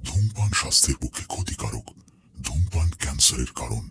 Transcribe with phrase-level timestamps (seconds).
[0.05, 1.83] ধূমপান স্বাস্থ্যের পক্ষে ক্ষতিকারক।
[2.43, 3.89] ধূমপান ক্যান্সারের কারণ।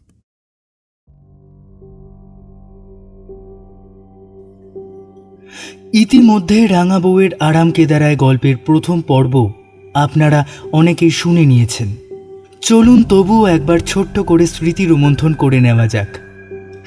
[5.93, 9.53] ইতিমধ্যে রাঙা বউয়ের আরাম কেদারায় গল্পের প্রথম পর্ব
[9.95, 11.97] আপনারা অনেকেই শুনে নিয়েছেন।
[12.61, 16.09] চলুন তবুও একবার ছোট্ট করে স্মৃতি রোমন্থন করে নেওয়া যাক।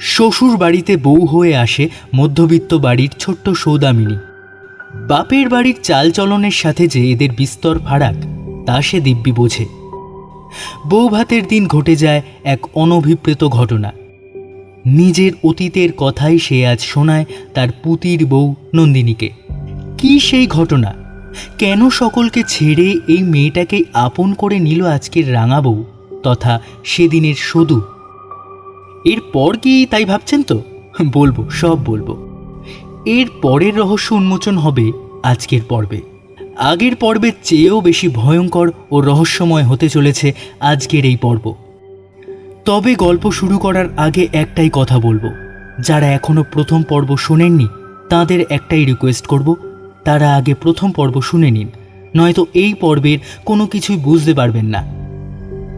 [0.00, 4.16] শ্বশুর বাড়িতে বউ হয়ে আসে মধ্যবিত্ত বাড়ির ছোট্ট সৌদামিনী।
[4.94, 8.14] বাপের বাড়ির চালচলনের সাথে যে এদের বিস্তর ফারাক,
[8.66, 9.66] তা সে দিব্যি বোঝে।
[10.88, 13.92] বউ ভাতের দিন ঘটে যায় এক অনভিপ্রেত ঘটনা।
[14.86, 17.24] নিজের অতীতের কথাই সে আজ শোনায়
[17.54, 19.30] তার পুতির বউ নন্দিনীকে।
[19.98, 20.94] কি সেই ঘটনা?
[21.58, 25.84] কেন সকলকে ছেড়ে এই মেয়েটাকে আপন করে নিল আজকের রাঙা বউ,
[26.22, 27.80] তথা সেদিনের সদু?
[29.04, 30.62] এরপর কি তাই ভাবছেন তো?
[31.12, 32.31] বলব, সব বলব।
[33.06, 36.00] এর পরের রহস্য উন্মোচন হবে আজকের পর্বে।
[36.58, 41.54] আগের পর্বের চেয়েও বেশি ভয়ঙ্কর ও রহস্যময় হতে চলেছে আজকের এই পর্ব।
[42.64, 45.30] তবে গল্প শুরু করার আগে একটাই কথা বলব।
[45.80, 47.66] যারা এখনও প্রথম পর্ব শোনেননি,
[48.08, 49.54] তাদের একটাই রিকোয়েস্ট করব,
[50.04, 51.68] তারা আগে প্রথম পর্ব শুনে নিন,
[52.16, 55.02] নয়তো এই পর্বের কোনো কিছুই বুঝতে পারবেন না।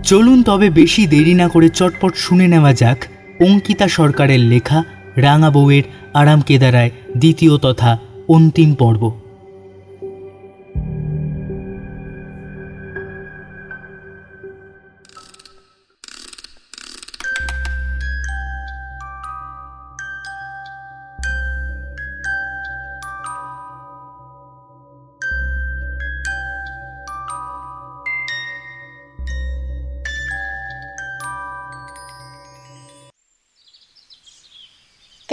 [0.02, 3.04] চলুন তবে বেশি দেরি না করে চটপট শুনে নেওয়া যাক
[3.40, 4.84] অঙ্কিতা সরকারের লেখা
[5.16, 5.82] রাঙা বউয়ের
[6.14, 7.98] আরাম কেদারায় দ্বিতীয় তথা
[8.28, 9.23] অন্তিম পর্ব।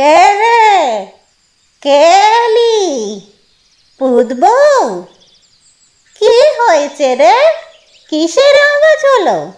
[0.01, 1.06] কে রে?
[1.81, 2.01] কে
[2.44, 3.22] এলি
[4.00, 4.44] পুতব
[6.16, 7.35] কি হয়েছে রে?
[8.09, 9.51] কিসের আওয়াজ হলো?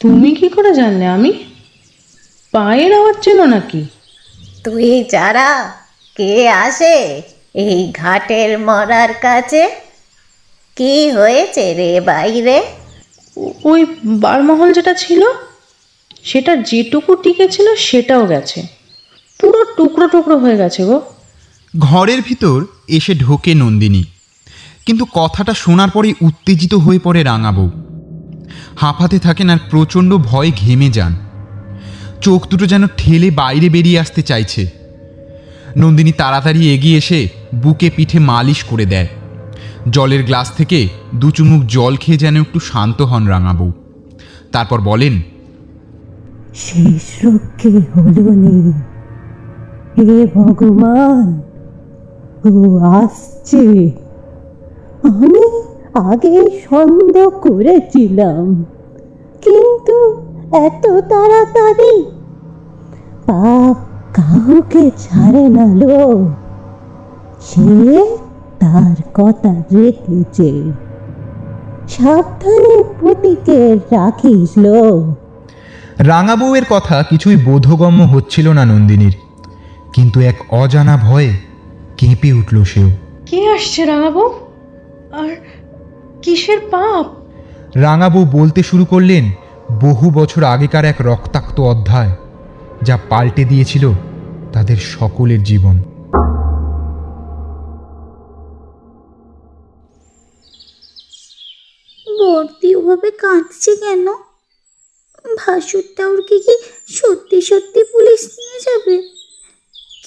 [0.00, 1.32] তুমি কি করে জানলে আমি?
[2.52, 3.84] পায়ের আওয়াজ ছিল নাকি?
[4.64, 5.72] তুই যারা
[6.16, 7.22] কে আসে
[7.54, 9.70] এই ঘাটের মরার কাছে?
[10.76, 12.62] কি হয়েছে রে বাইরে?
[13.64, 15.22] ওই বারমহল যেটা ছিল
[16.24, 18.77] সেটা যেটুকু টিকে ছিল সেটাও গেছে।
[19.40, 20.98] পুরো টুকরো টুকরো হয়ে গেছে গো।
[21.74, 24.04] ঘরের ভিতর এসে ঢোকে নন্দিনী।
[24.86, 27.70] কিন্তু কথাটা শোনার পরেই উত্তেজিত হয়ে পড়ে রাঙাবউ
[28.76, 31.12] হাঁপাতে থাকেন আর প্রচণ্ড ভয়ে ঘেমে যান।
[32.20, 34.62] চোখ দুটো যেন ঠেলে বাইরে বেরিয়ে আসতে চাইছে।
[35.76, 39.08] নন্দিনী তাড়াতাড়ি এগিয়ে এসে বুকে পিঠে মালিশ করে দেয়।
[39.90, 43.72] জলের গ্লাস থেকে দু চুমুক জল খেয়ে যেন একটু শান্ত হন রাঙাবউ
[44.52, 45.14] তারপর বলেন
[46.54, 48.72] শেষ রক্ষে হলো নি।
[49.98, 51.40] হে ভগবান,
[52.50, 53.64] ও আসছে।
[55.02, 55.44] আমি
[56.10, 56.36] আগে
[56.70, 58.64] সন্দেহ করেছিলাম,
[59.42, 59.96] কিন্তু
[60.66, 62.02] এত তাড়াতাড়ি
[63.26, 63.76] পাপ
[64.14, 66.26] কাউকে ছাড়ে না লো।
[67.40, 67.70] সে
[68.60, 70.50] তার কথা রেখেছে।
[71.88, 75.14] সাবধানে পুতিকে রাখিস লো।
[75.98, 79.27] রাঙা বউয়ের কথা কিছুই বোধগম্য হচ্ছিল না নন্দিনীর।
[79.94, 81.32] কিন্তু এক অজানা ভয়ে
[81.96, 82.90] কেঁপে উঠল সেও।
[83.26, 84.24] কে আসছে রাঙাবো?
[85.12, 85.36] আর
[86.22, 87.06] কিসের পাপ?
[87.76, 89.30] রাঙাবু বলতে শুরু করলেন
[89.80, 92.16] বহু বছর আগেকার এক রক্তাক্ত অধ্যায়
[92.82, 93.92] যা পাল্টে দিয়েছিল
[94.52, 95.78] তাদের সকলের জীবন।
[102.20, 104.06] বর্দি ওভাবে কাঁদছে কেন?
[105.36, 106.54] ভাসুর টাউরকে কি
[106.88, 109.17] সত্যি সত্যি পুলিশ নিয়ে যাবে?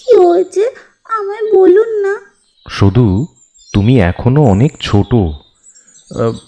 [0.02, 0.64] কি হয়েছে?
[1.10, 2.20] আমায় বলুন না।
[2.70, 3.28] শুধু
[3.74, 5.12] তুমি এখনও অনেক ছোট।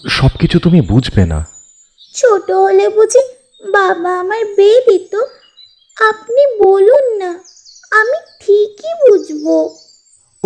[0.09, 1.47] সব কিছু তুমি বুঝবে না।
[2.13, 3.19] ছোট হলে বুঝি
[3.71, 5.21] বাবা আমার বেবি তো।
[6.09, 7.29] আপনি বলুন না
[7.91, 9.45] আমি ঠিকই বুঝব।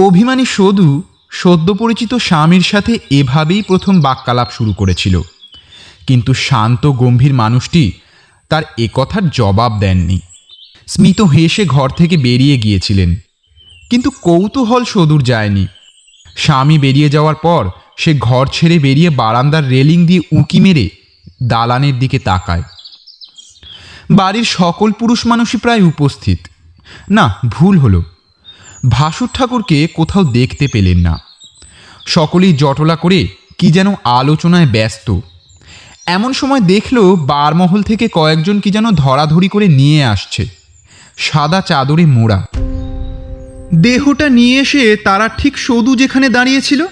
[0.05, 5.21] অভিমানী সদু সদ্য পরিচিত স্বামীর সাথে এভাবেই প্রথম বাক্যালাপ শুরু করেছিল।
[6.07, 7.91] কিন্তু শান্ত গম্ভীর মানুষটি
[8.49, 10.19] তার একথার জবাব দেননি।
[10.87, 13.15] স্মিত হেসে ঘর থেকে বেরিয়ে গিয়েছিলেন।
[13.89, 15.67] কিন্তু কৌতূহল সদূর যায়নি।
[16.37, 20.89] স্বামী বেরিয়ে যাওয়ার পর সে ঘর ছেড়ে বেরিয়ে বারান্দার রেলিং দিয়ে উঁকি মেরে
[21.43, 22.63] দালানের দিকে তাকায়।
[24.11, 26.39] বাড়ির সকল পুরুষ মানুষই প্রায় উপস্থিত।
[27.09, 28.03] না, ভুল হলো।
[28.89, 31.19] ভাসুর ঠাকুরকে কোথাও দেখতে পেলেন না।
[32.07, 35.19] সকলেই জটলা করে কি যেন আলোচনায় ব্যস্ত।
[36.05, 40.57] এমন সময় দেখল বারমহল থেকে কয়েকজন কি যেন ধরাধরি করে নিয়ে আসছে।
[41.17, 42.45] সাদা চাদরে মোড়া।
[43.75, 46.85] দেহটা নিয়ে এসে তারা ঠিক সদু যেখানে দাঁড়িয়েছিল,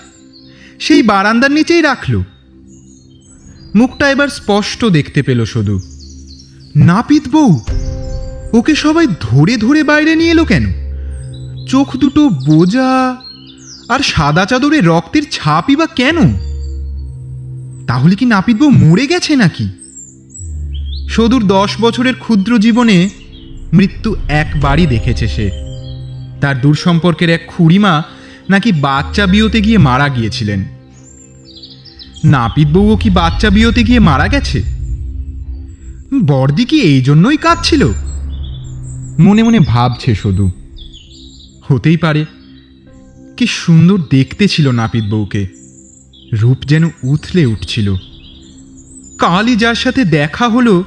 [0.80, 2.22] সেই বারান্দার নিচেই রাখল।
[3.76, 5.80] মুখটা এবার স্পষ্ট দেখতে পেল সদু।
[6.76, 7.60] নাপিত বউ,
[8.54, 10.66] ওকে সবাই ধরে ধরে বাইরে নিয়ে এলো কেন?
[11.68, 13.18] চোখ দুটো বোঝা
[13.90, 16.18] আর সাদা চাদরে রক্তের ছাপই বা কেন?
[17.88, 19.70] তাহলে কি নাপিত বউ মরে গেছে নাকি?
[21.10, 23.10] সদুর দশ বছরের ক্ষুদ্র জীবনে
[23.74, 25.52] মৃত্যু একবারই দেখেছে সে।
[26.42, 28.04] তার দূর সম্পর্কের এক খুড়িমা
[28.50, 30.66] নাকি বাচ্চা বিয়েতে গিয়ে মারা গিয়েছিলেন।
[32.24, 34.64] নাপিত বউও কি বাচ্চা বিয়েতে গিয়ে মারা গেছে?
[36.26, 37.88] বর্দি কি এই জন্যই কাঁদছিল?
[39.20, 40.52] মনে মনে ভাবছে শুধু।
[41.68, 42.26] হতেই পারে,
[43.38, 45.48] কি সুন্দর দেখতে ছিল নাপিত বউকে।
[46.34, 47.96] রূপ যেন উথলে উঠছিল।
[49.18, 50.84] কালই যার সাথে দেখা হলো,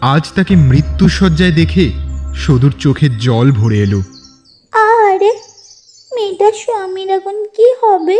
[0.00, 2.05] আজ তাকে মৃত্যুসজ্জায় দেখে
[2.44, 4.00] সদূর চোখে জল ভরে এলো।
[4.72, 5.32] আরে
[6.12, 8.18] মেয়েটার স্বামীর এখন কি হবে?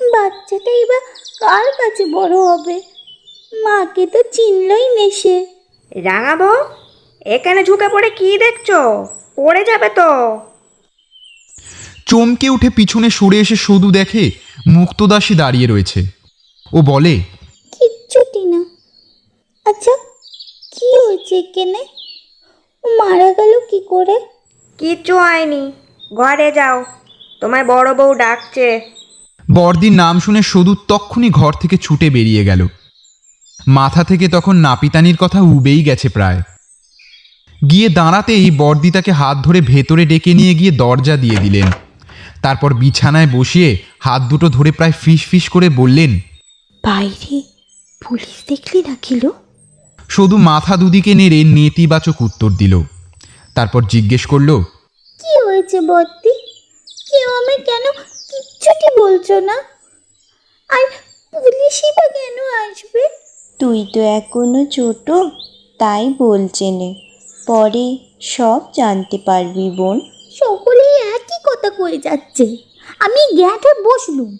[0.00, 0.98] বাচ্চাটা বা
[1.40, 2.76] কার কাছে বড় হবে?
[3.52, 5.36] মাকে তো চিনলই নেশে
[5.92, 6.52] রাঙাবো
[7.26, 8.68] এখানে ঝুঁকে পড়ে কি দেখছ?
[9.36, 10.10] পড়ে যাবে তো।
[12.06, 14.24] চমকে উঠে পিছনে সরে এসে সদু দেখে
[14.66, 16.00] মুক্তদাসী দাঁড়িয়ে রয়েছে।
[16.72, 17.14] ও বলে
[17.72, 18.60] কিচ্ছুটি না।
[19.66, 19.94] আচ্ছা
[20.74, 21.80] কি হয়েছে এখানে?
[22.86, 24.18] ও মারা গেল কি করে?
[24.78, 25.72] কিচ্ছু হয়নি।
[26.16, 26.84] ঘরে যাও।
[27.40, 28.80] তোমায় বড় বউ ডাকছে।
[29.52, 32.66] বর্দির নাম শুনে সদু তক্ষুনি ঘর থেকে ছুটে বেরিয়ে গেল।
[33.68, 36.42] মাথা থেকে তখন নাপিতানির কথা উবেই গেছে প্রায়।
[37.70, 41.66] গিয়ে দাঁড়াতেই বর্দি তাকে হাত ধরে ভেতরে ডেকে নিয়ে গিয়ে দরজা দিয়ে দিলেন।
[42.42, 46.20] তারপর বিছানায় বসিয়ে হাত দুটো ধরে প্রায় ফিস ফিস করে বললেন
[46.84, 47.42] বাইরে
[48.04, 49.32] পুলিশ দেখলি না কিলো
[50.08, 52.74] সদু মাথা দুদিকে নেড়ে নেতিবাচক উত্তর দিল।
[53.54, 54.50] তারপর জিজ্ঞেস করল
[55.20, 56.32] কি হয়েছে বত্তি
[57.08, 57.84] কেউ আমায় কেন
[58.30, 59.56] কিচ্ছুটি বলছো না?
[60.70, 60.84] আর
[61.32, 63.02] পুলিশই বা কেন আসবে?
[63.60, 65.10] তুই তো এখনও ছোট
[65.80, 66.90] তাই বলছে নে।
[67.46, 67.86] পরে
[68.20, 70.00] সব জানতে পারবি বোন।
[70.34, 72.56] সকলেই একই কথা কয়ে যাচ্ছে।
[73.00, 74.30] আমি হয়ে বসলুম।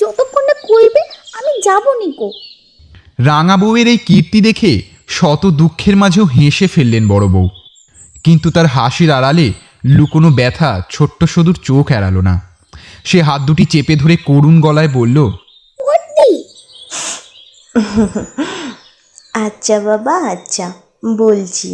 [0.00, 1.02] যতক্ষণ না কইবে
[1.32, 2.30] আমি যাব নিকো
[3.20, 7.48] রাঙা বউয়ের এই কীর্তি দেখে শত দুঃখের মাঝেও হেসে ফেললেন বড় বউ।
[8.24, 9.52] কিন্তু তার হাসির আড়ালে
[9.84, 12.34] লুকোনো ব্যথা ছোট্ট সদুর চোখ এড়ালো না।
[13.04, 15.18] সে হাত দুটি চেপে ধরে করুণ গলায় বলল
[19.34, 20.72] আচ্ছা বাবা আচ্ছা
[21.16, 21.70] বলছি।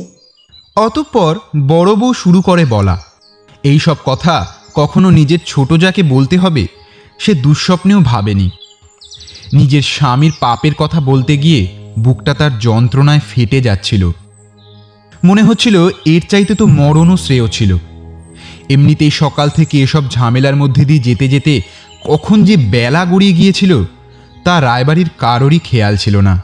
[0.77, 1.33] অতঃপর
[1.69, 2.97] বড় বউ শুরু করে বলা
[3.65, 4.35] এই সব কথা
[4.75, 6.67] কখনো নিজের ছোট যাকে বলতে হবে
[7.19, 8.51] সে দুঃস্বপ্নেও ভাবেনি।
[9.53, 11.63] নিজের স্বামীর পাপের কথা বলতে গিয়ে
[11.99, 14.11] বুকটা তার যন্ত্রণায় ফেটে যাচ্ছিল।
[15.25, 17.77] মনে হচ্ছিল এর চাইতে তো মরণও শ্রেয় ছিল।
[18.71, 21.61] এমনিতেই সকাল থেকে এসব ঝামেলার মধ্যে দিয়ে যেতে যেতে
[22.05, 23.85] কখন যে বেলা গড়িয়ে গিয়েছিল,
[24.45, 26.43] তা রায়বাড়ির কারোরই খেয়াল ছিল না।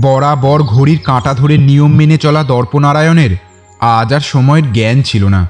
[0.00, 3.36] বরাবর ঘড়ির কাঁটা ধরে নিয়ম মেনে চলা দর্পনারায়ণের
[3.80, 5.48] আজ আর সময়ের জ্ঞান ছিল না।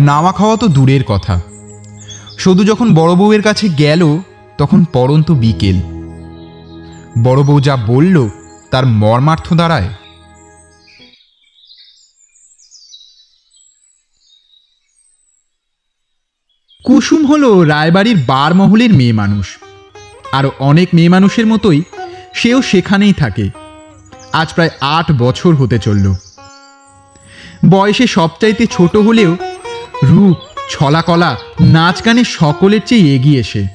[0.00, 1.40] নামা খাওয়া তো দূরের কথা।
[2.38, 4.18] শুধু যখন বড় বউয়ের কাছে গেল,
[4.58, 5.95] তখন পরন্ত বিকেল।
[7.22, 8.28] বড় বউ যা বলল,
[8.70, 9.88] তার মর্মার্থ দাঁড়ায়।
[16.84, 19.56] কুসুম হলো রায়বাড়ির বারমহলের মেয়ে মানুষ।
[20.32, 21.82] আরও অনেক মেয়ে মানুষের মতোই
[22.34, 23.50] সেও সেখানেই থাকে।
[24.32, 26.14] আজ প্রায় আট বছর হতে চলল।
[27.68, 29.36] বয়সে সবচাইতে ছোট হলেও
[30.04, 30.36] রূপ,
[30.70, 33.66] ছলাকলা, নাচ গানে সকলের চেয়ে এগিয়ে সে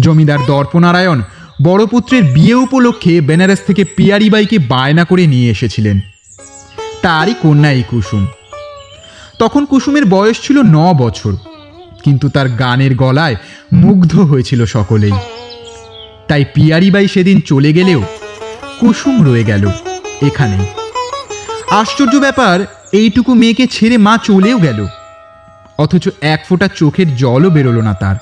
[0.00, 1.22] জমিদার দর্পনারায়ণ
[1.62, 6.00] বড় পুত্রের বিয়ে উপলক্ষে বেনারস থেকে পিয়ারিবাইকে বায়না করে নিয়ে এসেছিলেন।
[7.02, 8.26] তারই কন্যা এই কুসুম।
[9.38, 11.32] তখন কুসুমের বয়স ছিল ন বছর,
[12.04, 13.36] কিন্তু তার গানের গলায়
[13.72, 15.16] মুগ্ধ হয়েছিল সকলেই।
[16.28, 18.02] তাই পিয়ারিবাই সেদিন চলে গেলেও
[18.80, 19.70] কুসুম রয়ে গেল
[20.22, 20.58] এখানে
[21.70, 22.60] আশ্চর্য ব্যাপার,
[22.92, 24.86] এইটুকু মেয়েকে ছেড়ে মা চলেও গেল।
[25.78, 28.16] অথচ এক ফোঁটা চোখের জলও বেরোলো না তার।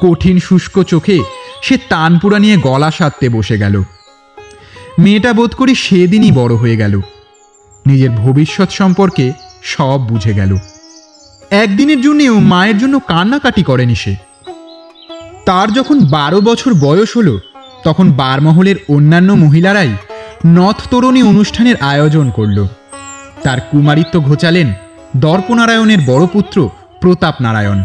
[0.00, 1.18] কঠিন শুষ্ক চোখে
[1.62, 3.82] সে তানপুরা নিয়ে গলা সারতে বসে গেল।
[4.98, 7.00] মেয়েটা বোধ করি সেদিনই বড় হয়ে গেল।
[7.86, 10.56] নিজের ভবিষ্যৎ সম্পর্কে সব বুঝে গেল।
[11.50, 14.16] একদিনের জন্যেও মায়ের জন্য কান্নাকাটি করেনি সে।
[15.46, 17.40] তার যখন বারো বছর বয়স হলো,
[17.84, 19.96] তখন বারমহলের অন্যান্য মহিলারাই
[20.46, 22.66] নথ তরণী অনুষ্ঠানের আয়োজন করল।
[23.42, 24.72] তার কুমারিত্ব ঘোচালেন
[25.16, 27.82] দর্পনারায়ণের বড় পুত্র প্রতাপ নারায়ণ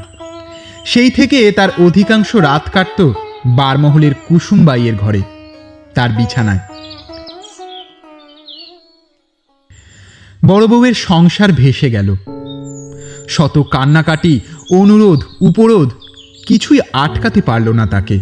[0.86, 3.14] সেই থেকে তার অধিকাংশ রাত কাটত
[3.48, 5.22] বারমহলের কুসুমবাইয়ের ঘরে,
[5.94, 6.60] তার বিছানায়।
[10.48, 12.16] বড় বউয়ের সংসার ভেসে গেল।
[13.30, 14.40] শত কান্নাকাটি,
[14.72, 15.92] অনুরোধ, উপরোধ
[16.48, 18.20] কিছুই আটকাতে পারল না তাকে।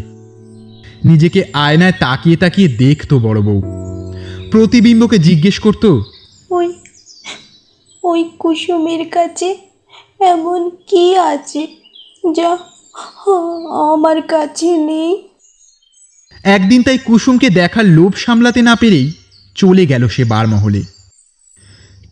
[1.06, 3.62] নিজেকে আয়নায় তাকিয়ে তাকিয়ে দেখতো বড় বউ।
[4.52, 6.04] প্রতিবিম্বকে জিজ্ঞেস করতো,
[6.50, 6.74] ওই
[8.04, 9.58] ওই কুসুমের কাছে
[10.20, 11.68] এমন কি আছে
[12.34, 12.58] যা
[13.94, 15.28] আমার কাছে নেই।
[16.44, 19.12] একদিন তাই কুসুমকে দেখার লোভ সামলাতে না পেরেই
[19.56, 20.84] চলে গেল সে বারমহলে।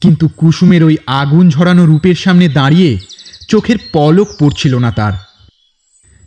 [0.02, 3.00] কিন্তু কুসুমের ওই আগুন ঝরানো রূপের সামনে দাঁড়িয়ে
[3.48, 5.14] চোখের পলক পড়ছিল না তার।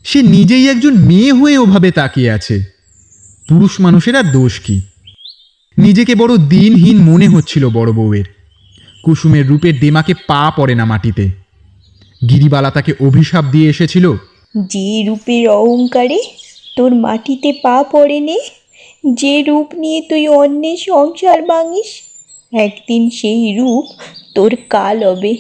[0.04, 2.64] সে নিজেই একজন মেয়ে হয়ে ওভাবে তাকিয়ে আছে।
[3.48, 4.80] পুরুষ মানুষের আর দোষ কি?
[5.78, 8.24] নিজেকে বড় দিনহীন মনে হচ্ছিল বড় বউয়ের।
[9.04, 11.30] কুসুমের রূপের দেমাকে পা পড়ে না মাটিতে।
[12.28, 14.16] গিরিবালা তাকে অভিশাপ দিয়ে এসেছিল
[14.56, 16.20] যে রূপের অহংকারে
[16.76, 18.38] তোর মাটিতে পা পড়ে নে,
[19.04, 22.02] যে রূপ নিয়ে তুই অন্যের সংসার ভাঙিস,
[22.52, 23.84] একদিন সেই রূপ
[24.34, 25.36] তোর কাল হবে।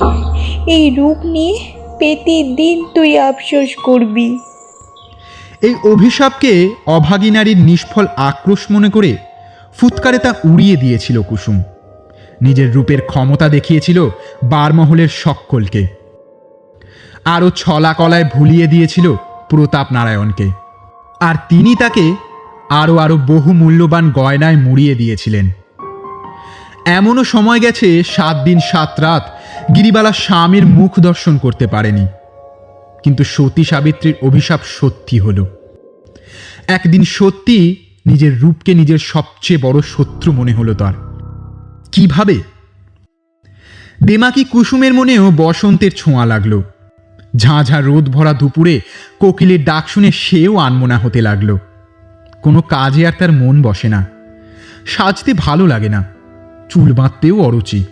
[0.66, 1.58] এই রূপ নিয়ে
[1.98, 4.38] প্রতিদিন তুই আফসোস করবি।
[5.62, 9.16] এই অভিশাপকে অভাগী নারীর নিষ্ফল আক্রোশ মনে করে
[9.78, 11.62] ফুৎকারে তা উড়িয়ে দিয়েছিল কুসুম।
[12.42, 14.08] নিজের রূপের ক্ষমতা দেখিয়েছিল
[14.44, 15.95] বারমহলের সকলকে।
[17.26, 19.14] আরও ছলা কলায় ভুলিয়ে দিয়েছিল
[19.50, 20.50] প্রতাপ নারায়ণকে।
[21.20, 22.14] আর তিনি তাকে
[22.70, 25.50] আরও আরও বহু মূল্যবান গয়নায় মুড়িয়ে দিয়েছিলেন।
[26.86, 29.38] এমনও সময় গেছে সাত দিন সাত রাত
[29.74, 32.06] গিরিবালা স্বামীর মুখ দর্শন করতে পারেনি।
[33.04, 35.46] কিন্তু সতী সাবিত্রীর অভিশাপ সত্যি হল।
[36.66, 40.94] একদিন সত্যি নিজের রূপকে নিজের সবচেয়ে বড় শত্রু মনে হলো তার।
[41.92, 42.42] কীভাবে?
[44.04, 46.62] দেমাকি কুসুমের মনেও বসন্তের ছোঁয়া লাগল।
[47.36, 48.80] ঝাঁঝা রোদ ভরা দুপুরে
[49.18, 51.58] কোকিলের ডাক শুনে সেও আনমনা হতে লাগল।
[52.42, 54.06] কোনো কাজে আর তার মন বসে না।
[54.86, 56.04] সাজতে ভালো লাগে না।
[56.70, 57.84] চুল বাঁধতেও অরুচি।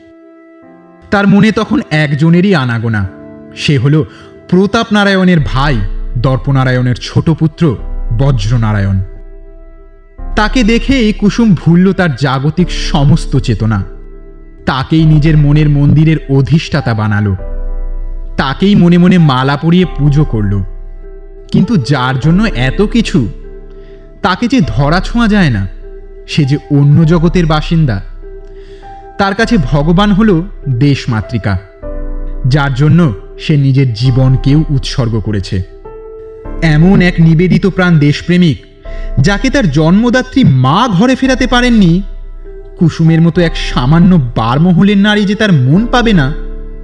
[1.10, 3.08] তার মনে তখন একজনেরই আনাগোনা।
[3.56, 4.06] সে হলো
[4.48, 5.78] প্রতাপ নারায়ণের ভাই,
[6.18, 7.76] দর্পনারায়ণের ছোট পুত্র
[8.18, 9.00] বজ্রনারায়ণ।
[10.36, 13.82] তাকে দেখেই কুসুম ভুলল তার জাগতিক সমস্ত চেতনা।
[14.66, 17.36] তাকেই নিজের মনের মন্দিরের অধিষ্ঠাতা বানালো।
[18.37, 20.62] তাকেই মনে মনে মালা পরিয়ে পুজো করল।
[21.53, 23.29] কিন্তু যার জন্য এত কিছু?
[24.23, 25.69] তাকে যে ধরা ছোঁয়া যায় না,
[26.26, 28.03] সে যে অন্য জগতের বাসিন্দা।
[29.19, 31.59] তার কাছে ভগবান হল দেশমাতৃকা,
[32.47, 35.62] যার জন্য সে নিজের জীবনকেও উৎসর্গ করেছে।
[36.62, 38.59] এমন এক নিবেদিত প্রাণ দেশপ্রেমিক,
[39.21, 42.03] যাকে তার জন্মদাত্রী মা ঘরে ফেরাতে পারেননি,
[42.79, 46.33] কুসুমের মতো এক সামান্য বারমহলের নারী যে তার মন পাবে না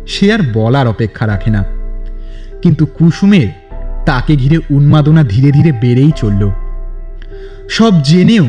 [0.07, 1.65] সে আর বলার অপেক্ষা রাখে না।
[2.63, 3.49] কিন্তু কুসুমের
[4.07, 6.51] তাকে ঘিরে উন্মাদনা ধীরে ধীরে বেড়েই চলল।
[7.71, 8.47] সব জেনেও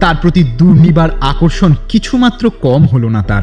[0.00, 3.42] তার প্রতি দুর্নিবার আকর্ষণ কিছুমাত্র কম হলো না তার।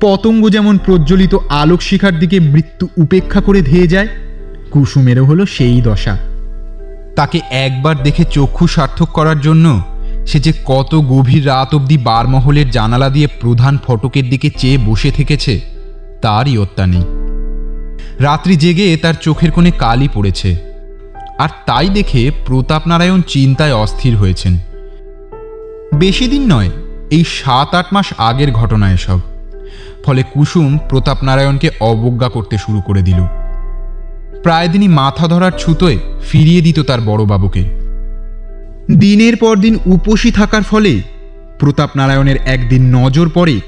[0.00, 4.08] পতঙ্গ যেমন প্রজ্বলিত আলোক শিখার দিকে মৃত্যু উপেক্ষা করে ধেয়ে যায়,
[4.70, 6.16] কুসুমেরও হলো সেই দশা।
[7.16, 9.82] তাকে একবার দেখে চক্ষু সার্থক করার জন্য
[10.26, 15.60] সে যে কত গভীর রাত অবধি বারমহলের জানালা দিয়ে প্রধান ফটকের দিকে চেয়ে বসে থেকেছে
[16.22, 17.04] তারই অত্যা নেই
[18.20, 20.56] রাত্রি জেগে তার চোখের কোণে কালি পড়েছে।
[21.38, 24.58] আর তাই দেখে প্রতাপ নারায়ণ চিন্তায় অস্থির হয়েছেন।
[25.94, 26.70] বেশি দিন নয়,
[27.10, 29.20] এই সাত আট মাস আগের ঘটনা এসব।
[30.04, 33.20] ফলে কুসুম প্রতাপ নারায়ণকে অবজ্ঞা করতে শুরু করে দিল।
[34.42, 35.98] প্রায় দিনই মাথা ধরার ছুতোয়
[36.28, 37.64] ফিরিয়ে দিত তার বড়বাবুকে
[38.98, 41.02] দিনের পর দিন উপসী থাকার ফলে
[41.58, 43.60] প্রতাপ নারায়ণের একদিন নজর পড়ে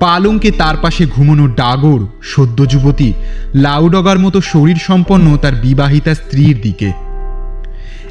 [0.00, 3.12] পালঙ্কে তার পাশে ঘুমোনো ডাগর, সদ্য যুবতী,
[3.54, 6.92] লাউডগার মতো শরীর সম্পন্ন তার বিবাহিতা স্ত্রীর দিকে।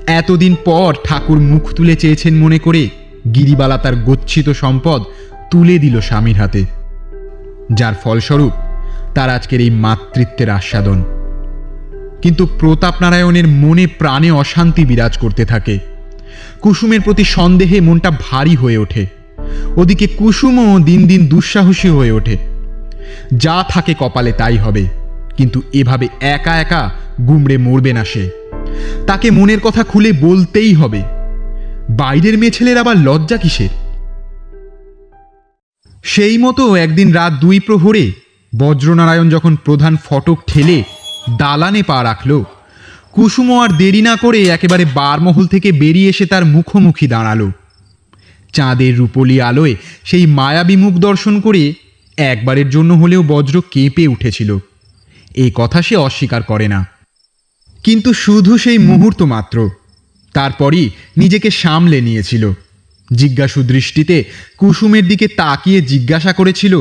[0.08, 2.89] এতদিন পর ঠাকুর মুখ তুলে চেয়েছেন মনে করে
[3.36, 5.04] গিরিবালা তার গচ্ছিত সম্পদ
[5.51, 6.65] তুলে দিল স্বামীর হাতে।
[7.74, 8.51] যার ফলস্বরূপ
[9.15, 11.04] তার আজকের এই মাতৃত্বের আস্বাদন।
[12.22, 15.80] কিন্তু প্রতাপ নারায়ণের মনে প্রাণে অশান্তি বিরাজ করতে থাকে।
[16.62, 19.06] কুসুমের প্রতি সন্দেহে মনটা ভারী হয়ে ওঠে।
[19.77, 22.36] ওদিকে কুসুমও দিন দিন দুঃসাহসী হয়ে ওঠে।
[23.34, 24.84] যা থাকে কপালে তাই হবে,
[25.38, 26.82] কিন্তু এভাবে একা একা
[27.27, 28.24] গুমড়ে মরবে না সে।
[29.08, 31.01] তাকে মনের কথা খুলে বলতেই হবে,
[31.89, 33.72] বাইরের মেয়ে ছেলের আবার লজ্জা কিসের?
[36.04, 38.06] সেই মতো একদিন রাত দুই প্রহরে
[38.54, 40.77] বজ্রনারায়ণ যখন প্রধান ফটক ঠেলে
[41.38, 42.32] দালানে পা রাখল
[43.12, 47.42] কুসুম আর দেরি না করে একেবারে বারমহল থেকে বেরিয়ে এসে তার মুখোমুখি দাঁড়াল।
[48.55, 51.63] চাঁদের রূপলি আলোয় সেই মায়াবী মুখ দর্শন করে
[52.17, 54.57] একবারের জন্য হলেও বজ্র কেঁপে উঠেছিল।
[55.35, 56.81] এই কথা সে অস্বীকার করে না।
[57.83, 59.69] কিন্তু শুধু সেই মুহূর্ত মাত্র।
[60.33, 62.43] তারপরই নিজেকে সামলে নিয়েছিল।
[63.15, 64.24] জিজ্ঞাসু দৃষ্টিতে
[64.57, 66.74] কুসুমের দিকে তাকিয়ে জিজ্ঞাসা করেছিল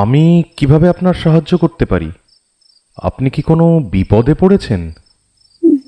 [0.00, 2.10] আমি কীভাবে আপনার সাহায্য করতে পারি?
[3.02, 4.82] আপনি কি কোনো বিপদে পড়েছেন?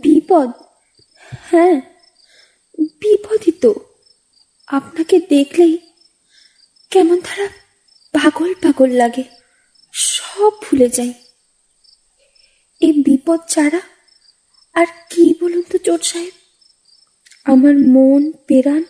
[0.02, 0.50] বিপদ?
[1.50, 1.80] হ্যাঁ
[2.78, 3.74] বিপদই তো।
[4.68, 5.74] আপনাকে দেখলেই
[6.92, 7.46] কেমন তারা
[8.14, 9.24] পাগল পাগল লাগে,
[9.94, 11.12] সব ভুলে যাই
[12.80, 13.80] এই বিপদ ছাড়া
[14.74, 16.34] আর কি বলুন তো চোর সাহেব?
[17.52, 18.84] আমার মন পেরান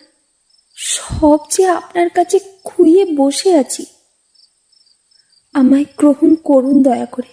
[0.77, 3.83] সব যে আপনার কাছে খুইয়ে বসে আছি,
[5.55, 7.31] আমায় গ্রহণ করুন দয়া করে।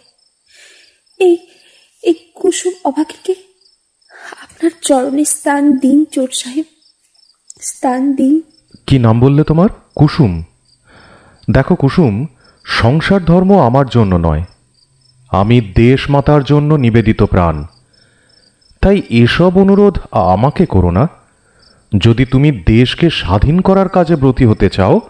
[1.21, 1.35] এই
[2.05, 3.35] এই কুসুম অভাগীকে
[4.45, 6.67] আপনার চরণে স্থান দিন চোর সাহেব।
[7.65, 8.41] স্থান দিন
[8.87, 9.69] কি নাম বললে তোমার?
[9.95, 10.43] কুসুম।
[11.51, 12.27] দেখো কুসুম
[12.65, 14.43] সংসার ধর্ম আমার জন্য নয়।
[15.31, 17.65] আমি দেশ মাতার জন্য নিবেদিত প্রাণ।
[18.81, 21.09] তাই এসব অনুরোধ আমাকে করো না।
[21.99, 25.01] যদি তুমি দেশকে স্বাধীন করার কাজে ব্রতী হতে চাও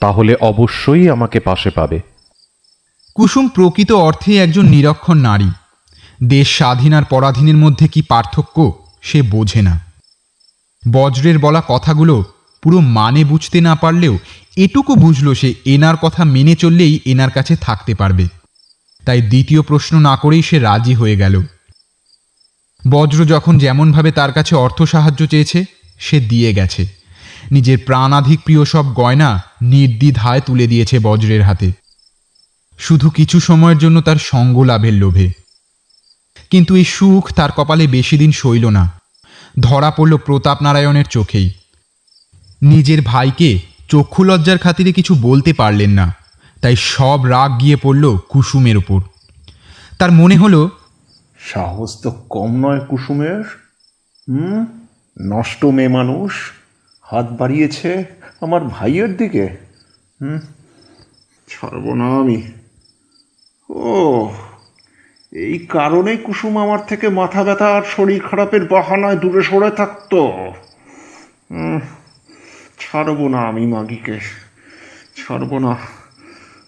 [0.00, 2.00] তাহলে অবশ্যই আমাকে পাশে পাবে।
[3.14, 5.50] কুসুম প্রকৃত অর্থে একজন নিরক্ষর নারী।
[6.24, 8.72] দেশ স্বাধীন আর পরাধীনের মধ্যে কি পার্থক্য
[9.02, 9.87] সে বোঝে না।
[10.92, 12.24] বজ্রের বলা কথাগুলো
[12.62, 14.18] পুরো মানে বুঝতে না পারলেও
[14.56, 18.28] এটুকু বুঝলো সে এনার কথা মেনে চললেই এনার কাছে থাকতে পারবে।
[19.04, 21.42] তাই দ্বিতীয় প্রশ্ন না করেই সে রাজি হয়ে গেল।
[22.88, 25.64] বজ্র যখন যেমনভাবে তার কাছে অর্থ সাহায্য চেয়েছে,
[25.98, 26.86] সে দিয়ে গেছে।
[27.50, 31.72] নিজের প্রাণাধিক প্রিয় সব গয়না নির্দ্বিধায় তুলে দিয়েছে বজ্রের হাতে।
[32.78, 35.32] শুধু কিছু সময়ের জন্য তার সঙ্গ লাভের লোভে।
[36.50, 38.92] কিন্তু এই সুখ তার কপালে বেশি দিন সইল না।
[39.60, 41.50] ধরা পড়ল প্রতাপ নারায়ণের চোখেই।
[42.62, 46.14] নিজের ভাইকে চক্ষু লজ্জার খাতিরে কিছু বলতে পারলেন না,
[46.60, 49.00] তাই সব রাগ গিয়ে পড়ল কুসুমের ওপর
[49.98, 50.70] তার মনে হলো,
[51.38, 53.40] সাহস তো কম নয় কুসুমের।
[54.28, 54.66] হুম?
[55.20, 56.32] নষ্ট মেয়ে মানুষ,
[57.02, 58.04] হাত বাড়িয়েছে
[58.40, 59.46] আমার ভাইয়ের দিকে।
[60.20, 60.38] হুম?
[61.48, 62.42] ছাড়বো না আমি।
[63.70, 64.32] ও
[65.32, 70.20] এই কারণেই কুসুম আমার থেকে মাথা ব্যথা আর শরীর খারাপের বাহানায় দূরে সরে থাকতো।
[72.78, 74.20] ছাড়বো না আমি মাগিকে,
[75.16, 75.72] ছাড়বো না।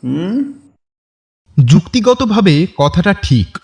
[0.04, 0.36] হুম
[1.64, 3.58] যুক্তিগতভাবে কথাটা ঠিক,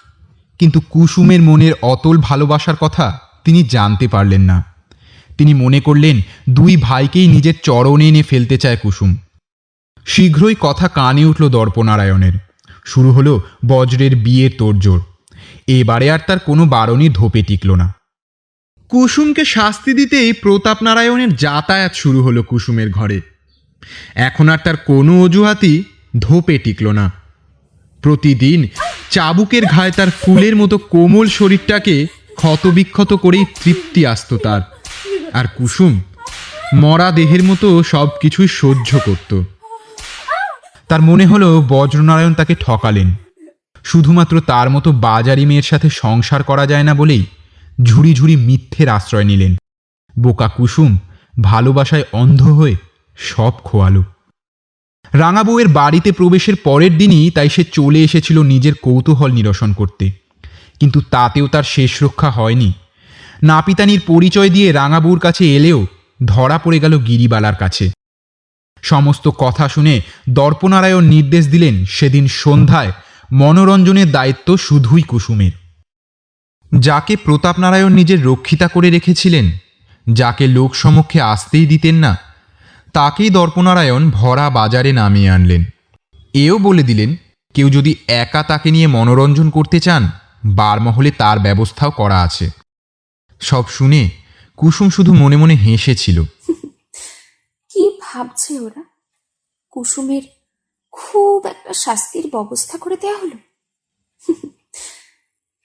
[0.59, 3.07] কিন্তু কুসুমের মনের অতল ভালোবাসার কথা
[3.45, 4.59] তিনি জানতে পারলেন না।
[5.39, 6.17] তিনি মনে করলেন,
[6.51, 9.17] দুই ভাইকেই নিজের চরণে এনে ফেলতে চায় কুসুম।
[10.07, 12.46] শীঘ্রই কথা কানে উঠল দর্পনারায়ণের
[12.87, 15.01] শুরু হলো বজ্রের বিয়ের তোড়জোড়।
[15.67, 17.95] এবারে আর তার কোনো বারণই ধোপে টিকল না।
[18.89, 23.21] কুসুমকে শাস্তি দিতেই প্রতাপ নারায়ণের যাতায়াত শুরু হলো কুসুমের ঘরে।
[24.15, 25.83] এখন আর তার কোনো অজুহাতই
[26.19, 27.13] ধোপে টিকল না।
[28.03, 28.69] প্রতিদিন
[29.11, 34.61] চাবুকের ঘায়ে তার ফুলের মতো কোমল শরীরটাকে ক্ষতবিক্ষত করেই তৃপ্তি আসত তার।
[35.33, 36.01] আর কুসুম
[36.75, 39.45] মরা দেহের মতো সব কিছুই সহ্য করত।
[40.89, 43.15] তার মনে হলো বজ্রনারায়ণ তাকে ঠকালেন।
[43.85, 47.25] শুধুমাত্র তার মতো বাজারি মেয়ের সাথে সংসার করা যায় না বলেই
[47.83, 49.57] ঝুড়ি ঝুড়ি মিথ্যের আশ্রয় নিলেন।
[50.19, 50.99] বোকা কুসুম
[51.41, 52.77] ভালোবাসায় অন্ধ হয়ে
[53.17, 54.05] সব খোয়ালো।
[55.13, 60.11] রাঙা বউয়ের বাড়িতে প্রবেশের পরের দিনই তাই সে চলে এসেছিল নিজের কৌতূহল নিরসন করতে।
[60.81, 62.73] কিন্তু তাতেও তার শেষ রক্ষা হয়নি।
[63.43, 65.87] নাপিতানির পরিচয় দিয়ে রাঙা বউর কাছে এলেও
[66.25, 67.91] ধরা পড়ে গেল গিরিবালার কাছে।
[68.91, 69.95] সমস্ত কথা শুনে
[70.31, 72.93] দর্পনারায়ণ নির্দেশ দিলেন সেদিন সন্ধ্যায়
[73.33, 75.55] মনোরঞ্জনের দায়িত্ব শুধুই কুসুমের।
[76.73, 79.47] যাকে প্রতাপ নারায়ণ নিজের রক্ষিতা করে রেখেছিলেন,
[80.07, 82.13] যাকে লোক সমক্ষে আসতেই দিতেন না,
[82.93, 85.63] তাকেই দর্পনারায়ণ ভরা বাজারে নামিয়ে আনলেন।
[86.35, 87.11] এও বলে দিলেন,
[87.55, 90.03] কেউ যদি একা তাকে নিয়ে মনোরঞ্জন করতে চান,
[90.59, 92.47] বারমহলে তার ব্যবস্থাও করা আছে।
[93.41, 94.03] সব শুনে
[94.59, 96.19] কুসুম শুধু মনে মনে হেসেছিল।
[97.77, 98.85] কি ভাবছে ওরা?
[99.71, 100.23] কুসুমের
[100.91, 103.39] খুব একটা শাস্তির ব্যবস্থা করে দেয়া হলো।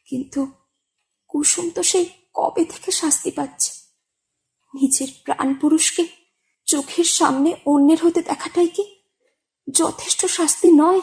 [0.05, 0.51] কিন্তু
[1.27, 3.73] কুসুম তো সেই কবে থেকে শাস্তি পাচ্ছে?
[4.73, 6.07] নিজের প্রাণ পুরুষকে
[6.65, 9.03] চোখের সামনে অন্যের হতে দেখাটাই কি
[9.71, 11.01] যথেষ্ট শাস্তি নয়?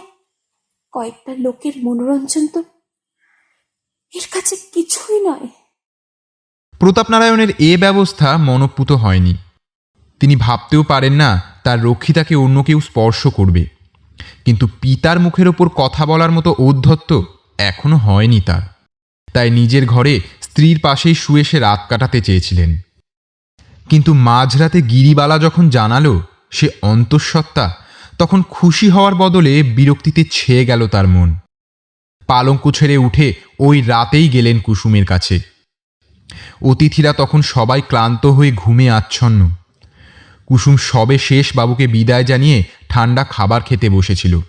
[0.92, 2.64] কয়েকটা লোকের মনোরঞ্জন তো
[4.14, 5.48] এর কাছে কিছুই নয়।
[6.78, 9.34] প্রতাপ নারায়ণের এ ব্যবস্থা মনপুত হয়নি।
[10.20, 13.66] তিনি ভাবতেও পারেন না তার রক্ষিতাকে অন্য কেউ স্পর্শ করবে।
[14.44, 17.24] কিন্তু পিতার মুখের ওপর কথা বলার মতো ঔদ্ধত্য
[17.58, 18.62] এখনও হয়নি তার।
[19.32, 22.78] তাই নিজের ঘরে স্ত্রীর পাশেই শুয়ে সে রাত কাটাতে চেয়েছিলেন।
[23.88, 27.76] কিন্তু মাঝরাতে গিরিবালা যখন জানালো সে অন্তঃসত্ত্বা,
[28.18, 31.34] তখন খুশি হওয়ার বদলে বিরক্তিতে ছেয়ে গেল তার মন।
[32.26, 35.40] পালঙ্ক ছেড়ে উঠে ওই রাতেই গেলেন কুসুমের কাছে।
[36.62, 39.50] অতিথিরা তখন সবাই ক্লান্ত হয়ে ঘুমে আচ্ছন্ন।
[40.48, 44.40] কুসুম সবে শেষ বাবুকে বিদায় জানিয়ে ঠান্ডা খাবার খেতে বসেছিল।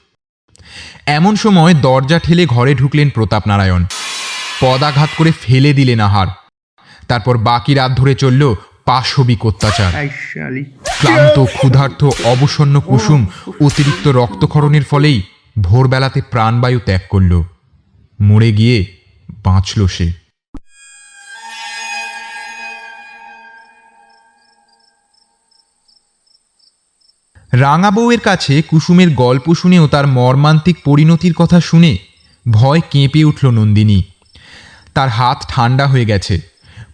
[1.06, 3.86] এমন সময় দরজা ঠেলে ঘরে ঢুকলেন প্রতাপ নারায়ণ।
[4.60, 6.28] পদাঘাত করে ফেলে দিলেন আহার।
[7.08, 10.08] তারপর বাকি রাত ধরে চলল পাশবিক অত্যাচার।
[11.00, 13.28] ক্লান্ত ক্ষুধার্ত অবসন্ন কুসুম
[13.66, 15.22] অতিরিক্ত রক্তক্ষরণের ফলেই
[15.62, 17.44] ভোরবেলাতে প্রাণবায়ু ত্যাগ করল।
[18.22, 18.86] মরে গিয়ে
[19.44, 20.19] বাঁচল সে।
[27.52, 31.98] রাঙা বউয়ের কাছে কুসুমের গল্প শুনেও তার মর্মান্তিক পরিণতির কথা শুনে
[32.52, 34.04] ভয় কেঁপে উঠল নন্দিনী।
[34.94, 36.42] তার হাত ঠান্ডা হয়ে গেছে।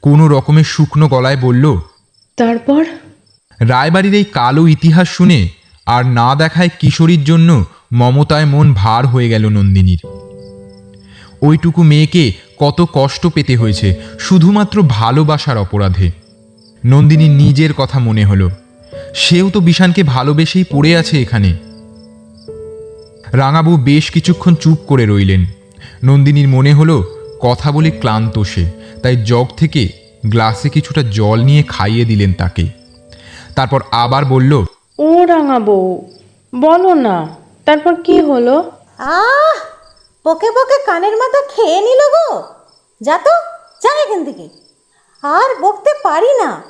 [0.02, 1.80] কোনো রকমের শুকনো গলায় বলল
[2.38, 2.86] তারপর?
[3.60, 5.50] রায়বাড়ির এই কালো ইতিহাস শুনে
[5.86, 10.00] আর না দেখায় কিশোরীর জন্য মমতায় মন ভার হয়ে গেল নন্দিনীর।
[11.42, 16.12] ওইটুকু মেয়েকে কত কষ্ট পেতে হয়েছে শুধুমাত্র ভালোবাসার অপরাধে।
[16.86, 18.50] নন্দিনীর নিজের কথা মনে হলো।
[19.16, 21.54] সেও তো বিশানকে ভালোবেসেই পড়ে আছে এখানে।
[23.32, 25.46] রাঙাবু বেশ কিছুক্ষণ চুপ করে রইলেন।
[26.04, 27.04] নন্দিনীর মনে হলো
[27.42, 28.66] কথা বলে ক্লান্ত সে
[29.04, 29.90] তাই জগ থেকে
[30.26, 32.68] গ্লাসে কিছুটা জল নিয়ে খাইয়ে দিলেন তাকে।
[33.56, 34.66] তারপর আবার বলল
[35.00, 36.06] ও রাঙাবো
[36.56, 37.28] বলো না
[37.66, 38.72] তারপর কি হলো?
[38.98, 39.58] আহ
[40.28, 42.44] বকে বকে কানের মাথা খেয়ে নিল গো।
[43.02, 43.30] যা তো
[43.84, 44.50] যা এখান থেকে।
[45.22, 46.64] আর বকতে পারি না।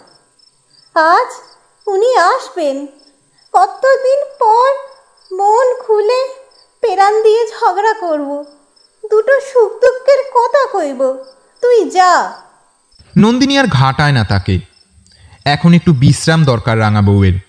[0.95, 1.54] আজ
[1.87, 2.87] উনি আসবেন।
[3.53, 4.71] কতদিন পর
[5.35, 6.27] মন খুলে
[6.81, 8.45] পেরান দিয়ে ঝগড়া করব।
[9.11, 11.23] দুটো সুখ দুঃখের কথা কইব।
[11.61, 12.41] তুই যা।
[13.17, 14.59] নন্দিনী আর ঘাটায় না তাকে।
[15.45, 17.39] এখন একটু বিশ্রাম দরকার রাঙা বউয়ের।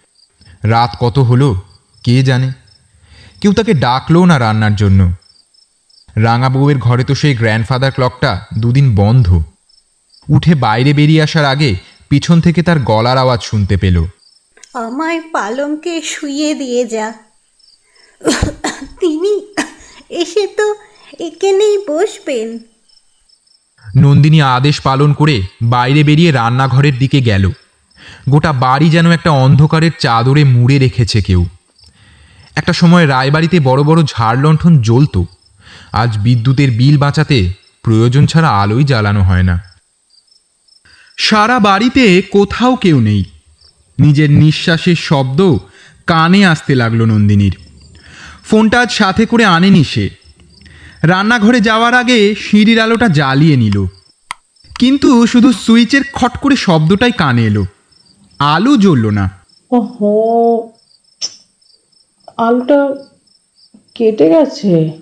[0.62, 1.62] রাত কত হলো,
[2.05, 2.53] কে জানে?
[3.40, 5.12] কেউ তাকে ডাকলো না রান্নার জন্য।
[6.16, 9.42] রাঙা বউয়ের ঘরে তো সেই গ্র্যান্ডফাদার ক্লকটা দুদিন বন্ধ।
[10.31, 11.77] উঠে বাইরে বেরিয়ে আসার আগে
[12.09, 14.05] পিছন থেকে তার গলার আওয়াজ শুনতে পেল।
[14.76, 17.12] আমায় পালঙ্কে শুইয়ে দিয়ে যা।
[19.00, 19.54] তিনি
[20.08, 20.74] এসে তো
[21.20, 22.58] এখানেই বসবেন।
[23.96, 27.50] নন্দিনী আদেশ পালন করে বাইরে বেরিয়ে রান্নাঘরের দিকে গেল।
[28.28, 31.46] গোটা বাড়ি যেন একটা অন্ধকারের চাদরে মুড়ে রেখেছে কেউ।
[32.56, 35.22] একটা সময় রায়বাড়িতে বড় বড় ঝাড় লণ্ঠন জ্বলত।
[35.92, 39.62] আজ বিদ্যুতের বিল বাঁচাতে প্রয়োজন ছাড়া আলোই জ্বালানো হয় না।
[41.16, 43.24] সারা বাড়িতে কোথাও কেউ নেই।
[43.98, 45.56] নিজের নিঃশ্বাসের শব্দ
[46.06, 47.59] কানে আসতে লাগল নন্দিনীর।
[48.44, 50.11] ফোনটা আজ সাথে করে আনেনি সে।
[51.02, 53.87] রান্নাঘরে যাওয়ার আগে সিঁড়ির আলোটা জ্বালিয়ে নিল।
[54.78, 57.66] কিন্তু শুধু সুইচের খট করে শব্দটাই কানে এলো।
[58.38, 59.30] আলো জ্বলল না।
[59.70, 60.70] ওহো
[62.37, 63.04] আলুটা
[63.94, 64.92] কেটে গেছে।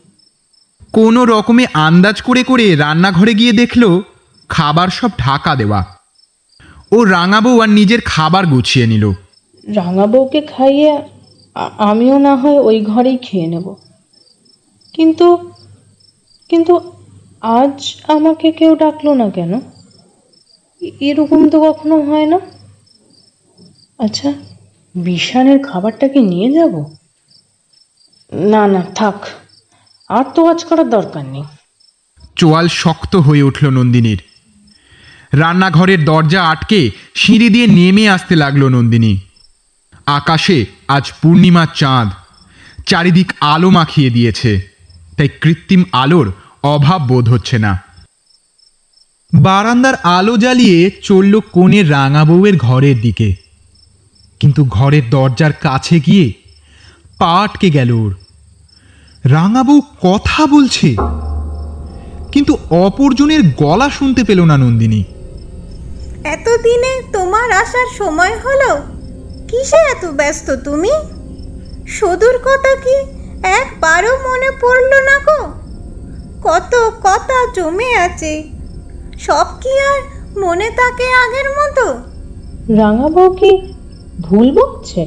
[0.92, 4.02] কোনো রকমে আন্দাজ করে করে রান্নাঘরে গিয়ে দেখল
[4.48, 5.93] খাবার সব ঢাকা দেওয়া।
[6.92, 9.12] ও রাঙাবো আর নিজের খাবার গুছিয়ে নিল।
[9.75, 11.03] রাঙা বউকে খাইয়ে
[11.55, 13.75] আ- আমিও না হয় ওই ঘরেই খেয়ে নেব।
[14.92, 15.51] কিন্তু
[16.49, 16.92] কিন্তু
[17.40, 19.61] আজ আমাকে কেউ ডাকলো না কেন?
[20.81, 22.40] এ- এরকম তো কখনো হয় না।
[23.99, 24.33] আচ্ছা
[24.94, 26.94] বিশানের খাবারটা কি নিয়ে যাব?
[28.33, 29.27] না না থাক।
[30.09, 31.42] আর তো আজ করার দরকার নেই।
[32.37, 34.23] চোয়াল শক্ত হয়ে উঠল নন্দিনীর।
[35.37, 39.18] রান্নাঘরের দরজা আটকে সিঁড়ি দিয়ে নেমে আসতে লাগল নন্দিনী।
[40.07, 42.09] আকাশে আজ পূর্ণিমার চাঁদ।
[42.87, 44.61] চারিদিক আলো মাখিয়ে দিয়েছে।
[45.16, 47.81] তাই কৃত্রিম আলোর অভাব বোধ হচ্ছে না।
[49.35, 53.35] বারান্দার আলো জ্বালিয়ে চলল কোণে রাঙা বউয়ের ঘরের দিকে।
[54.40, 56.33] কিন্তু ঘরের দরজার কাছে গিয়ে
[57.18, 58.14] পা আটকে গেল ওর।
[59.25, 60.97] রাঙা বউ কথা বলছে।
[62.33, 65.05] কিন্তু অপরজনের গলা শুনতে পেল না নন্দিনী।
[66.24, 68.76] এতদিনে তোমার আসার সময় হলো?
[69.48, 70.90] কিসে এত ব্যস্ত তুমি?
[71.87, 72.96] সদুর কথা কি
[73.42, 75.52] একবারও মনে পড়ল না গো?
[76.42, 78.42] কত কথা জমে আছে।
[79.18, 80.00] সব কি আর
[80.38, 81.87] মনে থাকে আগের মতো?
[82.76, 83.72] রাঙা বউ কি
[84.20, 85.06] ভুল বকছে?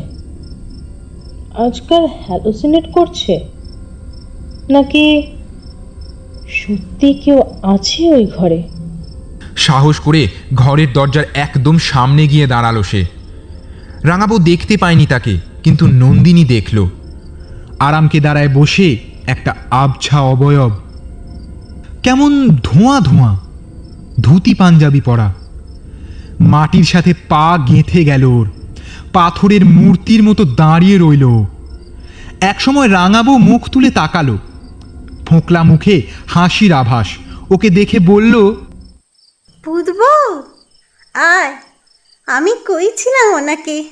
[1.56, 3.48] আজকাল হ্যালোসিনেট করছে?
[4.70, 5.22] নাকি
[6.50, 8.64] সত্যি কেউ আছে ওই ঘরে?
[9.58, 13.06] সাহস করে ঘরের দরজার একদম সামনে গিয়ে দাঁড়াল সে।
[14.04, 16.78] রাঙাবু দেখতে পায়নি তাকে, কিন্তু নন্দিনী দেখল।
[17.80, 20.72] আরামকে দাঁড়ায় বসে একটা আবছা অবয়ব।
[22.04, 22.32] কেমন
[22.64, 23.40] ধোঁয়া ধোঁয়া,
[24.20, 25.34] ধুতি পাঞ্জাবি পরা।
[26.40, 28.48] মাটির সাথে পা গেঁথে গেল ওর,
[29.14, 31.26] পাথরের মূর্তির মতো দাঁড়িয়ে রইল।
[32.42, 34.38] একসময় রাঙাবু মুখ তুলে তাকালো।
[35.26, 37.08] ফোঁকলা মুখে হাসির আভাস,
[37.50, 38.34] ওকে দেখে বলল
[39.68, 40.02] বুঝব
[41.14, 41.56] আয়,
[42.28, 43.84] আমি কইছিলাম ওনাকে,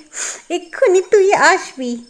[0.49, 2.05] এক্ষুনি তুই আসবি।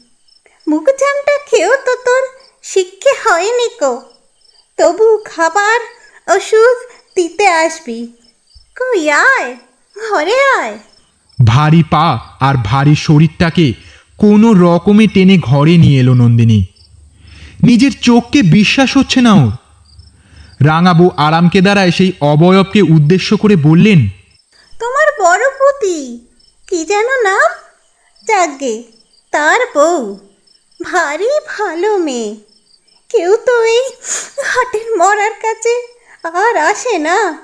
[0.68, 2.24] মুখ চামটা খেয়েও তো তোর
[2.64, 4.02] শিক্ষে হয়নি কো।
[4.78, 5.80] তবু খাবার,
[6.36, 6.78] ওষুধ
[7.16, 8.14] দিতে আসবি।
[8.80, 9.56] কই আয়,
[10.10, 10.78] ঘরে আয়।
[11.46, 13.74] ভারী পা আর ভারী শরীরটাকে
[14.18, 16.66] কোনো রকমে টেনে ঘরে নিয়ে এলো নন্দিনী।
[17.64, 19.52] নিজের চোখকে বিশ্বাস হচ্ছে না ওর।
[20.62, 24.10] রাঙাবু আরামকে দ্বারায় সেই অবয়বকে উদ্দেশ্য করে বললেন
[24.80, 26.28] তোমার বড় পুতি
[26.68, 27.52] কি যেন নাম?
[28.28, 28.84] যাগে
[29.32, 30.20] তার বউ।
[30.84, 32.36] ভারী ভালো মেয়ে।
[33.10, 33.90] কেউ তো এই
[34.44, 35.88] ঘাটের মরার কাছে
[36.24, 37.38] আর আসে না।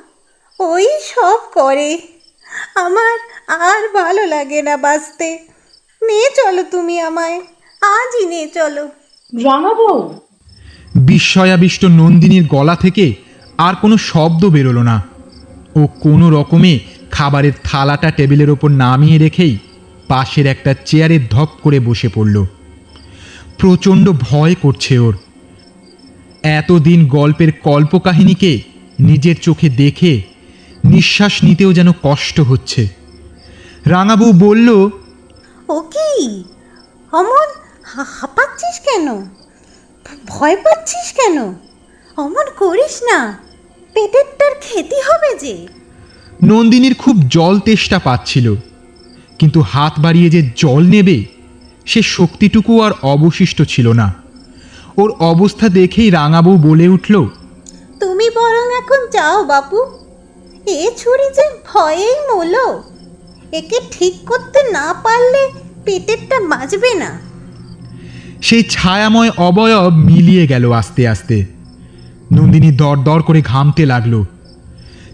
[0.60, 2.02] ওই সব করে।
[2.76, 5.40] আমার আর ভালো লাগে না বাঁচতে।
[6.02, 7.42] নিয়ে চলো তুমি আমায়
[7.82, 8.88] আজই নিয়ে চলো।
[9.46, 10.20] রাঙাবো
[10.96, 13.16] বিস্ময়াবিষ্ট নন্দিনীর গলা থেকে
[13.58, 15.04] আর কোনো শব্দ বেরোলো না।
[15.76, 16.80] ও কোনো রকমে
[17.12, 19.58] খাবারের থালাটা টেবিলের ওপর নামিয়ে রেখেই
[20.08, 22.46] পাশের একটা চেয়ারে ধপ করে বসে পড়ল।
[23.58, 25.18] প্রচণ্ড ভয় করছে ওর।
[26.44, 28.62] এতদিন গল্পের কল্পকাহিনীকে
[29.00, 30.22] নিজের চোখে দেখে
[30.84, 32.88] নিঃশ্বাস নিতেও যেন কষ্ট হচ্ছে।
[33.86, 34.90] রাঙাবু বলল,
[35.70, 36.44] ও কি?
[37.12, 37.48] অমন
[37.84, 39.41] হাঁপাচ্ছিস কেন?
[40.28, 41.42] ভয় পাচ্ছিস কেন?
[42.18, 43.38] অমন করিস না।
[43.94, 45.68] পেটেরটার ক্ষতি হবে যে।
[46.44, 48.56] নন্দিনীর খুব জল তেষ্টা পাচ্ছিল।
[49.40, 51.26] কিন্তু হাত বাড়িয়ে যে জল নেবে
[51.86, 54.14] সে শক্তিটুকু আর অবশিষ্ট ছিল না।
[54.98, 57.28] ওর অবস্থা দেখেই রাঙাবু বলে উঠল
[58.00, 59.86] তুমি বরং এখন যাও বাপু।
[60.66, 62.84] এ ছুরি যে ভয়েই মলো।
[63.52, 65.52] একে ঠিক করতে না পারলে
[65.86, 67.31] পেটেরটা বাঁচবে না।
[68.42, 71.46] সেই ছায়াময় অবয়ব মিলিয়ে গেল আস্তে আস্তে।
[72.32, 74.24] নন্দিনী দর দর করে ঘামতে লাগল।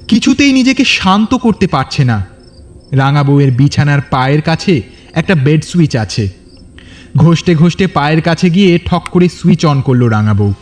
[0.07, 2.25] কিছুতেই নিজেকে শান্ত করতে পারছে না।
[2.91, 4.81] রাঙা বউয়ের বিছানার পায়ের কাছে
[5.13, 6.29] একটা বেড সুইচ আছে।
[7.17, 10.53] ঘষতে ঘষতে পায়ের কাছে গিয়ে ঠক করে সুইচ অন করল রাঙা বউ।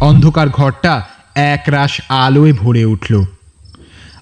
[0.00, 3.24] অন্ধকার ঘরটা একরাশ আলোয় ভরে উঠল।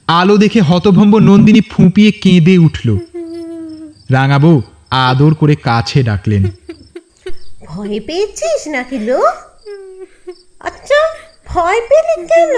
[0.06, 2.98] আলো দেখে হতভম্ব নন্দিনী ফুঁপিয়ে কেঁদে উঠল।
[4.10, 6.44] রাঙা বউ আদর করে কাছে ডাকলেন।
[7.66, 9.20] ভয় পেয়েছিস নাকি লো?
[10.60, 11.00] আচ্ছা
[11.46, 12.54] ভয় পেলে কেন?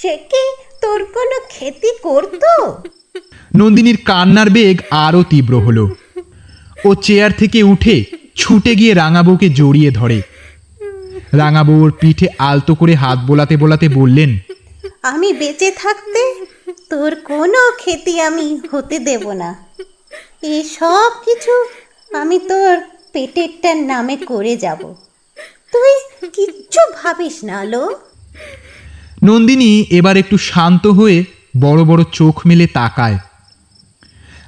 [0.00, 0.44] সে কি
[0.80, 2.52] তোর কোনো ক্ষতি করতো?
[3.56, 5.84] নন্দিনীর কান্নার বেগ আরও তীব্র হলো।
[6.84, 7.96] ও চেয়ার থেকে উঠে
[8.36, 10.18] ছুটে গিয়ে রাঙাবউকে জড়িয়ে ধরে।
[11.32, 14.30] রাঙাবউ ওর পিঠে আলতো করে হাত বোলাতে বোলাতে বললেন
[15.02, 16.22] আমি বেঁচে থাকতে
[16.90, 19.50] তোর কোনো ক্ষতি আমি হতে দেব না।
[20.42, 21.54] এই সব কিছু
[22.10, 22.72] আমি তোর
[23.12, 24.94] পেটেরটার নামে করে যাব।
[25.72, 25.92] তুই
[26.28, 27.84] কিচ্ছু ভাবিস না লো
[29.22, 31.24] নন্দিনী এবার একটু শান্ত হয়ে
[31.60, 33.18] বড় বড় চোখ মেলে তাকায়।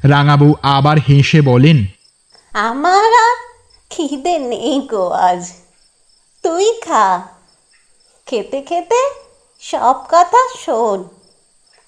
[0.05, 1.87] রাঙাবউ আবার হেসে বলেন
[2.53, 3.37] আমার আর
[3.91, 5.53] খিদে নেই গো আজ।
[6.43, 7.27] তুই খা।
[8.27, 9.01] খেতে খেতে
[9.61, 11.05] সব কথা শোন।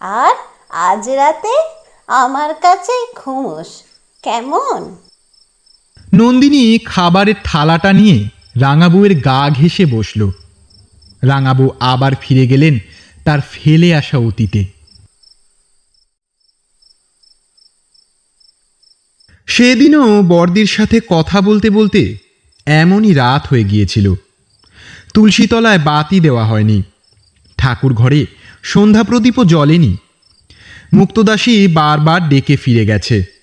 [0.01, 0.35] আর
[0.69, 1.55] আজ রাতে
[2.07, 3.83] আমার কাছে ঘুমোস।
[4.23, 4.97] কেমন?
[6.15, 10.31] নন্দিনী খাবারের থালাটা নিয়ে রাঙাবউয়ের গা ঘেঁষে বসল।
[11.23, 12.79] রাঙাবু আবার ফিরে গেলেন
[13.25, 14.65] তার ফেলে আসা অতীতে।
[19.47, 22.19] সেদিনও বর্দির সাথে কথা বলতে বলতে
[22.67, 24.15] এমনই রাত হয়ে গিয়েছিল।
[25.15, 26.83] তুলসীতলায় বাতি দেওয়া হয়নি।
[27.57, 28.27] ঠাকুর ঘরে
[28.63, 29.97] সন্ধ্যা প্রদীপও জ্বলেনি।
[30.93, 33.34] মুক্তদাসী বারবার ডেকে ফিরে গেছে।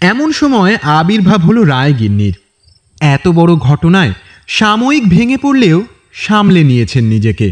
[0.00, 2.36] এমন সময় আবির্ভাব হলো রায়গিন্নির।
[3.00, 4.12] এত বড় ঘটনায়
[4.48, 5.78] সাময়িক ভেঙে পড়লেও
[6.12, 7.48] সামলে নিয়েছেন নিজেকে।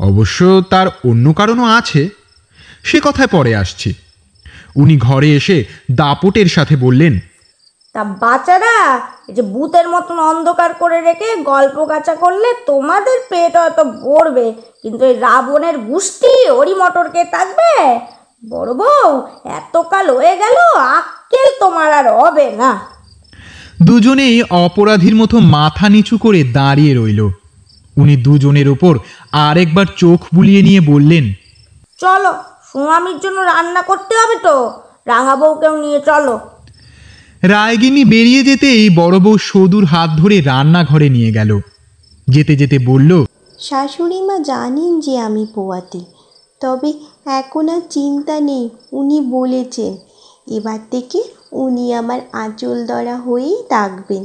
[0.00, 2.08] অবশ্য তার অন্য কারণও আছে,
[2.84, 3.94] সে কথায় পরে আসছি।
[4.76, 5.56] উনি ঘরে এসে
[5.90, 7.14] দাপটের সাথে বললেন,
[7.94, 8.76] তা বাচ্চারা,
[9.28, 14.46] এই যে ভূতের মতন অন্ধকার করে রেখে গল্প গাছা করলে তোমাদের পেট হয়তো ভরবে,
[14.82, 17.72] কিন্তু এই রাবণের গুষ্টি ওরি মটরকে থাকবে?
[18.42, 19.08] বড় বউ
[19.58, 20.56] এতকাল হয়ে গেল
[20.98, 22.70] আক্কেল তোমার আর হবে না।
[23.82, 27.20] দুজনেই অপরাধীর মতো মাথা নিচু করে দাঁড়িয়ে রইল।
[27.96, 28.94] উনি দুজনের ওপর
[29.46, 31.24] আরেকবার চোখ বুলিয়ে নিয়ে বললেন
[31.98, 32.32] চলো
[32.70, 34.54] সুমামির জন্য রান্না করতে হবে তো
[35.06, 36.34] রাঙা বউকেও নিয়ে চলো।
[37.42, 41.50] রায়গিনী বেরিয়ে যেতেই বড় বউ সদুর হাত ধরে রান্নাঘরে নিয়ে গেল।
[42.28, 43.10] যেতে যেতে বলল
[43.58, 46.02] শাশুড়ি মা জানেন যে আমি পোয়াতি
[46.60, 46.90] তবে
[47.28, 49.96] এখন আর চিন্তা নেই উনি বলেছেন
[50.50, 54.24] এবার থেকে উনি আমার আঁচল ধরা হয়েই থাকবেন।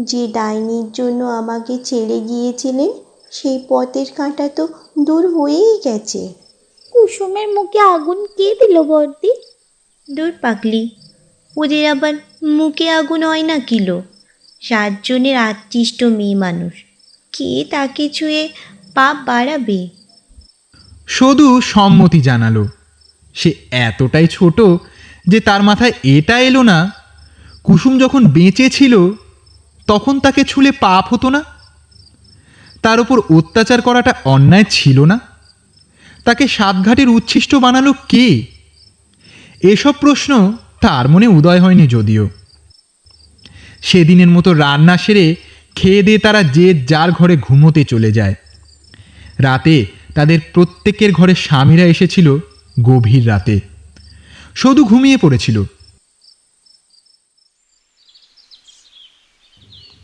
[0.00, 2.90] যে ডাইনির জন্য আমাকে ছেড়ে গিয়েছিলেন
[3.32, 6.28] সেই পথের কাঁটা তো দূর হয়েই গেছে।
[6.92, 9.32] কুসুমের মুখে আগুন কে দিল বর্দি?
[10.08, 10.90] দূর পাগলি
[11.56, 14.02] ওদের আবার মুখে আগুন হয় না কিলো?
[14.60, 16.72] সাতজনের আত্মিষ্ট মেয়ে মানুষ
[17.32, 18.48] কে তাকে ছুঁয়ে
[18.94, 19.97] পাপ বাড়াবে?
[21.08, 22.68] শুধু সম্মতি জানালো।
[23.34, 24.60] সে এতটাই ছোট
[25.28, 26.92] যে তার মাথায় এটা এলো না।
[27.62, 29.10] কুসুম যখন বেঁচে ছিল,
[29.86, 31.44] তখন তাকে ছুলে পাপ হতো না।
[32.82, 35.20] তার উপর অত্যাচার করাটা অন্যায় ছিল না।
[36.24, 38.46] তাকে সাতঘাটের উচ্ছিষ্ট বানালো কে?
[39.62, 42.28] এসব প্রশ্ন তার মনে উদয় হয়নি যদিও।
[43.82, 45.36] সেদিনের মতো রান্না সেরে
[45.74, 48.34] খেয়ে দিয়ে তারা যে যার ঘরে ঘুমোতে চলে যায়।
[49.38, 49.86] রাতে
[50.18, 52.36] তাদের প্রত্যেকের ঘরে স্বামীরা এসেছিল
[52.82, 53.60] গভীর রাতে।
[54.54, 55.62] শুধু ঘুমিয়ে পড়েছিল।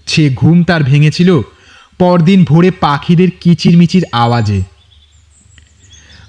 [0.07, 1.41] সে ঘুম তার ভেঙেছিল
[1.99, 4.63] পরদিন ভোরে পাখিদের কিচিরমিচির আওয়াজে।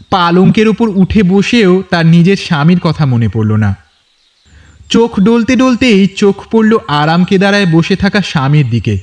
[0.09, 3.75] পালঙ্কের ওপর উঠে বসেও তার নিজের স্বামীর কথা মনে পড়ল না।
[4.89, 8.99] চোখ ডলতে ডলতেই চোখ পড়ল আরাম কেদারায় বসে থাকা স্বামীর দিকে।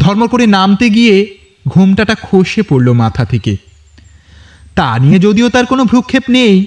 [0.00, 3.65] ধর্ম করে নামতে গিয়ে ঘুমটাটা খসে পড়ল মাথা থেকে।
[4.76, 6.66] তা নিয়ে যদিও তার কোনো ভ্রুক্ষেপ নেই।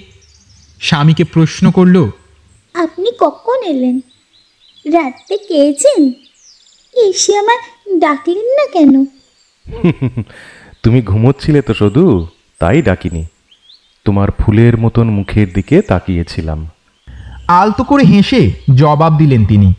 [0.80, 2.10] স্বামীকে প্রশ্ন করল
[2.74, 4.00] আপনি কখন এলেন?
[4.94, 6.12] রাত্রে খেয়েছেন
[7.10, 7.58] এসে আমার
[8.00, 9.06] ডাকলেন না কেন?
[10.84, 12.28] তুমি ঘুমোচ্ছিলে তো শুধু
[12.60, 13.26] তাই ডাকিনি।
[14.06, 16.70] তোমার ফুলের মতন মুখের দিকে তাকিয়েছিলাম।
[17.48, 19.74] আলতো করে হেসে জবাব দিলেন তিনি।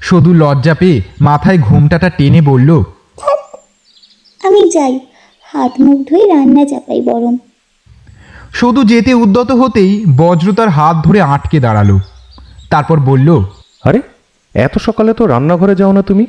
[0.00, 2.82] শুধু লজ্জা পেয়ে মাথায় ঘুমটাটা টেনে বলল
[4.42, 5.00] আমি যাই।
[5.40, 7.36] হাত মুখ ধুয়ে রান্না চাপাই বরং।
[8.54, 11.98] শুধু যেতে উদ্যত হতেই বজ্র তার হাত ধরে আটকে দাঁড়াল।
[12.70, 13.44] তারপর বলল
[13.84, 14.00] আরে
[14.54, 16.26] এত সকালে তো রান্নাঘরে যাও না তুমি।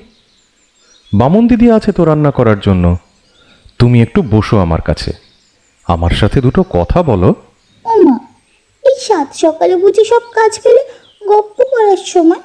[1.13, 2.97] বামন দিদি আছে তো রান্না করার জন্য।
[3.79, 5.13] তুমি একটু বসো আমার কাছে।
[5.87, 7.35] আমার সাথে দুটো কথা বলো।
[8.83, 10.81] এই সাত সকালে বুঝি সব কাজ ফেলে
[11.27, 12.41] গপ্প করার সময়।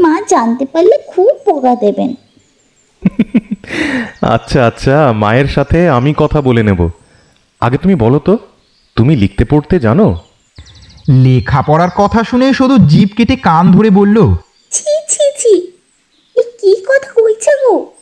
[0.00, 2.14] মা জানতে পারলে খুব পোকা দেবেন।
[4.22, 6.90] আচ্ছা আচ্ছা মায়ের সাথে আমি কথা বলে নেব।
[7.60, 8.38] আগে তুমি বলো তো
[8.96, 10.16] তুমি লিখতে পড়তে জানো?
[11.08, 14.34] লেখাপড়ার কথা শুনে শুধু জিভ কেটে কান ধরে বলল
[14.70, 15.54] ছি ছি ছি
[16.36, 17.92] এ কি কথা কইছে গো?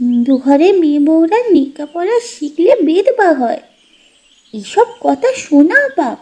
[0.00, 3.60] হিন্দু ঘরে মেয়ে বউরা লেখাপড়া শিখলে বেদ বা হয়।
[4.54, 6.18] এসব কথা শোনা পাপ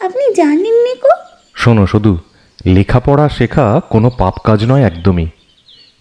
[0.00, 1.14] আপনি জানেন নে গো?
[1.54, 2.18] শোনো শুধু
[2.66, 5.26] লেখাপড়া শেখা কোনো পাপ কাজ নয় একদমই।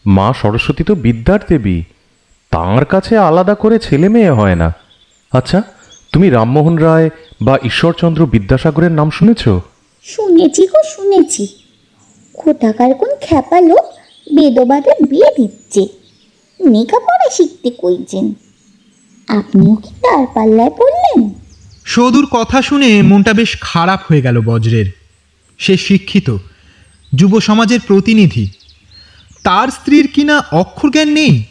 [0.06, 1.82] মা সরস্বতী তো বিদ্যার দেবী
[2.52, 4.74] তাঁর কাছে আলাদা করে ছেলে মেয়ে হয় না।
[5.34, 5.64] আচ্ছা
[6.12, 7.10] তুমি রামমোহন রায়
[7.42, 9.44] বা ঈশ্বরচন্দ্র বিদ্যাসাগরের নাম শুনেছ?
[10.04, 11.48] শুনেছি গো শুনেছি।
[12.34, 13.86] কোথাকার কোন খ্যাপা লোক
[14.36, 15.82] বেদবাদে বিয়ে দিচ্ছে।
[16.72, 18.34] লেখাপড়া শিখতে কইছেন।
[19.28, 21.30] আপনিও কি তার পাল্লায় পড়লেন?
[21.86, 24.86] সদুর কথা শুনে মনটা বেশ খারাপ হয়ে গেল বজ্রের।
[25.58, 26.38] সে শিক্ষিত
[27.16, 28.50] যুব সমাজের প্রতিনিধি।
[29.44, 31.44] তার স্ত্রীর কিনা অক্ষর জ্ঞান নেই?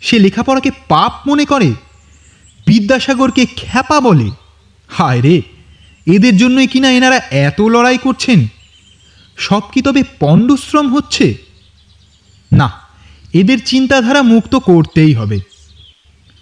[0.00, 1.72] সে লেখাপড়াকে পাপ মনে করে।
[2.66, 4.30] বিদ্যাসাগরকে খ্যাপা বলে।
[4.88, 5.42] হায় রে,
[6.06, 8.46] এদের জন্যই কিনা এনারা এত লড়াই করছেন?
[9.36, 11.34] সব কি তবে পণ্ডশ্রম হচ্ছে?
[12.52, 12.72] না,
[13.32, 15.40] এদের চিন্তাধারা মুক্ত করতেই হবে।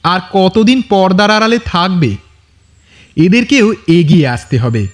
[0.03, 2.17] আর কতদিন পর্দার আড়ালে থাকবে?
[3.17, 4.87] এদেরকেও এগিয়ে আসতে হবে।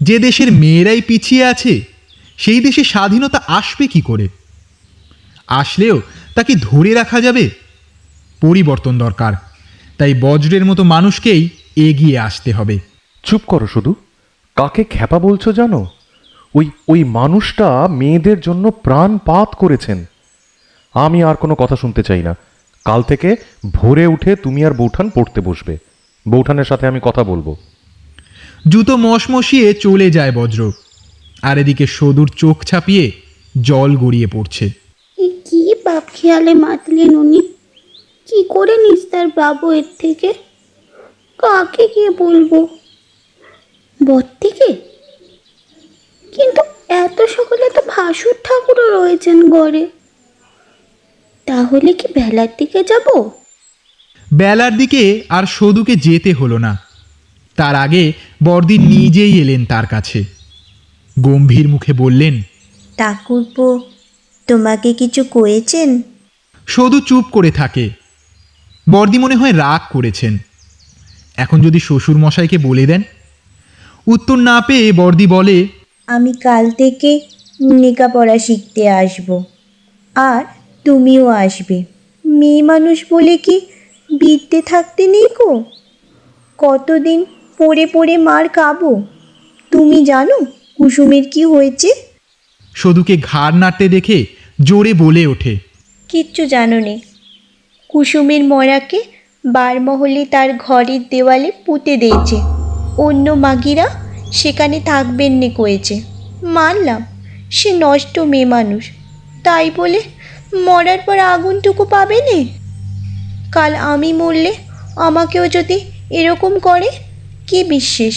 [0.00, 1.84] যে দেশের মেয়েরাই পিছিয়ে আছে,
[2.36, 4.28] সেই দেশে স্বাধীনতা আসবে কি করে?
[5.46, 6.02] আসলেও
[6.34, 7.50] তাকে ধরে রাখা যাবে?
[8.40, 9.32] পরিবর্তন দরকার।
[9.98, 12.78] তাই বজ্রের মতো মানুষকেই এগিয়ে আসতে হবে।
[13.22, 13.94] চুপ করো শুধু।
[14.56, 15.86] কাকে খ্যাপা বলছো জানো?
[16.54, 20.04] ওই ওই মানুষটা মেয়েদের জন্য প্রাণপাত করেছেন।
[20.94, 22.36] আমি আর কোনো কথা শুনতে চাই না।
[22.84, 23.36] কাল থেকে
[23.74, 25.78] ভোরে উঠে তুমি আর বৌঠান পড়তে বসবে।
[26.28, 27.56] বৌঠানের সাথে আমি কথা বলব।
[28.68, 30.72] জুতো মশমশিয়ে চলে যায় বজ্র।
[31.42, 33.12] আর এদিকে সদুর চোখ ছাপিয়ে
[33.62, 34.70] জল গড়িয়ে পড়ছে।
[35.18, 37.55] কি বাপ খেয়ালে মাতলেন উনি?
[38.26, 40.32] কি করে নিস্তার পাবো এর থেকে?
[41.38, 42.66] কাকে গিয়ে বলব?
[44.06, 44.68] বর থেকে
[46.32, 49.86] কিন্তু এত সকালে তো ভাসুর ঠাকুরও রয়েছেন ঘরে।
[51.46, 53.30] তাহলে কি বেলার দিকে যাব?
[54.32, 56.78] বেলার দিকে আর সদুকে যেতে হলো না।
[57.56, 58.12] তার আগে
[58.42, 60.24] বর্দি নিজেই এলেন তার কাছে।
[61.20, 62.42] গম্ভীর মুখে বললেন
[62.96, 63.80] ঠাকুরপো
[64.46, 66.02] তোমাকে কিছু কয়েছেন?
[66.66, 67.90] সদু চুপ করে থাকে।
[68.90, 70.38] বর্দি মনে হয় রাগ করেছেন।
[71.36, 73.02] এখন যদি শ্বশুর মশাইকে বলে দেন?
[74.06, 75.68] উত্তর না পেয়ে বর্দি বলে
[76.06, 77.20] আমি কাল থেকে
[77.62, 79.42] লেখাপড়া শিখতে আসব।
[80.14, 80.44] আর
[80.84, 81.84] তুমিও আসবে।
[82.24, 83.60] মেয়ে মানুষ বলে কি
[84.10, 85.64] বিদ্যে থাকতে নেই গো?
[86.58, 87.24] কতদিন
[87.58, 89.04] পড়ে পড়ে মার খাব?
[89.70, 90.44] তুমি জানো
[90.76, 91.90] কুসুমের কি হয়েছে?
[92.74, 94.26] সদুকে ঘাড় নাড়তে দেখে
[94.62, 95.58] জোরে বলে ওঠে।
[96.08, 97.00] কিচ্ছু জানো নে
[97.96, 99.02] কুসুমের মরাকে
[99.46, 102.36] বারমহলে তার ঘরের দেওয়ালে পুঁতে দিয়েছে।
[102.98, 103.86] অন্য মাগিরা
[104.32, 106.02] সেখানে থাকবেন নে কয়েছে।
[106.42, 107.06] মানলাম,
[107.50, 108.90] সে নষ্ট মেয়ে মানুষ।
[109.44, 110.00] তাই বলে
[110.54, 112.46] মরার পর আগুনটুকু পাবে নে?
[113.52, 114.54] কাল আমি মরলে
[114.96, 115.80] আমাকেও যদি
[116.10, 116.90] এরকম করে,
[117.46, 118.14] কি বিশ্বাস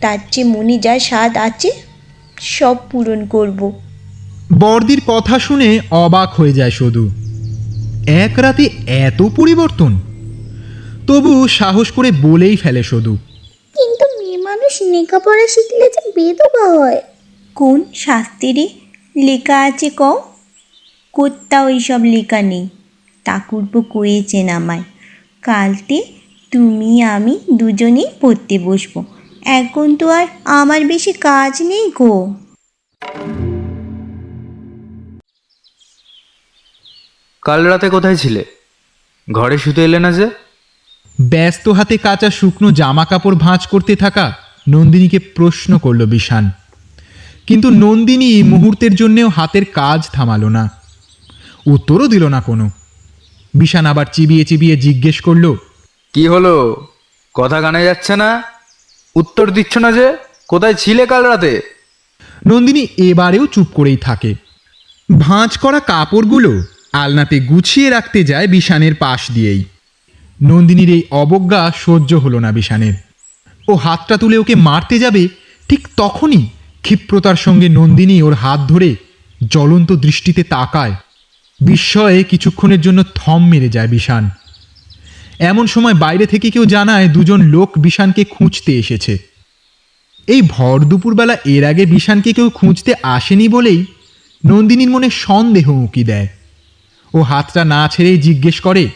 [0.00, 1.72] তার চেয়ে মনে যা স্বাদ আছে,
[2.40, 3.80] সব পূরণ করব।
[4.58, 7.27] বর্দির কথা শুনে অবাক হয়ে যায় সদু।
[8.08, 9.98] এক রাতে এত পরিবর্তন।
[11.06, 13.16] তবু সাহস করে বলেই ফেলে সদু।
[13.76, 17.00] কিন্তু মেয়ে মানুষ লেখাপড়া শিখলে যে বেদবা হয়।
[17.54, 18.68] কোন শাস্ত্রে?
[19.16, 20.02] লেখা আছে ক
[21.12, 22.68] কোথাও এইসব লেখা নেই।
[23.24, 24.82] ঠাকুরপ কয়েছেন আমায়
[25.42, 26.02] কালতে
[26.52, 29.04] তুমি আমি দুজনেই পড়তে বসবো।
[29.44, 32.34] এখন তো আর আমার বেশি কাজ নেই গো।
[37.42, 38.44] কাল রাতে কোথায় ছিলে?
[39.32, 40.30] ঘরে শুতে এলে না যে?
[41.20, 44.36] ব্যস্ত হাতে কাঁচা শুকনো জামা কাপড় ভাঁজ করতে থাকা
[44.68, 46.50] নন্দিনীকে প্রশ্ন করল বিষান
[47.46, 50.70] কিন্তু নন্দিনী মুহূর্তের জন্যেও হাতের কাজ থামালো না।
[51.66, 52.70] উত্তরও দিল না কোনো।
[53.54, 55.56] বিষান আবার চিবিয়ে চিবিয়ে জিজ্ঞেস করল
[56.12, 56.86] কি হলো?
[57.34, 58.42] কথা কানে যাচ্ছে না?
[59.16, 60.16] উত্তর দিচ্ছ না যে?
[60.48, 61.60] কোথায় ছিলে কাল রাতে?
[62.46, 64.34] নন্দিনী এবারেও চুপ করেই থাকে।
[65.18, 66.62] ভাঁজ করা কাপড়গুলো
[66.92, 69.64] আলনাতে গুছিয়ে রাখতে যায় বিষানের পাশ দিয়েই।
[70.42, 72.94] নন্দিনীর এই অবজ্ঞা সহ্য হলো না বিষানের
[73.68, 75.28] ও হাতটা তুলে ওকে মারতে যাবে,
[75.68, 76.48] ঠিক তখনই
[76.82, 78.94] ক্ষিপ্রতার সঙ্গে নন্দিনী ওর হাত ধরে
[79.50, 80.94] জ্বলন্ত দৃষ্টিতে তাকায়।
[81.60, 84.30] বিস্ময়ে কিছুক্ষণের জন্য থম মেরে যায় বিষান
[85.38, 89.18] এমন সময় বাইরে থেকে কেউ জানায় দুজন লোক বিষানকে খুঁজতে এসেছে।
[90.28, 93.84] এই ভর দুপুরবেলা এর আগে বিষানকে কেউ খুঁজতে আসেনি বলেই
[94.46, 96.28] নন্দিনীর মনে সন্দেহ উঁকি দেয়।
[97.14, 98.88] ও হাতটা না ছেড়েই জিজ্ঞেস করে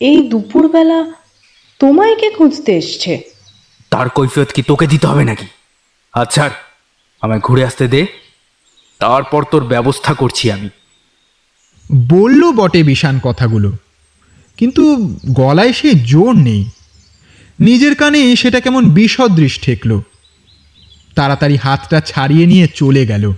[0.00, 1.12] এই দুপুরবেলা
[1.78, 3.20] তোমায় কে খুঁজতে এসছে?
[3.90, 5.46] তার কৈফিয়ত কি তোকে দিতে হবে নাকি?
[6.12, 6.50] আচ্ছা
[7.20, 8.06] আমায় ঘুরে আসতে দে
[8.98, 10.68] তারপর তোর ব্যবস্থা করছি আমি।
[12.08, 13.72] বলল বটে বিষান কথাগুলো
[14.56, 16.64] কিন্তু গলায় সে জোর নেই।
[17.60, 20.00] নিজের কানে সেটা কেমন বিসদৃশ ঠেকল।
[21.14, 23.32] তাড়াতাড়ি হাতটা ছাড়িয়ে নিয়ে চলে গেল।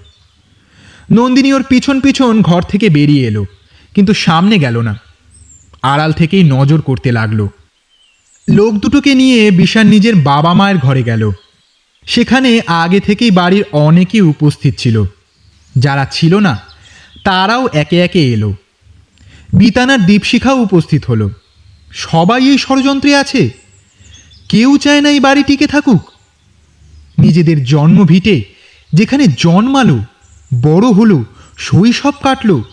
[1.12, 3.46] নন্দিনী ওর পিছন পিছন ঘর থেকে বেরিয়ে এলো।
[3.94, 4.98] কিন্তু সামনে গেল না।
[5.82, 7.48] আড়াল থেকেই নজর করতে লাগল।
[8.50, 11.30] লোক দুটোকে নিয়ে বিশাল নিজের বাবা মায়ের ঘরে গেল।
[12.06, 15.04] সেখানে আগে থেকেই বাড়ির অনেকেই উপস্থিত ছিল।
[15.76, 16.60] যারা ছিল না,
[17.24, 18.54] তারাও একে একে এলো।
[19.52, 21.30] বিতানার দীপশিখাও উপস্থিত হলো।
[21.92, 23.50] সবাই এই ষড়যন্ত্রে আছে?
[24.48, 26.10] কেউ চায় না এই বাড়ি টিকে থাকুক।
[27.18, 28.44] নিজেদের জন্মভিটে
[28.92, 29.98] যেখানে জন্মালো,
[30.62, 31.24] বড় হলো,
[31.58, 32.64] শৈশব কাটলো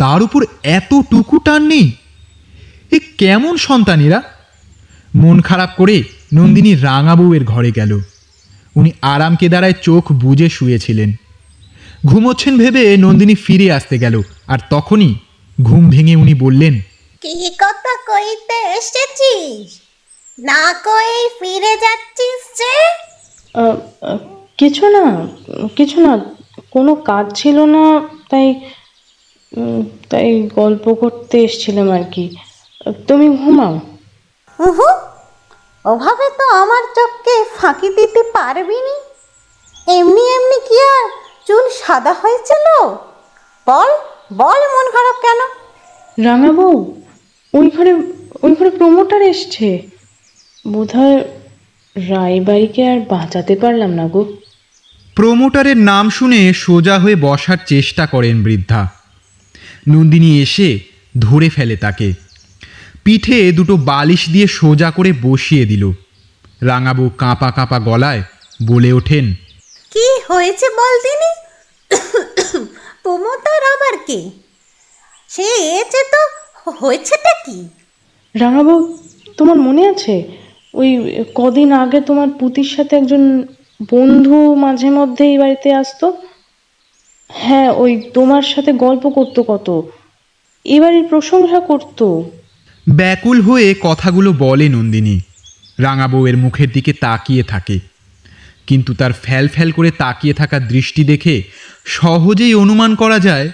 [0.00, 1.86] তার উপর এতটুকু টান নেই?
[2.92, 4.22] এ কেমন সন্তানেরা?
[5.14, 5.96] মন খারাপ করে
[6.34, 7.92] নন্দিনী রাঙা বউয়ের ঘরে গেল।
[8.76, 11.10] উনি আরাম কেদারায় চোখ বুজে শুয়েছিলেন।
[12.06, 15.14] ঘুমোচ্ছেন ভেবে নন্দিনী ফিরে আসতে গেল আর তখনই
[15.62, 16.74] ঘুম ভেঙে উনি বললেন
[17.22, 19.68] কি কথা কইতে এসেছিস?
[20.38, 22.74] না কই ফিরে যাচ্ছিস যে?
[24.58, 25.04] কিছু না
[25.76, 26.12] কিছু না
[26.70, 27.84] কোনো কাজ ছিল না
[28.30, 28.46] তাই
[30.10, 32.36] তাই গল্প করতে এসছিলাম আর কি।
[33.08, 33.74] তুমি ঘুমাও।
[34.58, 34.88] উহু
[35.84, 38.96] ওভাবে তো আমার চোখকে ফাঁকি দিতে পারবি নি।
[39.92, 41.08] এমনি এমনি কি আর
[41.46, 42.66] চুল সাদা হয়েছিল?
[43.66, 43.90] বল
[44.32, 45.40] বল মন খারাপ কেন?
[46.24, 47.02] রাঙা বউ
[47.54, 47.92] ওই ঘরে
[48.42, 49.82] ওই ঘরে প্রমোটার এসছে।
[50.68, 51.18] বোধহয়
[51.96, 54.24] রায়বাড়িকে আর বাঁচাতে পারলাম না গো।
[55.14, 58.95] প্রমোটারের নাম শুনে সোজা হয়ে বসার চেষ্টা করেন বৃদ্ধা।
[59.88, 60.78] নন্দিনী এসে
[61.18, 62.12] ধরে ফেলে তাকে।
[63.04, 65.92] পিঠে দুটো বালিশ দিয়ে সোজা করে বসিয়ে দিল।
[66.62, 68.22] রাঙাবু কাঁপা কাঁপা গলায়
[68.66, 69.34] বলে ওঠেন
[69.92, 71.32] কি হয়েছে বল দিনি
[73.02, 74.30] প্রমোটার আবার কি?
[75.28, 75.46] সে
[75.80, 76.22] এসে তো
[76.70, 77.68] হয়েছেটা কি?
[78.34, 78.98] রাঙাবু
[79.36, 80.14] তোমার মনে আছে?
[80.74, 80.90] ওই
[81.34, 83.22] কদিন আগে তোমার পুতির সাথে একজন
[83.90, 86.06] বন্ধু মাঝে মধ্যে এই বাড়িতে আসতো?
[87.32, 89.82] হ্যাঁ ওই তোমার সাথে গল্প করতো কত।
[90.64, 92.30] এ বাড়ির প্রশংসা করতো।
[92.88, 95.20] ব্যাকুল হয়ে কথাগুলো বলে নন্দিনী।
[95.78, 97.78] রাঙা বউয়ের মুখের দিকে তাকিয়ে থাকে।
[98.66, 101.42] কিন্তু তার ফ্যাল ফ্যাল করে তাকিয়ে থাকা দৃষ্টি দেখে
[101.84, 103.50] সহজেই অনুমান করা যায়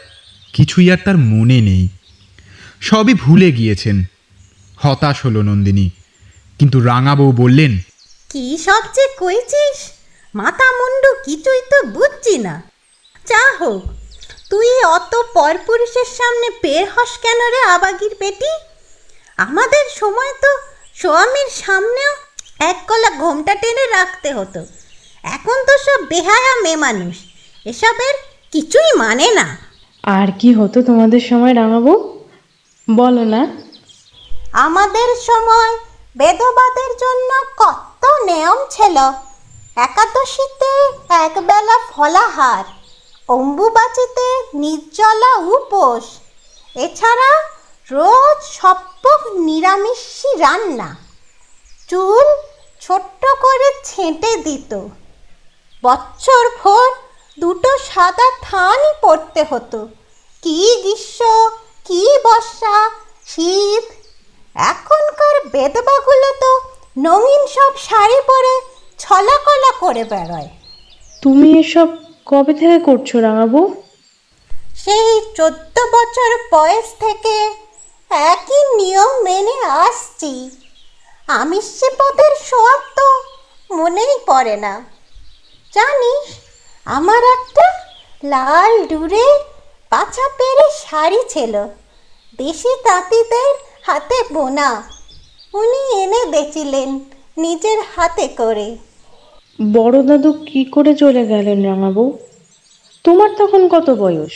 [0.53, 1.89] কিছুই আর তার মনে নেই।
[2.81, 4.05] সবই ভুলে গিয়েছেন।
[4.77, 5.91] হতাশ হলো নন্দিনী।
[6.59, 7.79] কিন্তু রাঙা বউ বললেন
[8.31, 9.91] কি সব যে কইছিস?
[10.35, 12.72] মাথা মুন্ডু কিছুই তো বুঝছি না।
[13.29, 13.83] যা হোক
[14.51, 18.51] তুই অত পরপুরুষের সামনে বের হস কেন রে আবাগির বেটি?
[19.37, 20.49] আমাদের সময় তো
[20.95, 22.12] স্বামীর সামনেও
[22.61, 24.61] এক কলা ঘোমটা টেনে রাখতে হতো।
[25.23, 27.16] এখন তো সব বেহায়া মেয়ে মানুষ
[27.64, 28.14] এসবের
[28.53, 29.59] কিছুই মানে না।
[30.03, 31.93] আর কি হতো তোমাদের সময় রাঙাবো?
[32.91, 33.47] বলো না।
[34.53, 35.79] আমাদের সময়
[36.16, 38.97] বেদবাদের জন্য কত নিয়ম ছিল।
[39.77, 40.73] একাদশীতে
[41.14, 42.64] একবেলা ফলাহার
[43.35, 46.05] অম্বুবাচিতে নির্জলা উপোস।
[46.76, 47.30] এছাড়া
[47.89, 50.89] রোজ সপ্পক নিরামিষি রান্না।
[51.91, 52.26] চুল
[52.80, 54.72] ছোট্ট করে ছেঁটে দিত।
[55.83, 56.89] বছর ভোর
[57.39, 59.80] দুটো সাদা থানই পড়তে হতো।
[60.43, 61.22] কি গ্রীষ্ম,
[61.89, 62.76] কি বর্ষা,
[63.26, 63.87] শীত।
[64.57, 66.53] এখনকার বেদবাগুলো তো
[66.99, 68.55] নঙিন সব শাড়ি পরে
[68.99, 70.51] ছলাকলা করে বেড়ায়।
[71.22, 71.89] তুমি এসব
[72.27, 73.75] কবে থেকে করছ রাঙাবো?
[74.77, 77.55] সেই চোদ্দ বছর বয়স থেকে
[78.11, 80.51] একই নিয়ম মেনে আসছি।
[81.29, 83.09] আমিষে পদের সোয়াদ তো
[83.75, 84.85] মনেই পড়ে না।
[85.75, 86.29] জানিস,
[86.85, 87.66] আমার একটা
[88.25, 89.39] লাল ডুরে
[89.91, 91.64] পাছা পেরে শাড়ি ছিল।
[92.37, 94.83] দেশি তাঁতিদের হাতে বোনা।
[95.55, 97.05] উনি এনে বেচিলেন
[97.37, 98.79] নিজের হাতে করে।
[99.61, 102.18] বড় দাদু কি করে চলে গেলেন রাঙাবো?
[103.05, 104.30] তোমার তখন কত বয়স?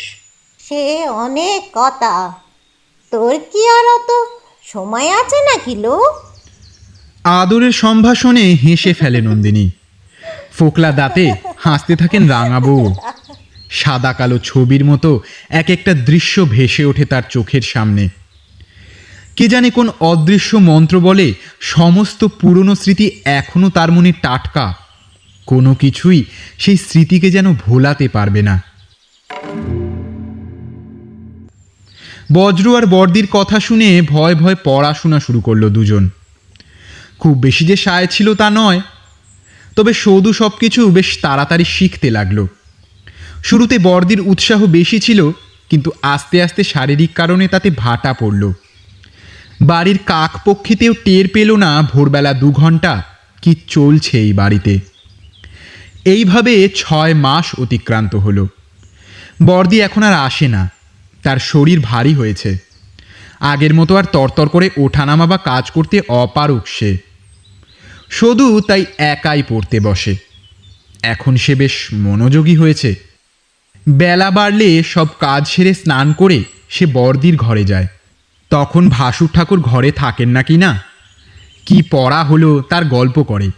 [0.59, 2.33] সে অনেক কথা।
[3.11, 4.11] তোর কি আর অত
[4.63, 6.03] সময় আছে নাকি লো
[7.25, 9.71] আদরের সম্ভাষণে হেসে ফেলে নন্দিনী।
[10.53, 12.95] ফোকলা দাঁতে হাসতে থাকেন রাঙাবো।
[13.71, 18.09] সাদা কালো ছবির মতো এক একটা দৃশ্য ভেসে ওঠে তার চোখের সামনে।
[19.37, 24.86] কে জানে কোন অদৃশ্য মন্ত্র বলে সমস্ত পুরনো স্মৃতি এখনও তার মনে টাটকা।
[25.47, 26.25] কোনো কিছুই
[26.59, 28.63] সেই স্মৃতিকে যেন ভোলাতে পারবে না।
[32.33, 36.09] বজ্র আর বর্দির কথা শুনে ভয় ভয় পড়াশোনা শুরু করল দুজন।
[37.19, 38.81] খুব বেশি যে সায় ছিল তা নয়,
[39.77, 42.47] তবে সৌদু সব কিছু বেশ তাড়াতাড়ি শিখতে লাগল।
[43.45, 45.31] শুরুতে বর্দির উৎসাহ বেশি ছিল,
[45.71, 48.53] কিন্তু আস্তে আস্তে শারীরিক কারণে তাতে ভাটা পড়ল।
[49.63, 53.03] বাড়ির কাকপক্ষীতেও টের পেল না, ভোরবেলা দু ঘণ্টা
[53.43, 54.96] কি চলছে এই বাড়িতে।
[56.07, 58.49] এইভাবে ছয় মাস অতিক্রান্ত হলো।
[59.47, 60.71] বর্দি এখন আর আসে না।
[61.23, 62.59] তার শরীর ভারী হয়েছে।
[63.41, 66.97] আগের মতো আর তরতর করে ওঠানামা বা কাজ করতে অপারক সে।
[68.11, 70.17] শুধু তাই একাই পড়তে বসে।
[71.03, 72.95] এখন সে বেশ মনোযোগী হয়েছে।
[73.89, 77.87] বেলা বাড়লে সব কাজ সেরে স্নান করে সে বর্দির ঘরে যায়।
[78.51, 80.83] তখন ভাসুর ঠাকুর ঘরে থাকেন নাকি না?
[81.67, 83.51] কি পড়া হলো তার গল্প করে।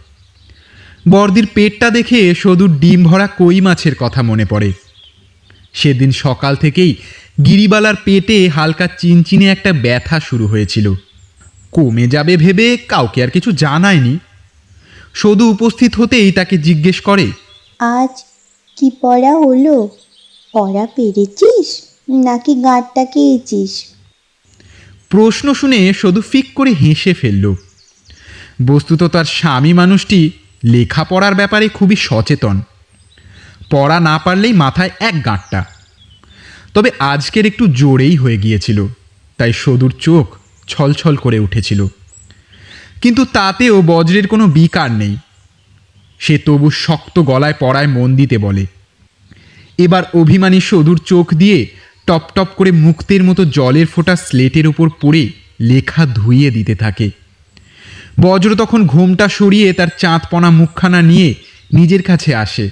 [1.09, 4.73] বর্দির পেটটা দেখে সদূর ডিম ভরা কই মাছের কথা মনে পড়ে।
[5.73, 6.95] সেদিন সকাল থেকেই
[7.45, 10.93] গিরিবালার পেটে হালকা চিনচিনে একটা ব্যথা শুরু হয়েছিল।
[11.71, 14.17] কমে যাবে ভেবে কাউকে আর কিছু জানায়নি।
[15.13, 17.31] সদু উপস্থিত হতেই তাকে জিজ্ঞেস করে
[17.79, 18.23] আজ
[18.77, 19.89] কি পড়া হলো?
[20.53, 21.81] পড়া পেরেছিস?
[22.09, 23.85] নাকি গাঁটটা খেয়েছিস?
[25.09, 27.55] প্রশ্ন শুনে সদু ফিক করে হেসে ফেলল।
[28.65, 30.31] বস্তুত তার স্বামী মানুষটি
[30.63, 32.61] লেখাপড়ার ব্যাপারে খুবই সচেতন।
[33.69, 35.65] পড়া না পারলেই মাথায় এক গাঁটটা।
[36.73, 38.87] তবে আজকের একটু জোরেই হয়ে গিয়েছিল,
[39.37, 40.37] তাই সদুর চোখ
[40.67, 41.87] ছলছল করে উঠেছিল।
[43.01, 45.17] কিন্তু তাতেও বজ্রের কোনো বিকার নেই।
[46.19, 48.65] সে তবু শক্ত গলায় পড়ায় মন দিতে বলে।
[49.77, 51.67] এবার অভিমানী সদুর চোখ দিয়ে
[52.07, 55.29] টপ টপ করে মুক্তের মতো জলের ফোঁটা স্লেটের ওপর পড়ে
[55.59, 57.09] লেখা ধুইয়ে দিতে থাকে।
[58.21, 61.35] বজ্র তখন ঘুমটা সরিয়ে তার চাঁদপনা মুখখানা নিয়ে
[61.73, 62.69] নিজের কাছে আসে।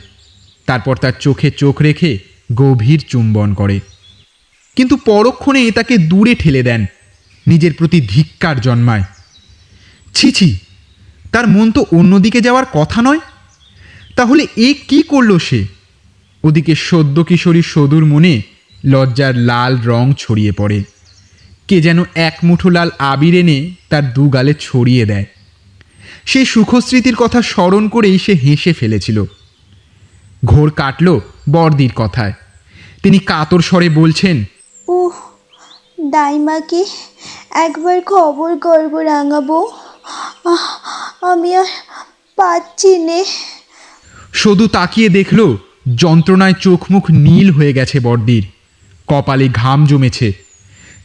[0.65, 2.19] তারপর তার চোখে চোখ রেখে
[2.55, 3.79] গভীর চুম্বন করে।
[4.75, 6.85] কিন্তু পরক্ষণে তাকে দূরে ঠেলে দেন,
[7.47, 9.03] নিজের প্রতি ধিক্কার জন্মায়।
[10.13, 10.57] ছি ছি,
[11.31, 13.19] তার মন তো অন্যদিকে যাওয়ার কথা নয়।
[14.15, 15.65] তাহলে এ কি করল সে?
[16.43, 18.41] ওদিকে সদ্য কিশোরী সদূর মনে
[18.85, 20.83] লজ্জার লাল রং ছড়িয়ে পড়ে।
[21.67, 25.25] কে যেন এক মুঠো লাল আবির এনে তার দু গালে ছড়িয়ে দেয়।
[26.27, 29.23] সেই সুখস্মৃতির কথা স্মরণ করেই সে হেসে ফেলেছিল।
[30.45, 31.19] ঘোর কাটল
[31.49, 32.33] বর্দির কথায়।
[33.03, 34.45] তিনি কাতর স্বরে বলছেন
[34.87, 35.13] উহ
[36.01, 36.85] দাইমাকে
[37.51, 39.71] একবার খবর করব রাঙাবো
[41.21, 41.65] আমি আর
[42.35, 43.25] পাচ্ছি নে।
[44.33, 45.57] শুধু তাকিয়ে দেখল
[45.95, 48.45] যন্ত্রণায় চোখ মুখ নীল হয়ে গেছে বর্দির।
[49.07, 50.33] কপালে ঘাম জমেছে।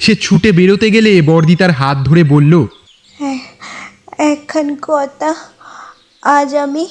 [0.00, 2.66] সে ছুটে বেরোতে গেলে বর্দি তার হাত ধরে বলল
[4.18, 5.34] একখান কথা।
[6.22, 6.88] আজ আমি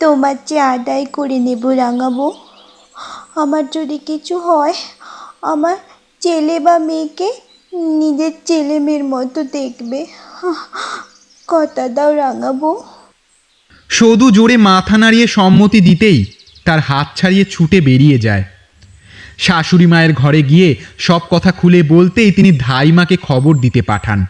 [0.00, 2.32] তোমার চেয়ে আদায় করে নেব রাঙাবো।
[3.36, 4.72] আমার যদি কিছু হয়,
[5.42, 5.76] আমার
[6.20, 7.32] ছেলে বা মেয়েকে
[7.72, 10.06] নিজের ছেলে মেয়ের মতো দেখবে।
[11.46, 12.84] কথা দাও রাঙাবো।
[13.88, 16.24] সদু জোরে মাথা নাড়িয়ে সম্মতি দিতেই
[16.64, 18.44] তার হাত ছাড়িয়ে ছুটে বেরিয়ে যায়।
[19.38, 24.26] শাশুড়ি মায়ের ঘরে গিয়ে সব কথা খুলে বলতেই তিনি ধাইমাকে খবর দিতে পাঠান।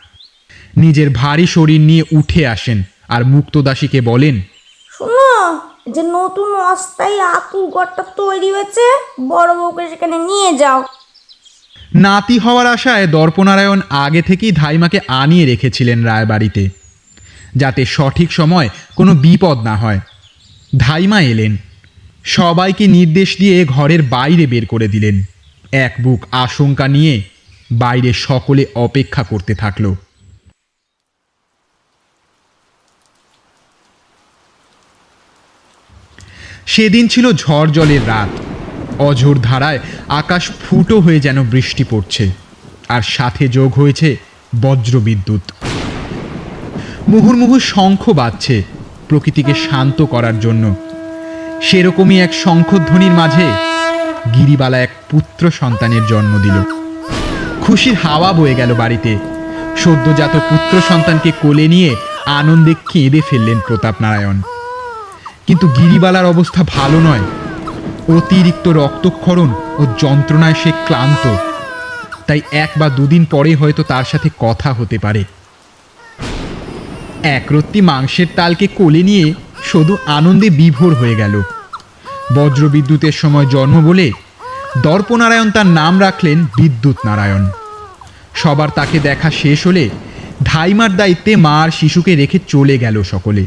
[0.77, 4.41] নিজের ভারী শরীর নিয়ে উঠে আসেন আর মুক্তদাসীকে বলেন
[4.99, 5.61] শোনো
[5.93, 8.81] যে নতুন অস্থায়ী আতুর ঘরটা তৈরি হয়েছে
[9.29, 10.85] বড় বউকে সেখানে নিয়ে যাও।
[11.95, 16.69] নাতি হওয়ার আশায় দর্পনারায়ণ আগে থেকেই ধাইমাকে আনিয়ে রেখেছিলেন রায়বাড়িতে
[17.57, 20.01] যাতে সঠিক সময় কোনো বিপদ না হয়।
[20.77, 21.57] ধাইমা এলেন
[22.25, 25.23] সবাইকে নির্দেশ দিয়ে ঘরের বাইরে বের করে দিলেন।
[25.73, 27.23] এক বুক আশঙ্কা নিয়ে
[27.73, 29.95] বাইরে সকলে অপেক্ষা করতে থাকল।
[36.67, 38.29] সেদিন ছিল ঝড় জলের রাত।
[38.99, 42.31] অঝোর ধারায় আকাশ ফুটো হয়ে যেন বৃষ্টি পড়ছে,
[42.89, 44.17] আর সাথে যোগ হয়েছে
[44.63, 45.53] বজ্রবিদ্যুৎ।
[47.09, 48.63] মুহুর্মুহু শঙ্খ বাজছে
[49.09, 50.75] প্রকৃতিকে শান্ত করার জন্য।
[51.63, 53.47] সেরকমই এক শঙ্খধ্বনির মাঝে
[54.35, 56.57] গিরিবালা এক পুত্র সন্তানের জন্ম দিল।
[57.61, 59.19] খুশির হাওয়া বয়ে গেল বাড়িতে।
[59.77, 61.97] সদ্যজাত পুত্র সন্তানকে কোলে নিয়ে
[62.27, 64.43] আনন্দে কেঁদে ফেললেন প্রতাপ নারায়ণ
[65.47, 67.25] কিন্তু গিরিবালার অবস্থা ভালো নয়।
[68.17, 71.25] অতিরিক্ত রক্তক্ষরণ ও যন্ত্রণায় সে ক্লান্ত।
[72.27, 75.25] তাই এক বা দুদিন পরে হয়তো তার সাথে কথা হতে পারে।
[77.23, 79.35] একরত্তি মাংসের তালকে কোলে নিয়ে
[79.65, 81.43] শুধু আনন্দে বিভোর হয়ে গেল।
[82.35, 84.13] বজ্রবিদ্যুতের সময় জন্ম বলে
[84.83, 87.51] দর্পনারায়ণ তার নাম রাখলেন বিদ্যুৎ নারায়ণ
[88.35, 89.89] সবার তাকে দেখা শেষ হলে
[90.45, 93.47] ধাইমার দায়িত্বে মা আর শিশুকে রেখে চলে গেল সকলে।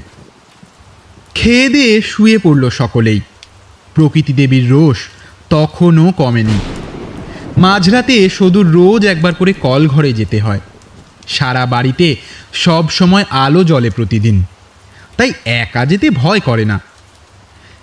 [1.36, 3.22] খেয়ে দিয়ে শুয়ে পড়ল সকলেই।
[3.94, 4.98] প্রকৃতি দেবীর রোষ
[5.50, 6.60] তখনও কমেনি।
[7.58, 10.60] মাঝরাতে সদুর রোজ একবার করে কল ঘরে যেতে হয়।
[11.28, 12.16] সারা বাড়িতে
[12.54, 14.44] সব সময় আলো জ্বলে প্রতিদিন।
[15.18, 16.80] তাই একা যেতে ভয় করে না।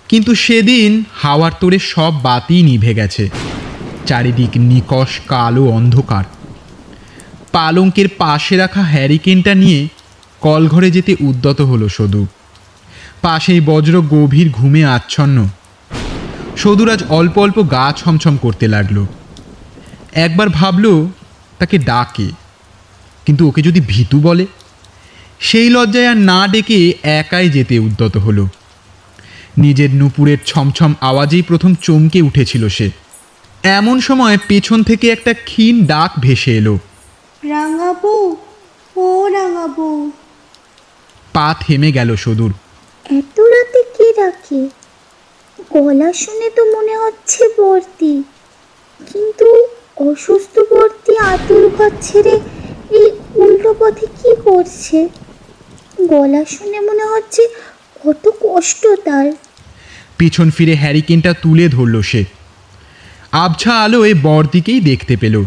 [0.09, 3.29] কিন্তু সেদিন হাওয়ার তোড়ে সব বাতি নিভে গেছে।
[4.05, 6.23] চারিদিক নিকশ কালো অন্ধকার।
[7.51, 9.87] পালঙ্কের পাশে রাখা হ্যারিকেনটা নিয়ে
[10.41, 12.27] কলঘরে যেতে উদ্যত হলো সদু
[13.23, 15.47] পাশেই বজ্র গভীর ঘুমে আচ্ছন্ন।
[16.57, 19.05] সদুরাজ অল্প অল্প গা ছমছম করতে লাগল।
[20.13, 21.07] একবার ভাবল
[21.57, 22.31] তাকে ডাকে।
[23.25, 24.45] কিন্তু ওকে যদি ভীতু বলে
[25.39, 28.47] সেই লজ্জায় আর না ডেকে একাই যেতে উদ্যত হলো।
[29.57, 32.91] নিজের নুপুরের ছমছম আওয়াজেই প্রথম চমকে উঠেছিল সে।
[33.63, 36.79] এমন সময় পেছন থেকে একটা ক্ষীণ ডাক ভেসে এলো।
[37.43, 38.35] রাঙাবো
[38.95, 40.11] ও রাঙাবো।
[41.33, 42.53] পা থেমে গেল সদূর।
[43.05, 44.69] এত রাতে কে ডাকে?
[45.71, 48.23] গলা শুনে তো মনে হচ্ছে বর্তি
[49.11, 52.39] কিন্তু অসুস্থ বর্তি আতুর ঘর ছেড়ে
[52.91, 55.09] এই উল্টো পথে কি করছে?
[56.09, 57.47] গলা শুনে মনে হচ্ছে
[58.03, 59.31] কত কষ্ট তার।
[60.17, 62.25] পিছন ফিরে হ্যারিকেনটা তুলে ধরল সে।
[63.31, 65.43] আবছা আলোয় বরদিকেই দেখতে পেল।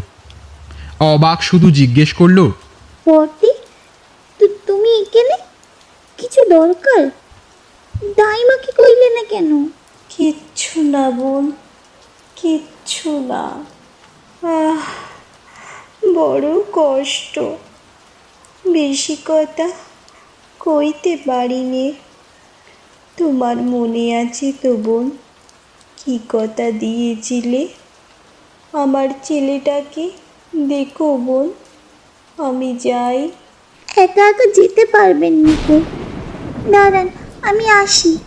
[1.01, 2.51] অবাক শুধু জিজ্ঞেস করল
[3.07, 3.51] বর্তি
[4.67, 5.37] তুমি এখানে?
[6.19, 7.11] কিছু দরকার?
[8.03, 9.69] দাইমাকে কইলে না কেন?
[10.11, 11.53] কিচ্ছু না বোন
[12.37, 13.65] কিচ্ছু না।
[14.43, 14.83] আহ
[16.15, 17.39] বড় কষ্ট।
[18.73, 19.71] বেশি কথা
[20.61, 21.93] কইতে পারিনি।
[23.17, 25.11] তোমার মনে আছে তো বোন
[25.97, 27.69] কি কথা দিয়েছিলে?
[28.73, 30.11] আমার ছেলেটাকে
[30.69, 31.51] দেখো বোন
[32.39, 33.31] আমি যাই।
[33.89, 35.81] একা একা যেতে পারবেন নিকো
[36.71, 37.09] দাঁড়ান
[37.49, 38.19] আমি আসি।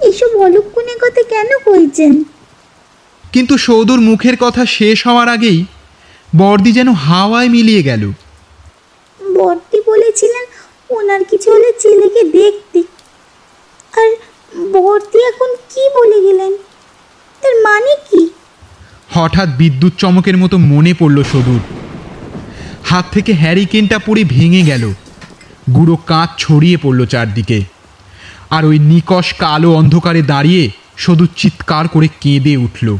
[0.00, 2.24] এসব অলক্ষণে কথা কেন কইছেন?
[3.32, 5.64] কিন্তু সৌদুর মুখের কথা শেষ হওয়ার আগেই
[6.36, 8.12] বর্দি যেন হাওয়ায় মিলিয়ে গেল।
[9.34, 10.44] বর্তি বলেছিলেন
[10.90, 12.82] ওনার কিছু হলে ছেলেকে দেখতে।
[14.00, 14.08] আর
[14.72, 16.52] বর্দি এখন কি বলে গেলেন?
[17.42, 18.30] তার মানে কি?
[19.10, 21.60] হঠাৎ বিদ্যুৎ চমকের মতো মনে পড়ল সদুর।
[22.84, 24.94] হাত থেকে হ্যারিকেনটা পড়ে ভেঙে গেল।
[25.74, 27.77] গুঁড়ো কাঁচ ছড়িয়ে পড়ল চারদিকে।
[28.50, 32.96] আর ওই নিকশ কালো অন্ধকারে দাঁড়িয়ে শুধু চিৎকার করে কেঁদে উঠল।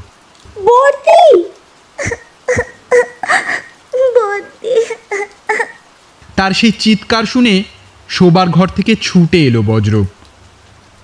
[6.37, 7.65] তার সেই চিৎকার শুনে
[8.09, 10.05] শোবার ঘর থেকে ছুটে এলো বজ্র।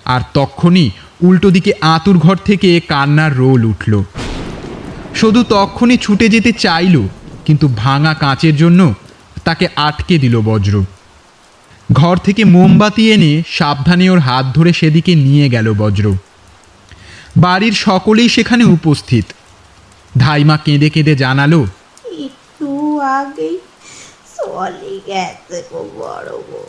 [0.05, 0.91] আর তক্ষণই
[1.21, 4.03] উল্টো দিকে আতুর ঘর থেকে কান্নার রোল উঠল।
[5.15, 7.01] শুধু তক্ষণই ছুটে যেতে চাইল
[7.45, 8.93] কিন্তু ভাঙা কাঁচের জন্য
[9.43, 10.83] তাকে আটকে দিল বজ্র।
[11.89, 16.05] ঘর থেকে মোমবাতি এনে সাবধানে ওর হাত ধরে সেদিকে নিয়ে গেল বজ্র।
[17.37, 19.25] বাড়ির সকলেই সেখানে উপস্থিত।
[20.17, 21.61] ধাইমা কেঁদে কেঁদে জানালো,
[22.27, 22.69] একটু
[22.99, 23.57] আগেই
[24.35, 26.67] চলে গেছে গো বড় বউ।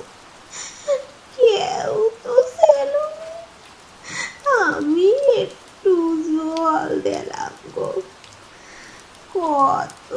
[1.37, 1.95] কেউ
[2.25, 2.93] তো ছিল
[4.65, 5.11] আমি
[5.43, 5.93] একটু
[6.27, 7.91] জল দিলাম গো।
[9.35, 10.11] কত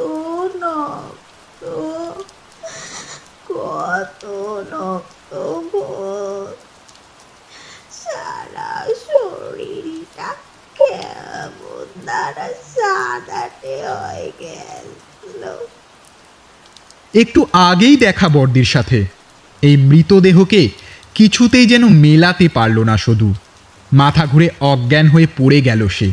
[0.62, 1.62] নক্ত
[3.54, 4.24] কত
[4.72, 5.34] নক্ত
[5.72, 6.46] গো
[7.92, 10.34] সারা শরীরটা
[10.78, 15.42] কেমন দ্বারা সাদাটে হয়ে গেল।
[17.14, 19.06] একটু আগেই দেখা বর্দির সাথে।
[19.62, 20.70] এই মৃতদেহকে
[21.14, 23.34] কিছুতেই যেন মেলাতে পারল না শুধু
[23.92, 26.12] মাথা ঘুরে অজ্ঞান হয়ে পড়ে গেল সে।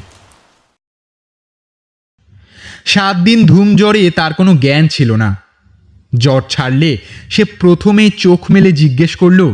[2.86, 5.47] সাত দিন ধুম জ্বরে তার কোনো জ্ঞান ছিল না।
[6.18, 6.98] জ্বর ছাড়লে
[7.30, 9.46] সে প্রথমেই চোখ মেলে জিজ্ঞেস করল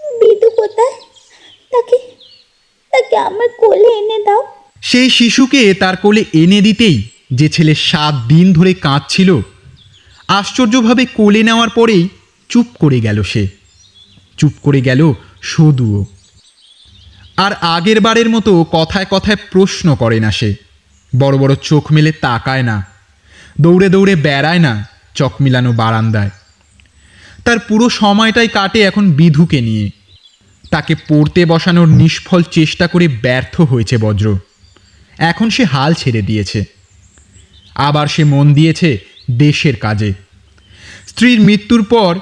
[0.00, 1.00] বিদু কোথায়?
[1.72, 1.98] তাকে
[2.90, 4.46] তাকে আমার কোলে এনে দাও।
[4.82, 7.02] সেই শিশুকে তার কোলে এনে দিতেই
[7.32, 9.38] যে ছেলে সাত দিন ধরে কাঁদছিল
[10.28, 12.08] আশ্চর্যভাবে কোলে নেওয়ার পরেই
[12.48, 13.48] চুপ করে গেল সে।
[14.38, 15.12] চুপ করে গেল
[15.42, 16.06] সদুও।
[17.36, 20.54] আর আগের বারের মতো কথায় কথায় প্রশ্ন করে না সে।
[21.18, 22.86] বড় বড় চোখ মেলে তাকায় না।
[23.60, 24.88] দৌড়ে দৌড়ে বেড়ায় না।
[25.18, 26.30] চক মিলানো বারান্দায়।
[27.44, 29.86] তার পুরো সময়টাই কাটে এখন বিধুকে নিয়ে।
[30.70, 34.26] তাকে পড়তে বসানোর নিষ্ফল চেষ্টা করে ব্যর্থ হয়েছে বজ্র।
[35.18, 36.60] এখন সে হাল ছেড়ে দিয়েছে।
[37.74, 38.98] আবার সে মন দিয়েছে
[39.30, 40.10] দেশের কাজে।
[41.06, 42.12] স্ত্রীর মৃত্যুর পর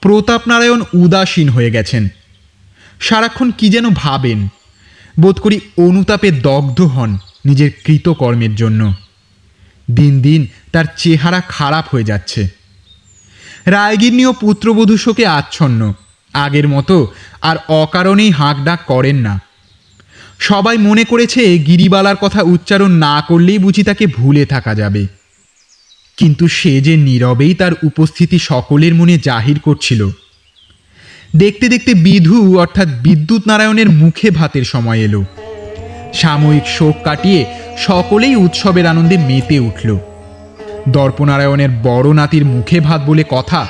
[0.00, 2.08] প্রতাপ নারায়ণ উদাসীন হয়ে গেছেন।
[3.00, 4.48] সারাক্ষণ কি যেন ভাবেন,
[5.20, 7.10] বোধ করি অনুতাপে দগ্ধ হন
[7.44, 8.82] নিজের কৃতকর্মের জন্য।
[9.90, 12.48] দিন দিন তার চেহারা খারাপ হয়ে যাচ্ছে।
[13.66, 15.94] রায়গিন্নি ও পুত্রবধূ শোকে আচ্ছন্ন।
[16.32, 17.12] আগের মতো
[17.42, 19.40] আর অকারণেই হাঁক ডাক করেন না।
[20.38, 25.06] সবাই মনে করেছে গিরিবালার কথা উচ্চারণ না করলেই বুঝি তাকে ভুলে থাকা যাবে।
[26.16, 30.10] কিন্তু সে যে নীরবেই তার উপস্থিতি সকলের মনে জাহির করছিল।
[31.36, 35.24] দেখতে দেখতে বিধু অর্থাৎ বিদ্যুৎ নারায়ণের মুখে ভাতের সময় এলো।
[36.20, 37.40] সাময়িক শোক কাটিয়ে
[37.78, 39.88] সকলেই উৎসবের আনন্দে মেতে উঠল।
[40.88, 43.60] দর্পনারায়ণের বড় নাতির মুখে ভাত বলে কথা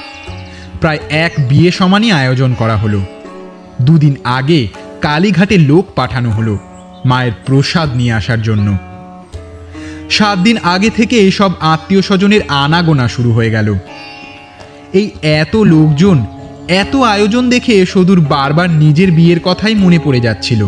[0.80, 3.01] প্রায় এক বিয়ে সমানই আয়োজন করা হলো।
[3.82, 4.61] দুদিন আগে
[5.03, 6.55] কালীঘাটে লোক পাঠানো হলো
[7.05, 8.68] মায়ের প্রসাদ নিয়ে আসার জন্য।
[10.11, 13.68] সাত দিন আগে থেকে সব আত্মীয় স্বজনের আনাগোনা শুরু হয়ে গেল।
[14.92, 15.07] এই
[15.40, 16.16] এত লোকজন,
[16.82, 20.62] এত আয়োজন দেখে সদূর বারবার নিজের বিয়ের কথাই মনে পড়ে যাচ্ছিল।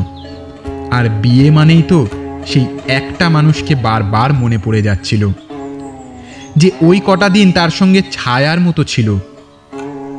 [0.90, 2.06] আর বিয়ে মানেই তো
[2.46, 5.28] সেই একটা মানুষকে বারবার মনে পড়ে যাচ্ছিল।
[6.56, 9.18] যে ওই কটা দিন তার সঙ্গে ছায়ার মতো ছিল।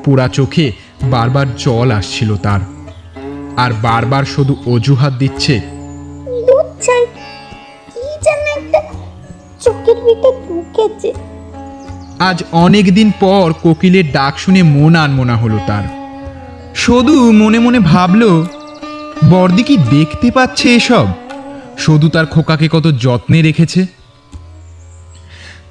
[0.05, 0.71] পোড়া চোখে
[1.03, 2.59] বারবার জল আসছিল তার।
[3.57, 5.61] আর বারবার শুধু অজুহাত দিচ্ছে
[12.19, 15.83] আজ অনেক দিন পর কোকিলের ডাক শুনে মন আনমনা হলো তার।
[16.75, 18.45] শুধু মনে মনে ভাবল
[19.23, 21.07] বর্দি কি দেখতে পাচ্ছে এসব?
[21.77, 23.85] সদু তার খোকাকে কত যত্নে রেখেছে।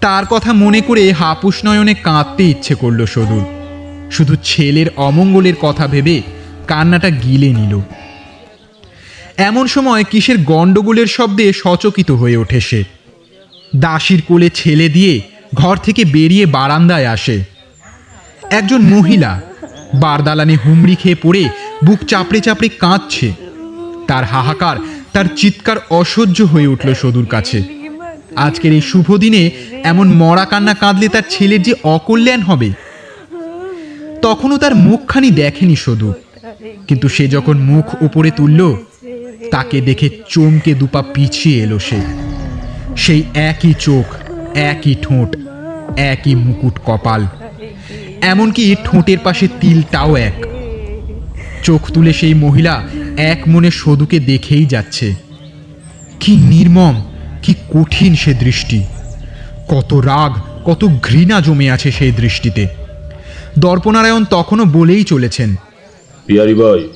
[0.00, 3.44] তার কথা মনে করে হাপুস নয়নে কাঁদতে ইচ্ছে করল সদুর
[4.10, 6.22] শুধু ছেলের অমঙ্গলের কথা ভেবে
[6.66, 7.80] কান্নাটা গিলে নিল।
[9.36, 12.84] এমন সময় কিসের গণ্ডগোলের শব্দে সচকিত হয়ে ওঠে সে।
[13.76, 15.20] দাসীর কোলে ছেলে দিয়ে
[15.54, 17.44] ঘর থেকে বেরিয়ে বারান্দায় আসে।
[18.50, 19.40] একজন মহিলা,
[19.94, 21.48] বারদালানে হুমড়ি খেয়ে পড়ে
[21.86, 23.28] বুক চাপড়ে চাপড়ে কাঁদছে।
[24.08, 24.76] তার হাহাকার,
[25.12, 27.58] তার চিৎকার অসহ্য হয়ে উঠল সদুর কাছে।
[28.36, 29.42] আজকের এই শুভ দিনে
[29.90, 32.68] এমন মরা কান্না কাঁদলে তার ছেলের যে অকল্যাণ হবে,
[34.22, 36.12] তখনও তার মুখখানি দেখেনি সদু।
[36.88, 38.60] কিন্তু সে যখন মুখ উপরে তুলল,
[39.50, 42.00] তাকে দেখে চমকে দুপা পিছিয়ে এলো সে।
[42.96, 44.06] সেই একই চোখ,
[44.72, 45.30] একই ঠোঁট,
[46.12, 47.22] একই মুকুট কপাল,
[48.32, 50.36] এমনকি ঠোঁটের পাশে তিলটাও এক।
[51.68, 52.74] চোখ তুলে সেই মহিলা
[53.16, 55.14] এক মনে সদুকে দেখেই যাচ্ছে।
[56.20, 56.96] কি নির্মম
[57.42, 58.84] কি কঠিন সে দৃষ্টি।
[59.68, 60.32] কত রাগ
[60.64, 62.66] কত ঘৃণা জমে আছে সেই দৃষ্টিতে।
[63.58, 65.56] দর্পনারায়ণ তখনও বলেই চলেছেন
[66.26, 66.88] পিয়ারি ভাই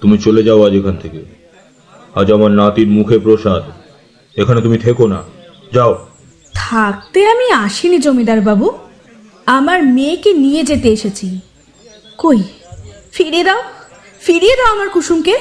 [0.00, 1.20] তুমি চলে যাও আজ এখান থেকে।
[2.14, 3.62] আজ আমার নাতির মুখে প্রসাদ।
[4.38, 5.22] এখানে তুমি থেকো না।
[5.74, 6.06] যাও।
[6.54, 8.72] থাকতে আমি আসিনি জমিদার বাবু।
[9.46, 11.40] আমার মেয়েকে নিয়ে যেতে এসেছি।
[12.18, 12.42] কই
[13.12, 13.62] ফিরে দাও।
[14.24, 15.36] ফিরিয়ে দাও আমার কুসুমকে।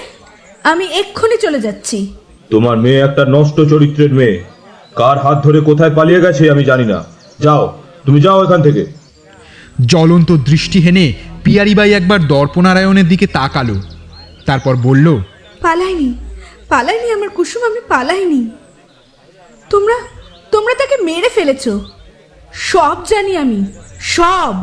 [0.63, 2.13] আমি এক্ষুনি চলে যাচ্ছি।
[2.49, 4.43] তোমার মেয়ে একটা নষ্ট চরিত্রের মেয়ে।
[4.95, 7.05] কার হাত ধরে কোথায় পালিয়ে গেছে আমি জানি না।
[7.39, 7.63] যাও
[8.05, 8.85] তুমি যাও এখান থেকে।
[9.85, 11.13] জ্বলন্ত দৃষ্টি হেনে
[11.43, 13.75] পিয়ারিবাই একবার দর্পনারায়ণের দিকে তাকালো।
[14.45, 15.07] তারপর বলল
[15.61, 16.13] পালাইনি
[16.69, 18.41] পালাইনি আমার কুসুম আমি পালাইনি।
[19.69, 19.97] তোমরা
[20.51, 21.69] তোমরা তাকে মেরে ফেলেছ।
[22.53, 23.65] সব জানি আমি
[23.99, 24.55] সব।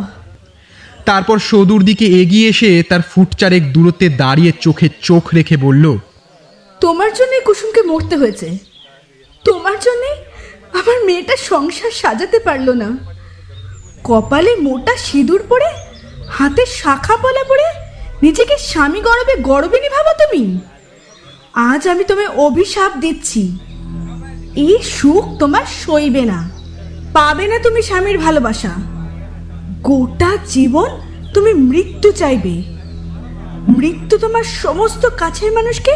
[1.09, 5.85] তারপর সদুর দিকে এগিয়ে এসে তার ফুট চারেক দূরত্বে দাঁড়িয়ে চোখে চোখ রেখে বলল,
[6.81, 8.49] তোমার জন্য কুসুমকে মরতে হয়েছে।
[9.45, 10.05] তোমার জন্য
[10.79, 12.89] আমার মেয়েটা সংসার সাজাতে পারল না।
[14.09, 15.69] কপালে মোটা সিঁদুর পরে,
[16.37, 17.67] হাতে শাখা পলা পরে
[18.25, 20.43] নিজেকে স্বামী গরবে গরবিনী ভাবো তুমি?
[21.71, 23.43] আজ আমি তোমায় অভিশাপ দিচ্ছি।
[24.67, 26.39] এই সুখ তোমার সইবে না।
[27.17, 28.73] পাবে না তুমি স্বামীর ভালোবাসা।
[29.83, 30.87] গোটা জীবন
[31.35, 32.63] তুমি মৃত্যু চাইবে।
[33.79, 35.91] মৃত্যু তোমার সমস্ত কাছের মানুষকে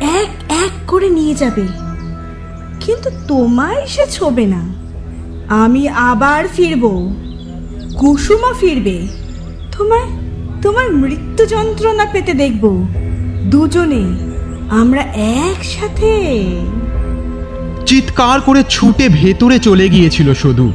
[0.00, 1.62] এক এক করে নিয়ে যাবে।
[2.80, 4.74] কিন্তু তোমায় সে ছোবে না।
[5.48, 7.14] আমি আবার ফিরব।
[7.98, 9.08] কুসুমও ফিরবে।
[9.78, 10.06] তোমায়,
[10.62, 12.86] তোমার মৃত্যু যন্ত্রণা পেতে দেখব।
[13.44, 14.04] দুজনে,
[14.70, 16.44] আমরা একসাথে।
[17.86, 20.72] চিৎকার করে ছুটে ভেতরে চলে গিয়েছিল শুধু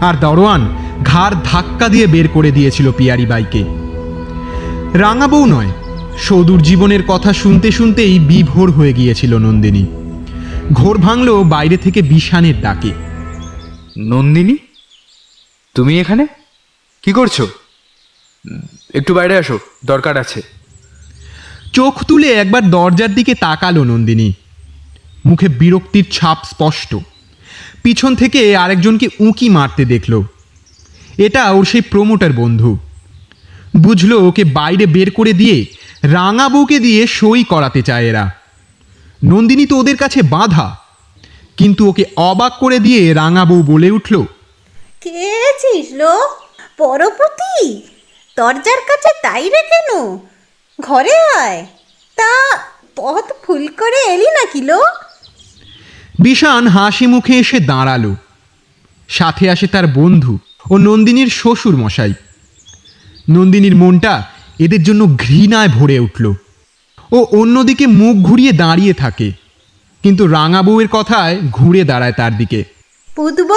[0.00, 0.68] আর দরোয়ান
[1.04, 3.64] ঘাড় ধাক্কা দিয়ে বের করে দিয়েছিল পিয়ারি বাইকে।
[4.98, 5.72] রাঙা বউ নয়
[6.18, 9.86] সদুর জীবনের কথা শুনতে শুনতেই বিভোর হয়ে গিয়েছিল নন্দিনী।
[10.72, 12.92] ঘোর ভাঙল বাইরে থেকে বিষানের ডাকে।
[13.98, 14.56] নন্দিনী?
[15.74, 16.26] তুমি এখানে?
[17.02, 17.42] কি করছ?
[18.94, 20.42] একটু বাইরে আসো দরকার আছে।
[21.72, 24.32] চোখ তুলে একবার দরজার দিকে তাকালো নন্দিনী।
[25.26, 26.96] মুখে বিরক্তির ছাপ স্পষ্ট।
[27.82, 30.22] পিছন থেকে আরেকজনকে উঁকি মারতে দেখল।
[31.18, 32.78] এটা ওর সেই প্রমোটার বন্ধু।
[33.76, 35.66] বুঝলো ওকে বাইরে বের করে দিয়ে
[36.02, 38.30] রাঙা বউকে দিয়ে সই করাতে চায় এরা।
[39.24, 40.76] নন্দিনী তো ওদের কাছে বাধা।
[41.56, 44.24] কিন্তু ওকে অবাক করে দিয়ে রাঙা বউ বলে উঠল
[45.00, 46.20] কে ছিস লো?
[46.76, 47.82] পরপতি?
[48.36, 50.18] দরজার কাছে তাই রে কেন?
[50.80, 51.66] ঘরে আয়।
[52.16, 52.56] তা
[52.96, 54.80] পথ ফুল করে এলি নাকি লো?
[56.18, 58.14] বিষান হাসি মুখে এসে দাঁড়াল।
[59.08, 60.38] সাথে আসে তার বন্ধু
[60.70, 62.12] ও নন্দিনীর শ্বশুর মশাই
[63.30, 64.24] নন্দিনীর মনটা
[64.58, 66.34] এদের জন্য ঘৃণায় ভরে উঠল।
[67.12, 69.32] ও অন্যদিকে মুখ ঘুরিয়ে দাঁড়িয়ে থাকে
[70.02, 72.64] কিন্তু রাঙা বউয়ের কথায় ঘুরে দাঁড়ায় তার দিকে।
[73.16, 73.50] পুতব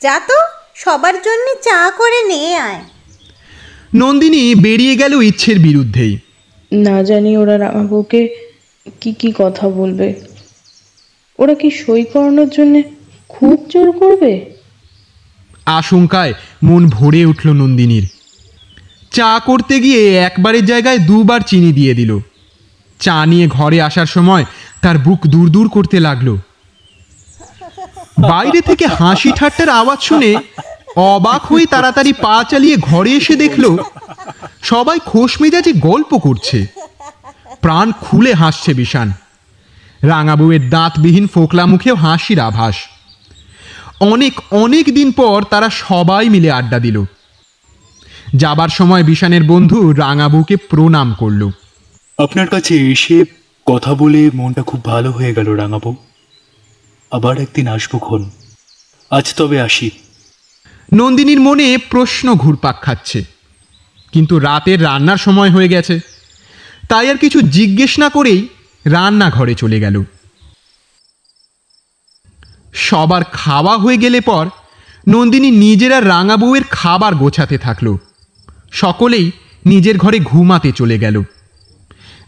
[0.00, 0.34] যা তো
[0.74, 2.80] সবার জন্য চা করে নিয়ে আয়।
[3.94, 6.18] নন্দিনী বেরিয়ে গেল ইচ্ছের বিরুদ্ধেই।
[6.72, 8.28] না জানি ওরা রামাবুকে
[9.00, 10.14] কি কি কথা বলবে।
[11.38, 12.82] ওরা কি সই করানোর জন্য
[13.28, 14.59] খুব জোর করবে?
[15.66, 18.08] আশঙ্কায় মন ভরে উঠল নন্দিনীর।
[19.10, 22.20] চা করতে গিয়ে একবারের জায়গায় দুবার চিনি দিয়ে দিল।
[23.00, 24.44] চা নিয়ে ঘরে আসার সময়
[24.82, 26.36] তার বুক দূর দূর করতে লাগল।
[28.18, 30.34] বাইরে থেকে হাসি ঠাট্টার আওয়াজ শুনে
[30.96, 33.78] অবাক হয়ে তাড়াতাড়ি পা চালিয়ে ঘরে এসে দেখল,
[34.62, 36.66] সবাই খোশ মেজাজে গল্প করছে।
[37.60, 39.12] প্রাণ খুলে হাসছে বিষান
[40.02, 42.74] রাঙাবুয়ের দাঁতবিহীন ফোকলা মুখেও হাসির আভাস।
[44.00, 47.04] অনেক অনেক দিন পর তারা সবাই মিলে আড্ডা দিল।
[48.36, 51.50] যাবার সময় বিশানের বন্ধু রাঙাবুকে প্রণাম করল।
[52.18, 53.24] আপনার কাছে এসে
[53.66, 55.96] কথা বলে মনটা খুব ভালো হয়ে গেল রাঙাবু।
[57.10, 58.30] আবার একদিন আসব খন
[59.10, 59.90] আজ তবে আসি।
[60.92, 63.24] নন্দিনীর মনে প্রশ্ন ঘুরপাক খাচ্ছে।
[64.12, 66.00] কিন্তু রাতের রান্নার সময় হয়ে গেছে।
[66.88, 68.48] তাই আর কিছু জিজ্ঞেস না করেই
[68.86, 70.04] রান্নাঘরে চলে গেল।
[72.74, 74.48] সবার খাওয়া হয়ে গেলে পর
[75.08, 77.96] নন্দিনী নিজেরা রাঙা বউয়ের খাবার গোছাতে থাকল।
[78.72, 79.30] সকলেই
[79.66, 81.22] নিজের ঘরে ঘুমাতে চলে গেল।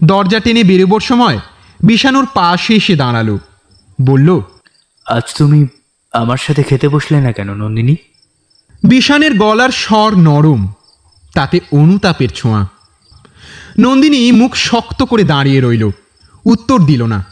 [0.04, 1.38] দরজা টেনে বেরোবার সময়
[1.82, 3.38] বিষানুর পাশে এসে দাঁড়াল।
[4.02, 4.40] বলল
[5.06, 5.66] আজ তুমি
[6.12, 7.96] আমার সাথে খেতে বসলে না কেন নন্দিনী?
[8.84, 10.72] বিষানের গলার স্বর নরম
[11.34, 12.66] তাতে অনুতাপের ছোঁয়া।
[13.78, 15.90] নন্দিনী মুখ শক্ত করে দাঁড়িয়ে রইল
[16.44, 17.24] উত্তর দিল না।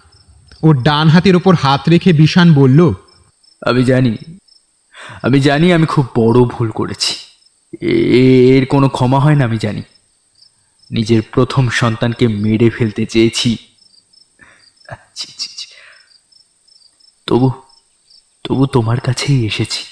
[0.62, 2.92] ওর ডান হাতের ওপর হাত রেখে বিষান বলল
[3.66, 4.16] আমি জানি
[5.22, 7.14] আমি জানি আমি খুব বড় ভুল করেছি।
[7.86, 9.82] এর কোনো ক্ষমা হয় না, আমি জানি।
[10.90, 13.56] নিজের প্রথম সন্তানকে মেরে ফেলতে চেয়েছি।
[17.26, 17.50] তবু
[18.48, 19.84] তবু তোমার কাছেই এসেছি।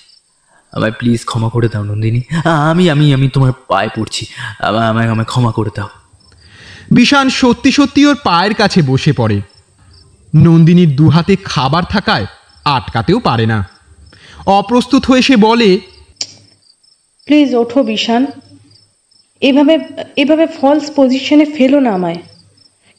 [0.73, 4.27] আমায় প্লিজ ক্ষমা করে দাও, নন্দিনী। আমি আমি আমি তোমার পায়ে পড়ছি।
[4.59, 5.89] আমায় আমায় আমায় ক্ষমা করে দাও।
[6.91, 9.41] বিষান সত্যি সত্যি ওর পায়ের কাছে বসে পড়ে।
[10.37, 12.27] নন্দিনীর দুহাতে খাবার থাকায়
[12.77, 13.59] আটকাতেও পারে না।
[14.47, 15.81] অপ্রস্তুত হয়ে সে বলে
[17.27, 18.27] প্লিজ ওঠো বিশান
[19.41, 19.79] এভাবে
[20.17, 22.17] এভাবে ফলস পজিশনে ফেলো না আমায়।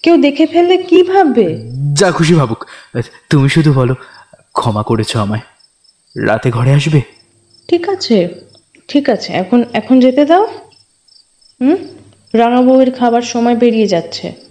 [0.03, 1.47] কেউ দেখে ফেললে কি ভাববে?
[1.93, 2.65] যা খুশি ভাবুক।
[3.29, 3.95] তুমি শুধু বলো
[4.53, 5.41] ক্ষমা করেছ আমায়।
[6.25, 7.01] রাতে ঘরে আসবে?
[7.67, 8.17] ঠিক আছে
[8.87, 10.45] ঠিক আছে। এখন এখন যেতে দাও।
[11.61, 11.77] হুম?
[12.33, 14.48] রাঙা বউয়ের খাবার সময় বেরিয়ে যাচ্ছে।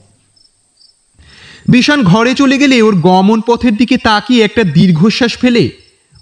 [1.69, 5.71] বিষান ঘরে চলে গেলে ওর গমন পথের দিকে তাকিয়ে একটা দীর্ঘশ্বাস ফেলে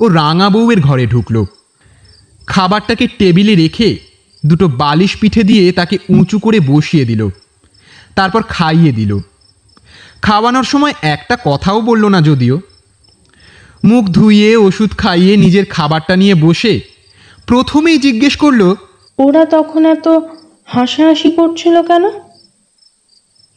[0.00, 1.46] ও রাঙা বউয়ের ঘরে ঢুকলো।
[2.46, 3.98] খাবারটাকে টেবিলে রেখে
[4.46, 7.28] দুটো বালিশ পিঠে দিয়ে তাকে উঁচু করে বসিয়ে দিল।
[8.14, 9.18] তারপর খাইয়ে দিল।
[10.22, 12.60] খাওয়ানোর সময় একটা কথাও বলল না যদিও।
[13.84, 16.80] মুখ ধুইয়ে ওষুধ খাইয়ে নিজের খাবারটা নিয়ে বসে
[17.46, 18.74] প্রথমেই জিজ্ঞেস করল,
[19.18, 20.08] ওরা তখন এত
[20.64, 22.10] হাসাহাসি করছিল কেন?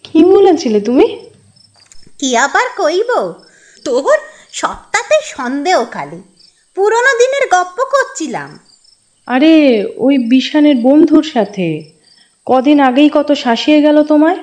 [0.03, 1.17] কি বলেছিলে তুমি?
[2.19, 3.09] কি আবার কইব?
[3.85, 4.17] তোর
[4.51, 6.21] সপ্তাহে সন্দেহ খালি।
[6.75, 8.59] পুরনো দিনের গপ্প করছিলাম।
[9.27, 9.53] আরে
[9.97, 11.67] ওই বিশানের বন্ধুর সাথে।
[12.45, 14.39] কদিন আগেই কত শাসিয়ে গেল তোমায়?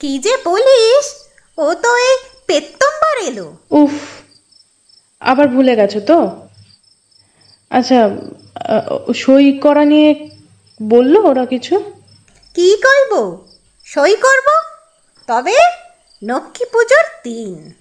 [0.00, 1.06] কি যে বলিস?
[1.58, 3.90] ও তো এই পেত্তম্বার এলো। উফ
[5.20, 6.18] আবার ভুলে গেছো তো?
[7.70, 10.30] আচ্ছা আহ, সই করা নিয়ে
[10.82, 11.74] বলল ওরা কিছু?
[12.54, 13.12] কি কইব
[13.84, 14.48] সই করব?
[15.28, 15.56] তবে
[16.22, 17.72] লক্ষ্মী পুজোর দিন।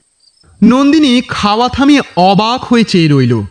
[0.64, 3.42] নন্দিনী খাওয়া থামিয়ে অবাক হয়ে চেয়ে রইল।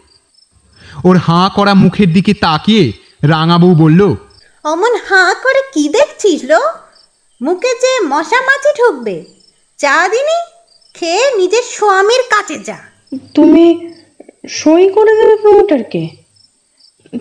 [1.04, 4.16] ওর হাঁ করা মুখের দিকে তাকিয়ে রাঙাবু বলল
[4.64, 6.58] অমন হাঁ করে কি দেখছিস লো?
[7.42, 9.24] মুখে যে মশা মাছি ঢুকবে
[9.78, 10.38] চা দিনি
[10.94, 12.78] খেয়ে নিজের স্বামীর কাছে যা।
[13.34, 13.92] তুমি
[14.48, 16.08] সই করে দেবে প্রমোটারকে?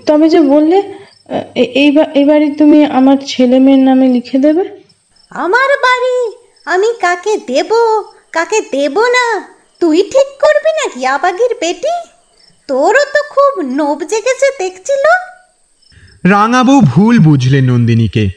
[0.05, 4.81] তবে যে বললে আহ, এ- এইবার এবারে তুমি আমার ছেলে মেয়ের নামে লিখে দেবে?
[5.29, 8.01] আমার বাড়ি আমি কাকে দেব?
[8.31, 9.41] কাকে দেব না?
[9.79, 12.07] তুই ঠিক করবি নাকি, আবাগির বেটি
[12.67, 15.05] তোরও তো খুব নোব জেগেছে, দেখছিল?
[16.29, 18.29] রাঙাবউ ভুল বুঝলেন নন্দিনীকে।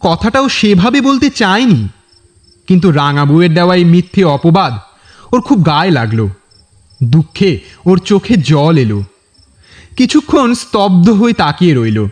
[0.00, 1.88] কথাটাও সেভাবে বলতে চায়নি।
[2.66, 4.72] কিন্তু রাঙাবউয়ের দেওয়া এই মিথ্যে অপবাদ
[5.32, 6.28] ওর খুব গায়ে লাগল।
[7.02, 9.02] দুঃখে ওর চোখে জল এলো।
[9.96, 12.06] কিছুক্ষণ স্তব্ধ হয়ে তাকিয়ে রইল।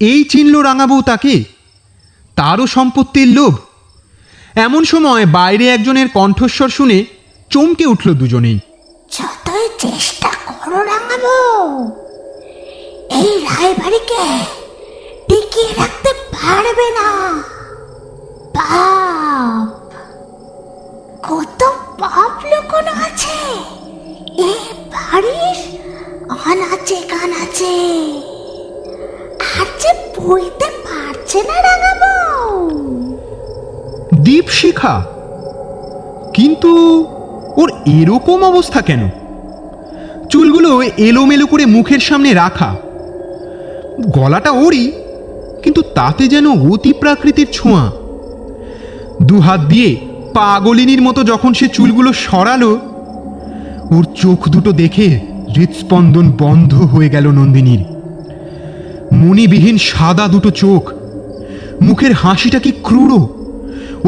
[0.00, 1.44] এই চিনল রাঙাবউ তাকে?
[2.36, 3.54] তারও সম্পত্তির লোভ?
[4.54, 7.04] এমন সময় বাইরে একজনের কণ্ঠস্বর শুনে
[7.50, 8.58] চমকে উঠল দুজনেই।
[9.12, 11.36] যতই চেষ্টা করো রাঙাবো,
[13.10, 14.24] এই রায়বাড়িকে
[15.28, 17.08] টিকিয়ে রাখতে পারবে না।
[18.54, 19.68] পাপ,
[21.22, 21.64] কত
[21.98, 23.38] পাপ লুকোনো আছে।
[24.42, 24.54] এ
[24.92, 25.58] বাড়ির
[26.28, 27.76] অনাচে কানাচে।
[29.52, 32.12] আর যে বইতে পারছে না রাঙাবো।
[34.14, 35.04] দীপশিখা
[36.34, 37.04] কিন্তু
[37.56, 39.08] ওর এরকম অবস্থা কেন?
[40.28, 42.76] চুলগুলো এলোমেলো করে মুখের সামনে রাখা।
[44.08, 44.92] গলাটা ওরই,
[45.62, 47.90] কিন্তু তাতে যেন অতি প্রাকৃতির ছোঁয়া।
[49.22, 49.96] দু হাত দিয়ে
[50.34, 52.78] পাগলিনীর মতো যখন সে চুলগুলো সরালো,
[53.90, 55.20] ওর চোখ দুটো দেখে
[55.56, 57.84] হৃৎস্পন্দন বন্ধ হয়ে গেল নন্দিনীর।
[59.12, 60.92] মণিবিহীন সাদা দুটো চোখ,
[61.82, 63.41] মুখের হাসিটা কি ক্রূর?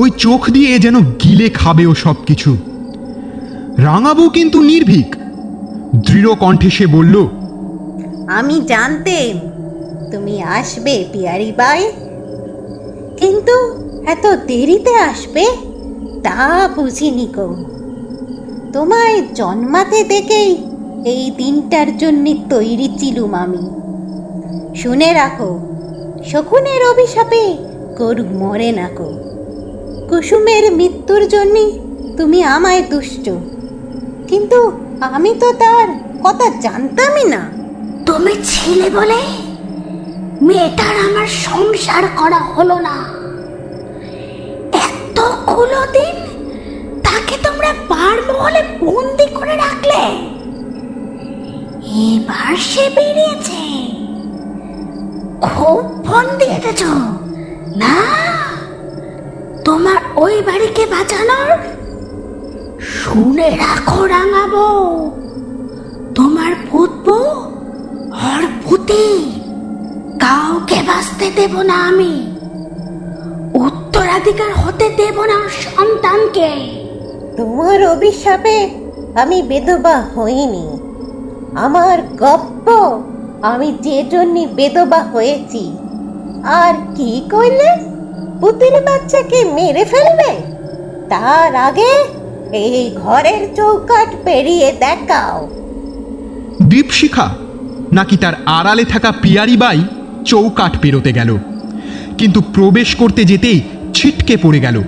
[0.01, 2.51] ওই চোখ দিয়ে যেন গিলে খাবে ও সব কিছু
[3.87, 5.11] রাঙাবু কিন্তু নির্ভীক।
[6.07, 7.17] দৃঢ় কণ্ঠে সে বলল,
[8.39, 9.35] আমি জানতেম
[10.13, 11.81] তুমি আসবে পিয়ারি বাই।
[13.21, 13.57] কিন্তু
[14.15, 15.45] এত দেরিতে আসবে?
[16.27, 16.39] তা
[16.77, 17.49] বুঝিনি কো
[18.75, 20.51] তোমায় জন্মাতে দেখেই
[21.13, 23.65] এই দিনটার জন্য তৈরি ছিলুম আমি।
[24.81, 25.51] শুনে রাখো,
[26.31, 27.43] শকুনের অভিশাপে
[27.99, 29.09] গরু মরে না কো
[30.09, 31.65] কুসুমের মৃত্যুর জন্যে
[32.17, 33.31] তুমি আমায় দুষ্ট।
[34.29, 35.89] কিন্তু আমি তো তার
[36.25, 37.51] কথা জানতামই না।
[38.07, 39.21] তুমি ছিলে বলে
[40.43, 42.97] মেয়েটার আমার সংসার করা হলো না।
[44.87, 46.17] এতগুলো দিন
[47.03, 50.03] তাকে তোমরা বার মহলে বন্দি করে রাখলে।
[52.13, 53.61] এবার সে বেরিয়েছে।
[55.41, 56.83] খুব ফোন দিয়েছ
[57.77, 57.95] না?
[59.65, 61.59] তোমার ওই বাড়িকে বাঁচানোর?
[62.81, 64.67] শুনে রাখো রাঙাবো
[66.15, 67.19] তোমার পুতবো
[68.12, 69.33] আর পুতি,
[70.21, 72.37] কাউকে বাঁচতে দেব না আমি।
[73.55, 76.51] উত্তরাধিকার হতে দেব না সন্তানকে।
[77.37, 78.71] তোমার অভিশাপে
[79.15, 80.79] আমি বেদবা হইনি।
[81.57, 82.69] আমার গপ্প
[83.43, 85.79] আমি যে জন্য বেদবা হয়েছি।
[86.45, 87.94] আর কি কইলে?
[88.41, 90.32] পুতির বাচ্চাকে মেরে ফেলবে?
[91.09, 91.91] তার আগে
[92.53, 95.49] এই ঘরের চৌকাট পেরিয়ে দেখাও।
[96.62, 97.35] দীপশিখা,
[97.93, 99.85] নাকি তার আড়ালে থাকা পিয়ারি বাই
[100.24, 101.39] চৌকাঠ পেরোতে গেল।
[102.18, 103.61] কিন্তু প্রবেশ করতে যেতেই
[103.95, 104.82] ছিটকে পড়ে গেল।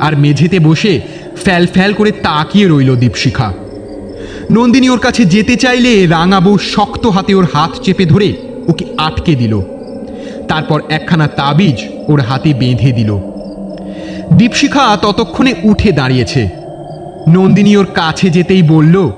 [0.00, 1.00] আর মেঝেতে বসে
[1.36, 3.52] ফ্যাল ফ্যাল করে তাকিয়ে রইল দীপশিখা।
[4.50, 8.32] নন্দিনী ওর কাছে যেতে চাইলে রাঙাবউ শক্ত হাতে ওর হাত চেপে ধরে
[8.68, 9.60] ওকে আটকে দিল।
[10.48, 11.78] তারপর একখানা তাবিজ
[12.12, 13.10] ওর হাতে বেঁধে দিল।
[14.36, 16.48] দীপশিখা ততক্ষণে উঠে দাঁড়িয়েছে।
[17.28, 19.10] নন্দিনী ওর কাছে যেতেই বলল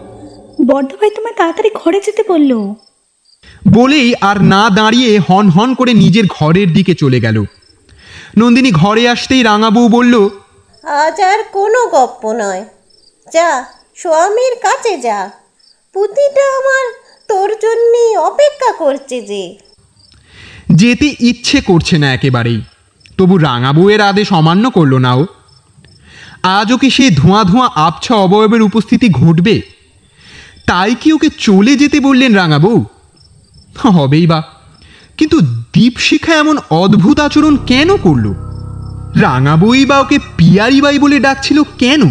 [0.67, 2.75] বর্ধভাই তোমায় তাড়াতাড়ি ঘরে যেতে বলল।
[3.73, 7.45] বলেই আর না দাঁড়িয়ে হন হন করে নিজের ঘরের দিকে চলে গেল।
[8.39, 10.29] নন্দিনী ঘরে আসতেই রাঙাবউ বলল
[10.83, 12.65] আজ আর কোনো গপ্প নয়।
[13.33, 13.65] যা
[13.97, 15.31] স্বামীর কাছে যা।
[15.95, 16.85] পুতিটা আমার
[17.29, 19.43] তোর জন্যই অপেক্ষা করছে যে
[20.71, 22.63] যেতে ইচ্ছে করছে না একেবারেই।
[23.19, 25.27] তবু রাঙাবউয়ের আদেশ অমান্য করল না ও।
[26.43, 29.63] আজও কি সেই ধোঁয়া ধোঁয়া আবছা অবয়বের উপস্থিতি ঘটবে?
[30.67, 32.85] তাই কি ওকে চলে যেতে বললেন রাঙাবউ
[33.83, 34.43] হবেই বা।
[35.17, 38.35] কিন্তু দীপশিখা এমন অদ্ভুত আচরণ কেন করল?
[39.21, 42.03] রাঙাবই বা ওকে পিয়ারিবাই বলে ডাকছিল কেন?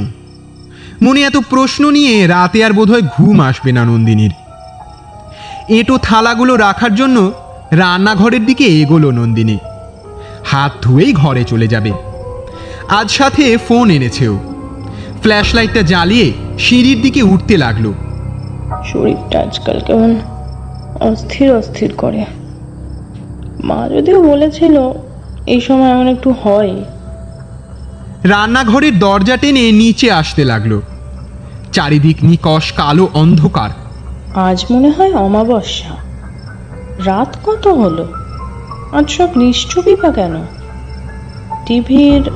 [1.01, 4.32] মনে এত প্রশ্ন নিয়ে রাতে আর বোধহয় ঘুম আসবে না নন্দিনীর।
[5.70, 7.32] এঁটো থালাগুলো রাখার জন্য
[7.72, 9.57] রান্নাঘরের দিকে এগোলো নন্দিনী।
[10.45, 11.91] হাত ধুয়েই ঘরে চলে যাবে।
[12.89, 14.39] আজ সাথে ফোন এনেছেও
[15.22, 17.93] ফ্ল্যাশ লাইটটা জ্বালিয়ে সিঁড়ির দিকে উঠতে লাগল।
[18.93, 20.15] শরীরটা আজকাল কেমন
[20.99, 22.26] অস্থির অস্থির করে।
[23.63, 24.80] মা যদিও বলেছিল
[25.45, 26.84] এই সময় এমন একটু হয়।
[28.24, 30.82] রান্নাঘরের দরজা টেনে নিচে আসতে লাগল।
[31.72, 33.70] চারিদিক নিকশ কালো অন্ধকার।
[34.36, 36.09] আজ মনে হয় অমাবস্যা।
[37.06, 38.08] রাত কত হলো?
[38.91, 40.45] আজ সব নিশ্চুপই বা কেন?
[41.66, 42.30] টিভির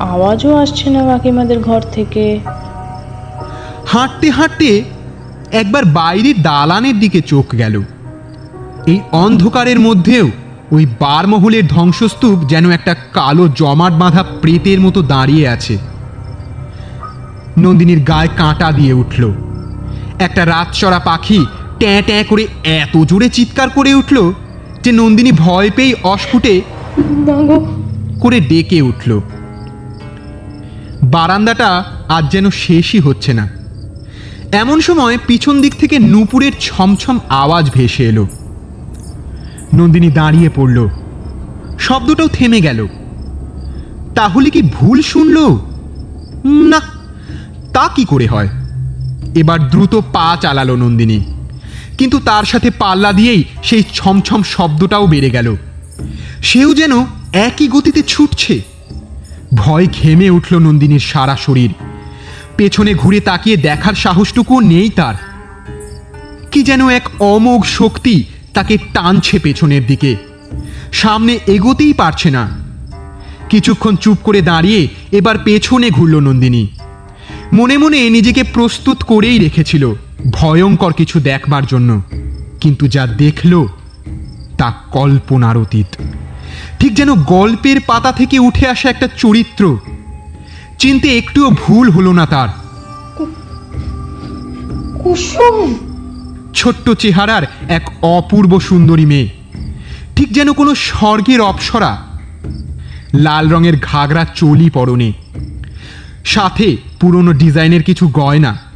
[0.00, 2.40] আওয়াজও আসছে না কাকিমাদের ঘর থেকে।
[3.86, 4.84] হাঁটতে হাঁটতে
[5.52, 7.82] একবার বাইরের দালানের দিকে চোখ গেল।
[8.86, 10.30] এই অন্ধকারের মধ্যেও
[10.72, 15.78] ওই বারমহলের ধ্বংসস্তূপ যেন একটা কালো জমাট বাঁধা প্রেতের মতো দাঁড়িয়ে আছে।
[17.58, 19.32] নন্দিনীর গায়ে কাঁটা দিয়ে উঠল।
[20.18, 21.46] একটা রাতচড়া পাখি
[21.82, 24.32] ট্যাঁ ট্যাঁ করে এত জোরে চিৎকার করে উঠল
[24.84, 26.60] যে নন্দিনী ভয় পেয়ে অস্ফুটে
[28.20, 29.20] করে ডেকে উঠল।
[31.02, 33.48] বারান্দাটা আজ যেন শেষই হচ্ছে না।
[34.52, 38.26] এমন সময় পিছন দিক থেকে নুপুরের ছমছম আওয়াজ ভেসে এলো।
[39.74, 40.88] নন্দিনী দাঁড়িয়ে পড়ল।
[41.78, 42.86] শব্দটাও থেমে গেল।
[44.14, 45.58] তাহলে কি ভুল শুনল?
[46.44, 46.80] না
[47.72, 48.48] তা কি করে হয়?
[49.34, 51.24] এবার দ্রুত পা চালালো নন্দিনী।
[52.02, 55.56] কিন্তু তার সাথে পাল্লা দিয়েই সেই ছমছম শব্দটাও বেড়ে গেল।
[56.42, 56.92] সেও যেন
[57.32, 58.62] একই গতিতে ছুটছে।
[59.54, 61.74] ভয় ঘেমে উঠল নন্দিনীর সারা শরীর।
[62.56, 65.14] পেছনে ঘুরে তাকিয়ে দেখার সাহসটুকুও নেই তার।
[66.52, 68.24] কি যেন এক অমোঘ শক্তি
[68.54, 70.16] তাকে টানছে পেছনের দিকে।
[70.92, 72.50] সামনে এগোতেই পারছে না।
[73.50, 76.66] কিছুক্ষণ চুপ করে দাঁড়িয়ে এবার পেছনে ঘুরল নন্দিনী।
[77.52, 79.94] মনে মনে নিজেকে প্রস্তুত করেই রেখেছিল।
[80.30, 82.02] ভয়ঙ্কর কিছু দেখবার জন্য
[82.60, 83.66] কিন্তু যা দেখল
[84.58, 85.86] তা কল্পনার অতীত।
[86.78, 89.78] ঠিক যেন গল্পের পাতা থেকে উঠে আসা একটা চরিত্র
[90.78, 92.48] চিনতে একটুও ভুল হলো না তার।
[94.98, 95.74] কুসুম!
[96.54, 99.28] ছোট্ট চেহারার এক অপূর্ব সুন্দরী মেয়ে
[100.16, 101.98] ঠিক যেন কোনো স্বর্গের অপ্সরা
[103.14, 105.12] লাল রঙের ঘাগরা চলি পরনে।
[106.24, 108.71] সাথে পুরনো ডিজাইনের কিছু গয়না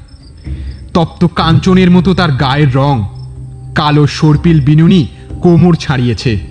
[0.96, 3.04] তপ্ত কাঞ্চনের মতো তার গায়ের রং।
[3.74, 5.06] কালো সর্পিল বিনুনি
[5.42, 6.46] কোমর ছাড়িয়েছে।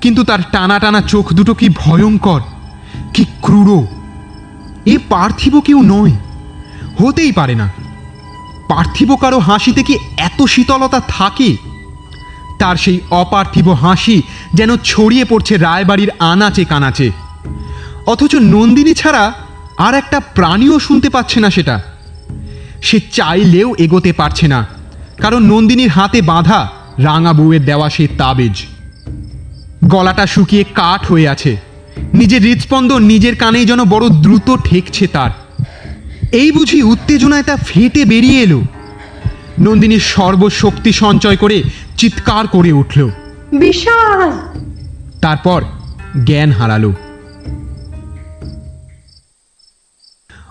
[0.00, 2.40] কিন্তু তার টানা টানা চোখ দুটো কি ভয়ঙ্কর,
[3.14, 3.86] কি ক্রূর
[4.86, 6.12] এ পার্থিব কেউ নয়,
[7.00, 7.72] হতেই পারে না।
[8.68, 11.56] পার্থিব কারও হাসিতে কি এত শীতলতা থাকে?
[12.58, 14.22] তার সেই অপার্থিব হাসি
[14.54, 17.10] যেন ছড়িয়ে পড়ছে রায়বাড়ির আনাচে কানাচে।
[18.06, 19.32] অথচ নন্দিনী ছাড়া
[19.78, 21.95] আর একটা প্রাণীও শুনতে পাচ্ছে না সেটা।
[22.82, 24.66] সে চাইলেও এগোতে পারছে না
[25.20, 28.64] কারণ নন্দিনীর হাতে বাঁধা রাঙা বউয়ের দেওয়া সেই তাবেজ।
[29.84, 31.56] গলাটা শুকিয়ে কাঠ হয়ে আছে
[32.12, 35.30] নিজের হৃদস্পন্দন নিজের কানেই যেন বড় দ্রুত ঠেকছে তার।
[36.32, 38.62] এই বুঝি উত্তেজনায় তা ফেটে বেরিয়ে এলো।
[39.60, 41.62] নন্দিনীর সর্বশক্তি সঞ্চয় করে
[41.96, 43.10] চিৎকার করে উঠল।
[43.52, 44.32] বিশাল!
[45.20, 45.64] তারপর
[46.24, 46.92] জ্ঞান হারালো।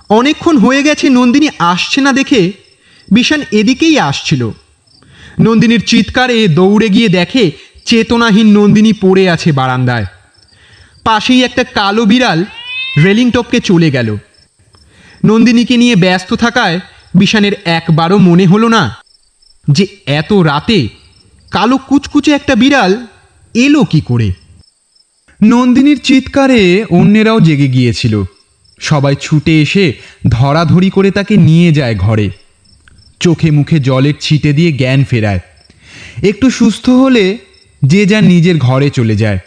[0.09, 2.51] অনেকক্ষণ হয়ে গেছে নন্দিনী আসছে না দেখে
[3.11, 4.51] বিশান এদিকেই আসছিল।
[5.39, 7.51] নন্দিনীর চিৎকারে দৌড়ে গিয়ে দেখে
[7.85, 10.05] চেতনাহীন নন্দিনী পড়ে আছে বারান্দায়।
[11.03, 12.45] পাশেই একটা কালো বিড়াল
[13.03, 14.17] রেলিং টপকে চলে গেল।
[15.25, 16.79] নন্দিনীকে নিয়ে ব্যস্ত থাকায়
[17.15, 18.97] বিশানের একবারও মনে হলো না
[19.71, 20.87] যে এত রাতে
[21.51, 23.05] কালো কুচকুচে একটা বিড়াল
[23.53, 24.31] এলো কি করে।
[25.43, 28.23] নন্দিনীর চিৎকারে অন্যেরাও জেগে গিয়েছিল।
[28.79, 29.93] সবাই ছুটে এসে
[30.27, 32.29] ধরাধরি করে তাকে নিয়ে যায় ঘরে।
[33.19, 35.39] চোখে মুখে জলের ছিটে দিয়ে জ্ঞান ফেরায়।
[36.23, 37.37] একটু সুস্থ হলে
[37.85, 39.39] যে যা নিজের ঘরে চলে যায়।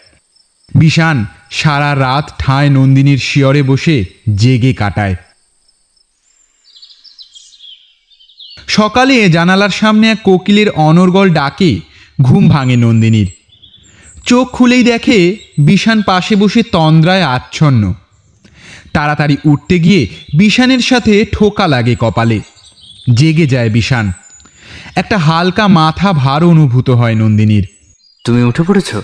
[0.75, 4.05] বিশান সারা রাত ঠায় নন্দিনীর শিয়রে বসে
[4.37, 5.15] জেগে কাটায়।
[8.67, 11.81] সকালে জানালার সামনে এক কোকিলের অনর্গল ডাকে
[12.23, 13.33] ঘুম ভাঙে নন্দিনীর।
[14.27, 17.95] চোখ খুলেই দেখে বিষান পাশে বসে তন্দ্রায় আচ্ছন্ন।
[18.93, 20.07] তাড়াতাড়ি উঠতে গিয়ে
[20.39, 22.41] বিষানের সাথে ঠোকা লাগে কপালে।
[23.15, 24.13] জেগে যায় বিষান
[24.97, 27.67] একটা হালকা মাথা ভার অনুভূত হয় নন্দিনীর।
[28.25, 28.97] তুমি উঠে পড়েছ?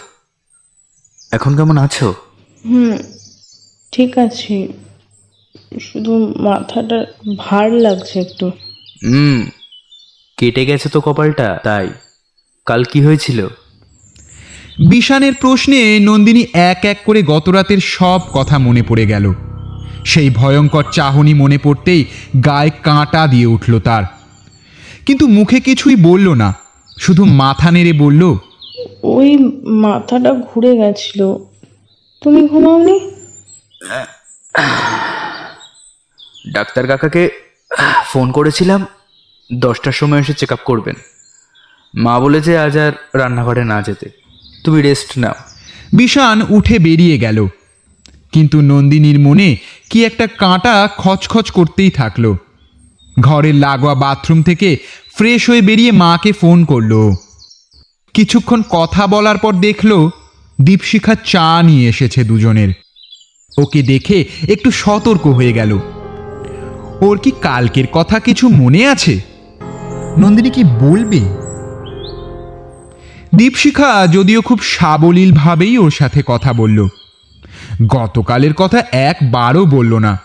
[1.32, 2.14] এখন কেমন আছো?
[2.64, 2.96] হুম
[3.92, 4.68] ঠিক আছে।
[5.80, 7.04] শুধু মাথাটা
[7.38, 8.46] ভার লাগছে একটু।
[9.04, 9.46] হুম
[10.36, 11.88] কেটে গেছে তো কপালটা তাই।
[12.66, 13.46] কাল কি হয়েছিল?
[14.88, 19.34] বিষানের প্রশ্নে নন্দিনী এক এক করে গতরাতের সব কথা মনে পড়ে গেল।
[20.04, 22.04] সেই ভয়ঙ্কর চাহনি মনে পড়তেই
[22.44, 24.04] গায়ে কাঁটা দিয়ে উঠল তার।
[25.06, 26.54] কিন্তু মুখে কিছুই বলল না
[27.00, 28.36] শুধু মাথা নেড়ে বলল
[29.02, 31.36] ওই মাথাটা ঘুরে গেছিল
[32.22, 33.10] তুমি ঘুমাওনি?
[36.52, 37.30] ডাক্তার কাকাকে
[38.06, 38.86] ফোন করেছিলাম
[39.52, 40.94] দশটার সময় এসে চেক আপ করবেন।
[41.94, 44.10] মা বলেছে আজ আর রান্নাঘরে না যেতে।
[44.64, 45.34] তুমি রেস্ট নাও।
[45.92, 47.46] বিষান উঠে বেরিয়ে গেল।
[48.34, 49.56] কিন্তু নন্দিনীর মনে
[49.90, 52.24] কি একটা কাঁটা খচখচ করতেই থাকল।
[53.20, 54.78] ঘরের লাগোয়া বাথরুম থেকে
[55.16, 56.92] ফ্রেশ হয়ে বেরিয়ে মাকে ফোন করল।
[58.14, 60.10] কিছুক্ষণ কথা বলার পর দেখল
[60.62, 62.70] দীপশিখা চা নিয়ে এসেছে দুজনের।
[63.58, 65.78] ওকে দেখে একটু সতর্ক হয়ে গেল।
[67.00, 69.20] ওর কি কালকের কথা কিছু মনে আছে?
[70.18, 71.20] নন্দিনী কি বলবে?
[73.34, 76.78] দীপশিখা যদিও খুব সাবলীলভাবেই ওর সাথে কথা বলল।
[77.88, 80.18] গতকালের কথা একবারও বলল না।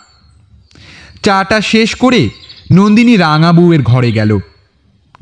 [1.23, 2.29] চাটা শেষ করে
[2.71, 4.39] নন্দিনী রাঙা বউয়ের ঘরে গেল।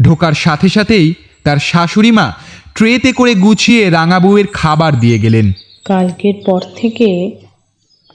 [0.02, 1.14] ঢোকার সাথে সাথেই
[1.44, 2.34] তার শাশুড়ি মা
[2.76, 5.52] ট্রেতে করে গুছিয়ে রাঙা বউয়ের খাবার দিয়ে গেলেন।
[5.86, 7.38] কালকের পর থেকে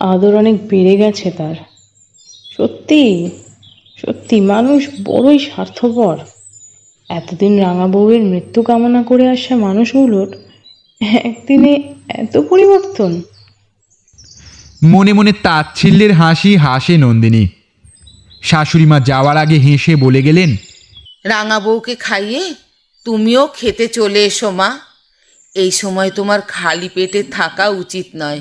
[0.00, 1.54] আদর অনেক বেড়ে গেছে তার।
[2.56, 3.30] সত্যি
[4.02, 6.18] সত্যি মানুষ বড়ই স্বার্থপর।
[7.08, 10.36] এতদিন রাঙা বউয়ের মৃত্যু কামনা করে আসা মানুষগুলোর
[11.00, 13.22] একদিনে এত পরিবর্তন।
[14.82, 17.48] মনে মনে তাচ্ছিল্যের হাসি হাসে নন্দিনী।
[18.42, 20.56] শাশুড়ি মা যাওয়ার আগে হেসে বলে গেলেন
[21.24, 22.54] রাঙা বউকে খাইয়ে
[23.04, 24.78] তুমিও খেতে চলে এসো মা।
[25.54, 28.40] এই সময় তোমার খালি পেটে থাকা উচিত নয়।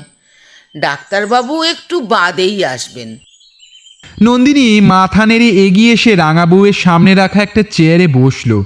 [0.80, 3.18] ডাক্তারবাবু একটু বাদেই আসবেন।
[4.22, 8.62] নন্দিনী মাথা নেড়ে এগিয়ে এসে রাঙা বউয়ের সামনে রাখা একটা চেয়ারে বসল।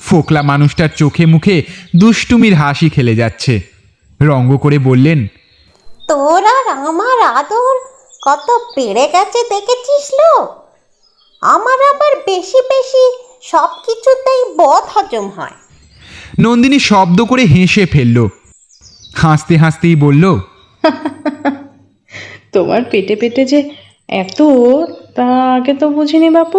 [0.00, 1.62] ফোকলা মানুষটার চোখে মুখে
[1.96, 3.60] দুষ্টুমির হাসি খেলে যাচ্ছে।
[4.20, 5.26] রঙ্গ করে বললেন
[6.08, 7.74] তোর আর আমার আদর?
[8.22, 10.32] কত বেড়ে গেছে দেখেছিস লো?
[11.42, 13.04] আমার আবার বেশি বেশি
[13.42, 15.56] সব কিছুতেই বদ হজম হয়।
[16.40, 18.28] নন্দিনী শব্দ করে হেসে ফেলল।
[19.14, 20.24] হাসতে হাসতেই বলল
[22.52, 23.70] তোমার পেটে পেটে যে
[24.08, 24.38] এত
[25.14, 26.58] তা আগে তো বুঝিনি বাপু।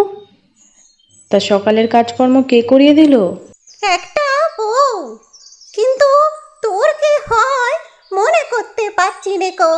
[1.31, 3.15] তা সকালের কাজকর্ম কে করিয়ে দিল?
[3.81, 4.27] একটা
[4.57, 5.17] বউ।
[5.73, 6.09] কিন্তু
[6.61, 7.76] তোর কে হয়?
[8.18, 9.72] মনে করতে পারছি নে কো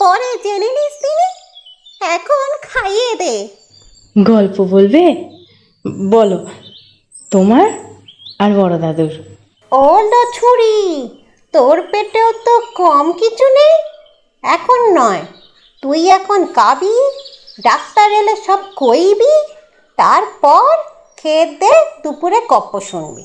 [0.00, 1.28] পরে জেনে নিস তিনি
[2.14, 3.34] এখন খাইয়ে দে।
[4.30, 5.04] গল্প বলবে?
[6.14, 6.38] বলো
[7.32, 7.66] তোমার
[8.42, 9.14] আর বড় দাদুর।
[9.72, 9.84] ও
[10.36, 10.76] ছুরি
[11.54, 13.74] তোর পেটেও তো কম কিছু নেই?
[14.42, 15.22] এখন নয়
[15.82, 16.96] তুই এখন কাবি
[17.66, 19.34] ডাক্তার এলে সব কইবি
[19.98, 20.70] তারপর
[21.18, 21.72] খেয়ে দে
[22.02, 23.24] দুপুরে গপ্প শুনবি।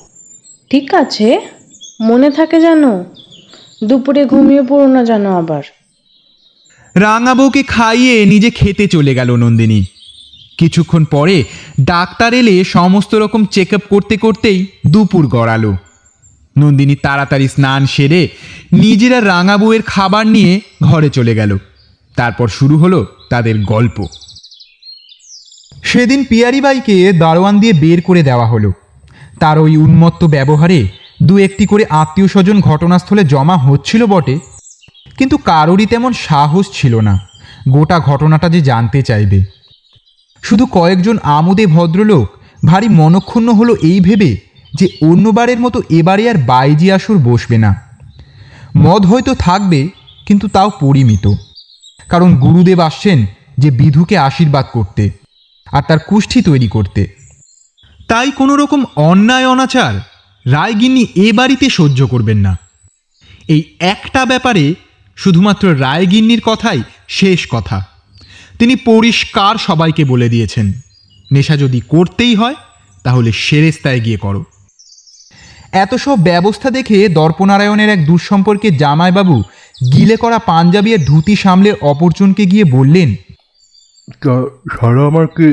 [0.70, 1.28] ঠিক আছে
[2.08, 2.92] মনে থাকে জানো
[3.84, 5.62] দুপুরে ঘুমিয়ে পড়ো না জানো আবার।
[6.94, 9.84] রাঙা বউকে খাইয়ে নিজে খেতে চলে গেল নন্দিনী।
[10.58, 11.44] কিছুক্ষণ পরে
[11.80, 15.76] ডাক্তার এলে সমস্ত রকম চেক করতে করতেই দুপুর গড়ালো।
[16.58, 18.28] নন্দিনী তাড়াতাড়ি স্নান সেরে
[18.72, 21.58] নিজেরা রাঙা বউয়ের খাবার নিয়ে ঘরে চলে গেল।
[22.16, 24.06] তারপর শুরু হলো তাদের গল্প।
[25.84, 28.72] সেদিন পিয়ারি বাইকে দারোয়ান দিয়ে বের করে দেওয়া হলো।
[29.40, 30.88] তার ওই উন্মত্ত ব্যবহারে
[31.20, 34.38] দু একটি করে আত্মীয় স্বজন ঘটনাস্থলে জমা হচ্ছিল বটে,
[35.18, 37.28] কিন্তু কারোরই তেমন সাহস ছিল না।
[37.68, 39.44] গোটা ঘটনাটা যে জানতে চাইবে।
[40.42, 42.26] শুধু কয়েকজন আমোদে ভদ্রলোক
[42.66, 44.36] ভারী মনক্ষুণ্ণ হলো এই ভেবে
[44.74, 47.70] যে অন্যবারের মতো এবারে আর বাইজি আসর বসবে না।
[48.76, 49.88] মদ হয়তো থাকবে,
[50.26, 51.26] কিন্তু তাও পরিমিত।
[52.08, 53.26] কারণ গুরুদেব আসছেন
[53.58, 55.10] যে বিধুকে আশীর্বাদ করতে
[55.72, 57.02] আর তার কুষ্ঠি তৈরি করতে।
[58.08, 59.94] তাই কোনো রকম অন্যায় অনাচার
[60.46, 62.52] রায়গিন্নি এ বাড়িতে সহ্য করবেন না।
[63.48, 64.74] এই একটা ব্যাপারে
[65.16, 67.78] শুধুমাত্র রায়গিন্নির কথাই শেষ কথা।
[68.58, 70.72] তিনি পরিষ্কার সবাইকে বলে দিয়েছেন,
[71.32, 72.54] নেশা যদি করতেই হয়,
[73.04, 74.44] তাহলে সেরেস্তায় গিয়ে করো।
[75.72, 79.42] এত সব ব্যবস্থা দেখে দর্পনারায়ণের এক দুঃসম্পর্কে জামাইবাবু
[79.92, 83.08] গিলে করা পাঞ্জাবি আর ধুতি সামলে অপরজনকে গিয়ে বললেন
[84.76, 85.48] সারা আমার কি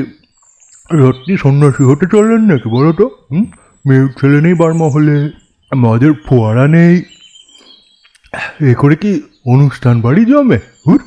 [1.02, 3.06] সত্যি সন্ন্যাসী হতে চললেন নাকি বলো তো?
[3.30, 3.44] হুম?
[3.86, 5.30] মেয়ের ছেলে নেই বারমহলে
[5.76, 7.02] মদের ফোয়ারা নেই।
[8.70, 10.58] এ করে কি অনুষ্ঠান বাড়ি জমে?
[10.86, 11.02] হুর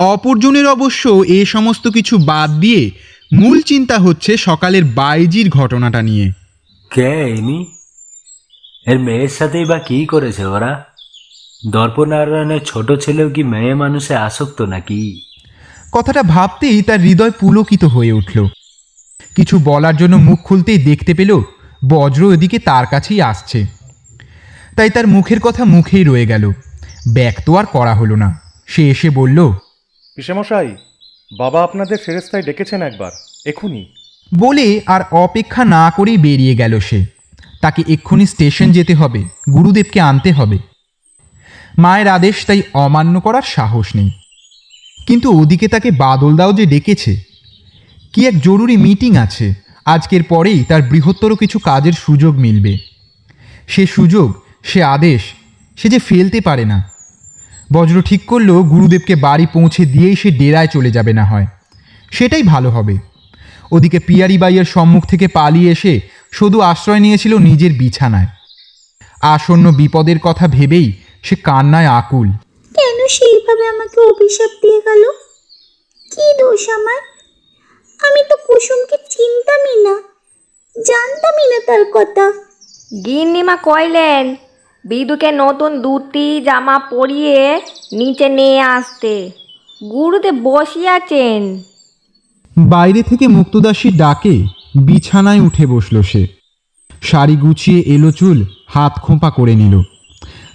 [0.00, 2.90] অপরজনের অবশ্য এ সমস্ত কিছু বাদ দিয়ে
[3.32, 6.32] মূল চিন্তা হচ্ছে সকালের বাইজির ঘটনাটা নিয়ে।
[6.90, 7.66] কে ইনি?
[8.86, 10.84] এর মেয়ের সাথেই বা কি করেছে ওরা?
[11.70, 15.20] দর্পনারায়ণের ছোট ছেলেও কি মেয়ে মানুষে আসক্ত নাকি?
[15.92, 18.46] কথাটা ভাবতেই তার হৃদয় পুলকিত হয়ে উঠল।
[19.36, 21.42] কিছু বলার জন্য মুখ খুলতেই দেখতে পেল
[21.88, 23.66] বজ্র এদিকে তার কাছেই আসছে।
[24.76, 26.52] তাই তার মুখের কথা মুখেই রয়ে গেল।
[27.14, 29.52] ব্যক্ত আর করা হলো না। সে এসে বলল
[30.16, 30.76] পিসেমশাই
[31.38, 33.10] বাবা আপনাদের ফেরেস্তায় ডেকেছেন একবার।
[33.46, 33.86] এখুনি।
[34.38, 37.06] বলে আর অপেক্ষা না করেই বেরিয়ে গেল সে।
[37.60, 40.58] তাকে এক্ষুনি স্টেশন যেতে হবে গুরুদেবকে আনতে হবে।
[41.78, 44.10] মায়ের আদেশ তাই অমান্য করার সাহস নেই।
[45.06, 47.16] কিন্তু ওদিকে তাকে বাদলদাও যে ডেকেছে
[48.12, 52.78] কি এক জরুরি মিটিং আছে। আজকের পরেই তার বৃহত্তর কিছু কাজের সুযোগ মিলবে।
[53.68, 54.32] সে সুযোগ,
[54.62, 55.22] সে আদেশ,
[55.76, 56.92] সে যে ফেলতে পারে না।
[57.72, 61.46] বজ্র ঠিক করল গুরুদেবকে বাড়ি পৌঁছে দিয়েই সে ডেরায় চলে যাবে না হয়।
[62.10, 62.98] সেটাই ভালো হবে।
[63.72, 66.00] ওদিকে পিয়ারি বাইয়ের সম্মুখ থেকে পালিয়ে এসে
[66.32, 68.26] শুধু আশ্রয় নিয়েছিল নিজের বিছানায়।
[69.22, 70.92] আসন্ন বিপদের কথা ভেবেই
[71.22, 72.32] সে কান্নায় আকুল।
[72.74, 75.02] কেন সেইভাবে আমাকে অভিশাপ দিয়ে গেল?
[76.10, 77.11] কি দোষ আমার?
[78.06, 79.94] আমি তো কুসুমকে চিনতামই না
[80.76, 82.32] জানতামই না তার কথা।
[83.06, 84.36] গিন্নিমা কইলেন
[84.84, 87.60] বিদুকে নতুন দুটি জামা পরিয়ে
[87.92, 89.30] নিচে নিয়ে আসতে।
[89.92, 91.42] গুরুদেব বসিয়ে আছেন
[92.56, 94.34] বাইরে থেকে মুক্তদাসীর ডাকে
[94.86, 96.26] বিছানায় উঠে বসল সে।
[97.02, 99.74] শাড়ি গুছিয়ে এলো চুল হাত খোঁপা করে নিল।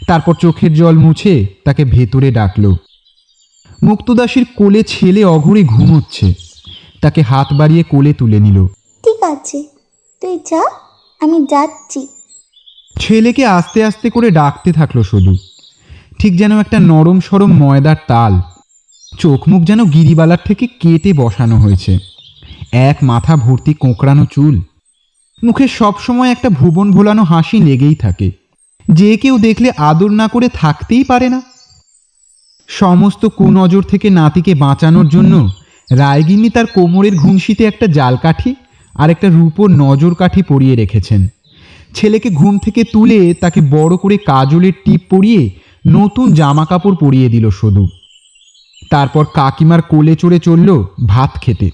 [0.08, 2.66] তারপর চোখের জল মুছে তাকে ভেতরে ডাকল।
[3.84, 6.34] মুক্তদাসীর কোলে ছেলে অঘরে ঘুমোচ্ছে।
[7.02, 8.68] তাকে হাত বাড়িয়ে কোলে তুলে নিল।
[9.04, 9.64] ঠিক আছে
[10.22, 10.64] তুই যা
[11.20, 12.08] আমি যাচ্ছি।
[13.00, 15.36] ছেলেকে আস্তে আস্তে করে ডাকতে থাকল শুধু
[16.20, 18.42] ঠিক যেন একটা নরম সরম ময়দার তাল।
[19.20, 22.00] চোখ মুখ যেন গিরিবালার থেকে কেটে বসানো হয়েছে।
[22.72, 24.62] এক মাথা ভর্তি কোঁকড়ানো চুল।
[25.44, 28.32] মুখে সবসময় একটা ভুবন ভোলানো হাসি লেগেই থাকে।
[28.92, 31.42] যে কেউ দেখলে আদর না করে থাকতেই পারে না।
[32.68, 35.52] সমস্ত কুনজর থেকে নাতিকে বাঁচানোর জন্য
[35.92, 38.56] রায়গিন্নি তার কোমরের ঘুমশিতে একটা জালকাঠি
[38.96, 41.28] আর একটা রূপোর নজর কাঠি পরিয়ে রেখেছেন।
[41.94, 45.50] ছেলেকে ঘুম থেকে তুলে তাকে বড় করে কাজলের টিপ পরিয়ে
[45.88, 47.88] নতুন জামা কাপড় পরিয়ে দিল শুধু
[48.92, 51.72] তারপর কাকিমার কোলে চড়ে চলল ভাত খেতে।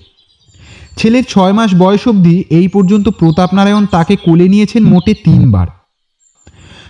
[0.97, 5.67] ছেলের ছয় মাস বয়স অবধি এই পর্যন্ত প্রতাপনারায়ণ তাকে কোলে নিয়েছেন মোটে তিনবার।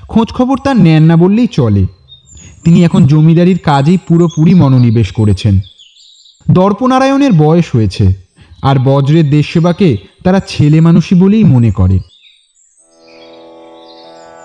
[0.08, 1.86] খোঁজখবর তার নেন না বললেই চলে।
[2.64, 5.60] তিনি এখন জমিদারির কাজেই পুরোপুরি মনোনিবেশ করেছেন।
[6.48, 8.06] দর্পনারায়ণের বয়স হয়েছে,
[8.64, 11.98] আর বজ্রের দেশসেবাকে তারা ছেলে মানুষই বলেই মনে করে।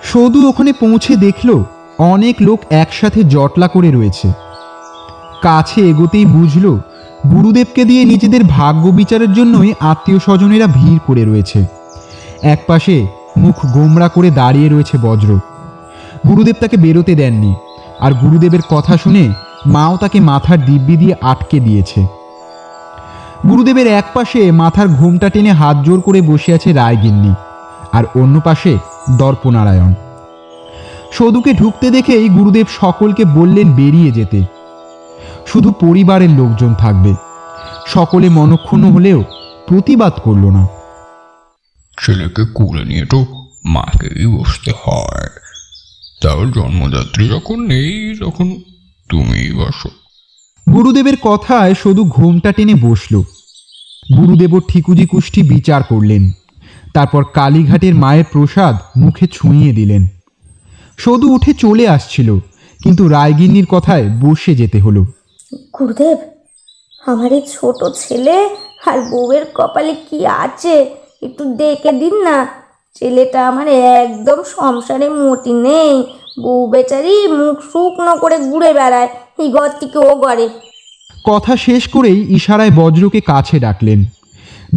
[0.03, 1.49] সৌদু ওখানে পৌঁছে দেখল
[2.13, 4.29] অনেক লোক একসাথে জটলা করে রয়েছে।
[5.43, 6.67] কাছে এগোতেই বুঝল
[7.33, 11.61] গুরুদেবকে দিয়ে নিজেদের ভাগ্য বিচারের জন্যই আত্মীয় স্বজনেরা ভিড় করে রয়েছে।
[12.43, 12.97] একপাশে
[13.39, 15.31] মুখ গোমরা করে দাঁড়িয়ে রয়েছে বজ্র।
[16.29, 17.53] গুরুদেব তাকে বেরোতে দেননি,
[18.01, 19.25] আর গুরুদেবের কথা শুনে
[19.67, 22.07] মাও তাকে মাথার দিব্যি দিয়ে আটকে দিয়েছে।
[23.49, 27.35] গুরুদেবের এক পাশে মাথার ঘোমটা টেনে হাত জোর করে বসে আছে রায়গিন্নি,
[27.93, 28.79] আর অন্য পাশে
[29.19, 29.95] দর্পনারায়ণ
[31.13, 34.45] সদুকে ঢুকতে দেখেই গুরুদেব সকলকে বললেন বেরিয়ে যেতে।
[35.47, 37.15] শুধু পরিবারের লোকজন থাকবে।
[37.87, 39.25] সকলে মনক্ষুণ্ণ হলেও
[39.69, 40.67] প্রতিবাদ করল না।
[42.03, 43.27] ছেলেকে কোলে নিয়ে তো
[43.65, 45.29] মাকেই বসতে হয়।
[46.23, 48.55] তাও জন্মদাত্রী যখন নেই, তখন
[49.09, 49.89] তুমিই বসো।
[50.73, 53.23] গুরুদেবের কথায় শুধু ঘোমটা টেনে বসল।
[54.17, 56.31] গুরুদেবও ঠিকুজি কুষ্টি বিচার করলেন।
[56.95, 60.07] তারপর কালীঘাটের মায়ের প্রসাদ মুখে ছুঁইয়ে দিলেন।
[60.99, 62.39] সদু উঠে চলে আসছিল
[62.83, 65.05] কিন্তু রায়গিন্নির কথায় বসে যেতে হলো।
[65.79, 66.19] গুরুদেব
[67.07, 68.49] আমার এই ছোট ছেলে
[68.87, 70.95] আর বউয়ের কপালে কি আছে?
[71.23, 72.49] একটু দেখে দিন না।
[72.95, 76.05] ছেলেটা আমার একদম সংসারে মোটি নেই।
[76.43, 79.09] বউ বেচারি মুখ শুকনো করে ঘুরে বেড়ায়
[79.39, 80.49] এই ঘর থেকে ও ঘরে।
[81.25, 84.05] কথা শেষ করেই ইশারায় বজ্রকে কাছে ডাকলেন।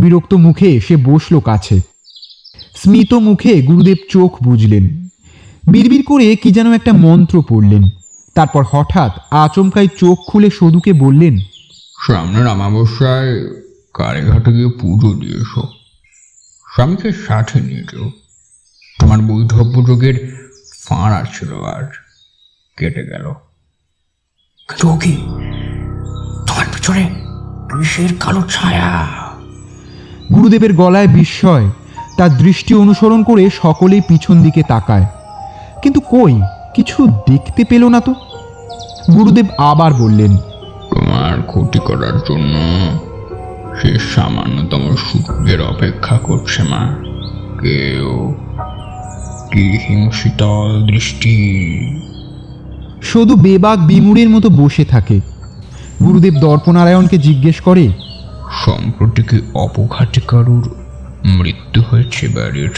[0.02, 1.80] বিরক্ত মুখে সে বসল কাছে।
[2.76, 5.08] স্মিত মুখে গুরুদেব চোখ বুঝলেন
[5.72, 7.84] বিড়বিড় করে কি যেন একটা মন্ত্র পড়লেন।
[8.36, 11.38] তারপর হঠাৎ আচমকাই চোখ খুলে সদুকে বললেন
[12.08, 13.50] সামনের অমাবস্যায়
[13.94, 15.64] কালীঘাটে গিয়ে পুজো দিয়ে এসো।
[16.74, 18.12] স্বামীকে সাথে নিয়ে যেও।
[19.00, 20.42] তোমার বৈধব্য যোগের
[20.86, 21.84] ফাঁড় ছিল আর
[22.78, 23.34] কেটে গেল।
[24.70, 25.16] কিন্তু ও কি?
[26.48, 27.10] তোমার পিছনে
[27.78, 29.08] বিষের কালো ছায়া।
[30.36, 31.72] গুরুদেবের গলায় বিস্ময়
[32.18, 35.06] তার দৃষ্টি অনুসরণ করে সকলেই পিছন দিকে তাকায়।
[35.84, 36.42] কিন্তু কই?
[36.76, 38.12] কিছু দেখতে পেল না তো।
[39.14, 42.56] গুরুদেব আবার বললেন তোমার ক্ষতি করার জন্য
[43.82, 46.96] সে সামান্যতম সুযোগের অপেক্ষা করছে মা।
[47.62, 48.36] কেউ
[49.52, 51.36] কি হিংসিতল দৃষ্টি?
[53.02, 55.20] শুধু বেবাক বিমুড়ের মতো বসে থাকে।
[56.04, 57.90] গুরুদেব দর্পনারায়ণকে জিজ্ঞেস করে
[58.66, 60.76] সম্প্রতি কি অপঘাতে কারুর
[61.26, 62.72] মৃত্যু হয়েছে বাড়ির?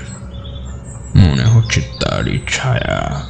[1.16, 3.22] মনে হচ্ছে তারই ছায়া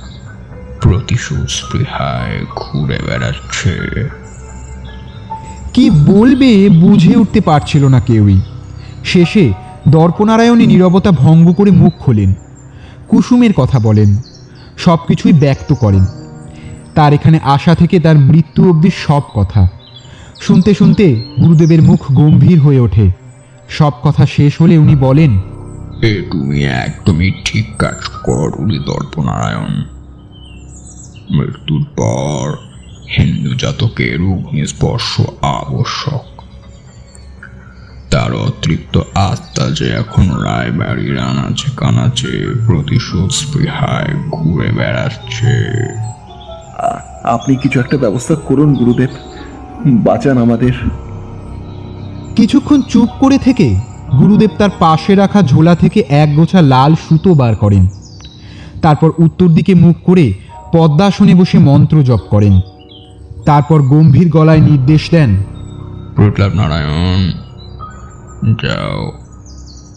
[0.82, 3.80] প্রতিশোধ স্পৃহায় ঘুরে বেড়াচ্ছে।
[5.74, 8.42] কি বলবে বুঝে উঠতে পারছিল না কেউই।
[9.04, 9.54] শেষে
[9.88, 12.34] দর্পনারায়ণী নীরবতা ভঙ্গ করে মুখ খোলেন।
[13.14, 14.18] কুসুমের কথা বলেন।
[14.78, 16.06] সব কিছুই ব্যক্ত করেন।
[16.96, 19.68] তার এখানে আসা থেকে তার মৃত্যু অবধি সব কথা।
[20.42, 21.06] শুনতে শুনতে
[21.42, 23.12] গুরুদেবের মুখ গম্ভীর হয়ে ওঠে।
[23.70, 25.32] সব কথা শেষ হলে উনি বলেন,
[26.02, 29.74] এ তুমি একদমই ঠিক কাজ করুলি দর্পনারায়ণ
[31.32, 32.58] মৃত্যুর পর
[33.18, 36.33] হিন্দু জাতকের অগ্নিস্পর্শ আবশ্যক।
[38.14, 45.66] তার অতৃপ্ত আত্মা যে এখন রায় রায়বাড়ির আনাচে কানাচে প্রতিশোধ স্পৃহায় ঘুরে বেড়াচ্ছে।
[47.24, 49.10] আপনি কিছু একটা ব্যবস্থা করুন গুরুদেব।
[49.86, 50.72] বাঁচান আমাদের।
[52.36, 53.80] কিছুক্ষণ চুপ করে থেকে
[54.20, 57.88] গুরুদেব তার পাশে রাখা ঝোলা থেকে এক গোছা লাল সুতো বার করেন।
[58.82, 60.34] তারপর উত্তর দিকে মুখ করে
[60.74, 62.60] পদ্মাসনে বসে মন্ত্র জপ করেন।
[63.46, 65.44] তারপর গম্ভীর গলায় নির্দেশ দেন
[66.16, 67.43] প্রতাপ নারায়ণ
[68.52, 69.12] যাও।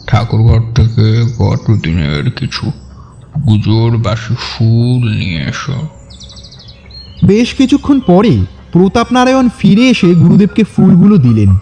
[0.07, 2.67] ঠাকুরঘর থেকে গত দিনের কিছু
[3.47, 5.75] গুজোর বাসি ফুল নিয়ে এসো।
[7.25, 11.57] বেশ কিছুক্ষণ পরে প্রতাপনারায়ণ ফিরে এসে গুরুদেবকে ফুলগুলো দিলেন।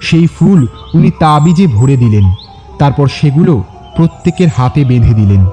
[0.00, 2.32] সেই ফুল উনি তাবিজে ভরে দিলেন।
[2.78, 3.64] তারপর সেগুলো
[3.96, 5.46] প্রত্যেকের হাতে বেঁধে দিলেন।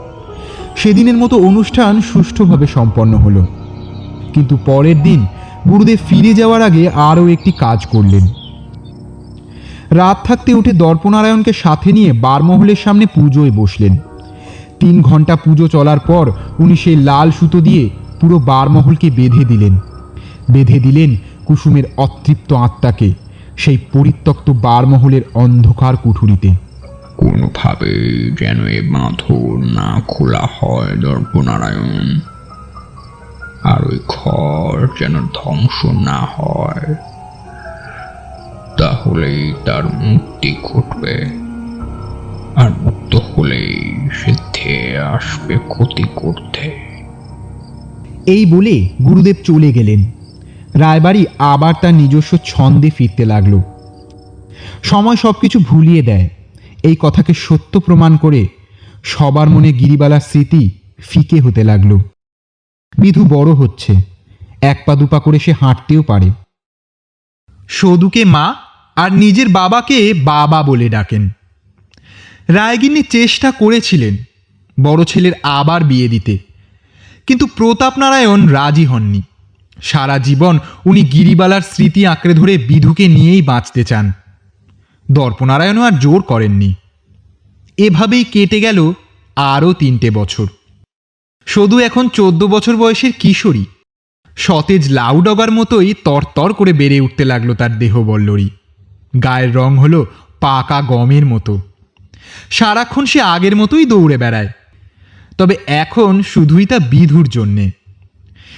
[0.75, 3.45] সেদিনের মতো অনুষ্ঠান সুষ্ঠুভাবে সম্পন্ন হলো।
[4.33, 5.25] কিন্তু পরের দিন
[5.69, 8.27] গুরুদেব ফিরে যাওয়ার আগে আরও একটি কাজ করলেন।
[9.91, 13.97] রাত থাকতে উঠে দর্পনারায়ণকে সাথে নিয়ে বারমহলের সামনে পুজোয় বসলেন।
[14.79, 17.89] তিন ঘণ্টা পুজো চলার পর উনি সেই লাল সুতো দিয়ে
[18.21, 19.77] পুরো বারমহলকে বেঁধে দিলেন।
[20.51, 23.13] বেঁধে দিলেন কুসুমের অতৃপ্ত আত্মাকে,
[23.57, 26.49] সেই পরিত্যক্ত বারমহলের অন্ধকার কুঠুরিতে।
[27.17, 27.93] কোনোভাবে
[28.39, 32.19] যেন এ বাঁধন না খোলা হয় দর্পনারায়ণ
[33.63, 36.95] আর ওই ঘর যেন ধ্বংস না হয়।
[38.79, 41.25] তাহলেই তার মুক্তি ঘটবে।
[42.55, 46.79] আর মুক্ত হলেই সে ধেয়ে আসবে ক্ষতি করতে।
[48.25, 50.11] এই বলে গুরুদেব চলে গেলেন।
[50.73, 53.61] রায়বাড়ি আবার তার নিজস্ব ছন্দে ফিরতে লাগল।
[54.83, 56.29] সময় সব কিছু ভুলিয়ে দেয়।
[56.83, 58.47] এই কথাকে সত্য প্রমাণ করে
[59.03, 61.97] সবার মনে গিরিবালার স্মৃতি ফিকে হতে লাগল।
[62.97, 63.93] বিধু বড় হচ্ছে।
[64.61, 66.31] এক পা দুপা করে সে হাঁটতেও পারে।
[67.67, 68.55] সদুকে মা
[68.99, 71.29] আর নিজের বাবাকে বাবা বলে ডাকেন।
[72.47, 74.17] রায়গিন্নি চেষ্টা করেছিলেন
[74.83, 76.37] বড় ছেলের আবার বিয়ে দিতে।
[77.27, 79.21] কিন্তু প্রতাপ নারায়ণ রাজি হননি।
[79.83, 84.11] সারা জীবন উনি গিরিবালার স্মৃতি আঁকড়ে ধরে বিধুকে নিয়েই বাঁচতে চান।
[85.11, 86.73] দর্পনারায়ণও আর জোর করেননি।
[87.77, 88.93] এভাবেই কেটে গেল
[89.35, 90.47] আরও তিনটে বছর।
[91.45, 93.65] সদু এখন চোদ্দ বছর বয়সের কিশোরী।
[94.35, 98.49] সতেজ লাউ ডগার মতোই তরতর করে বেড়ে উঠতে লাগল তার দেহবল্লরী।
[99.23, 100.05] গায়ের রং হলো
[100.39, 101.61] পাকা গমের মতো।
[102.49, 104.47] সারাক্ষণ সে আগের মতোই দৌড়ে বেড়ায়।
[105.37, 107.71] তবে এখন শুধুই তা বিধুর জন্যে।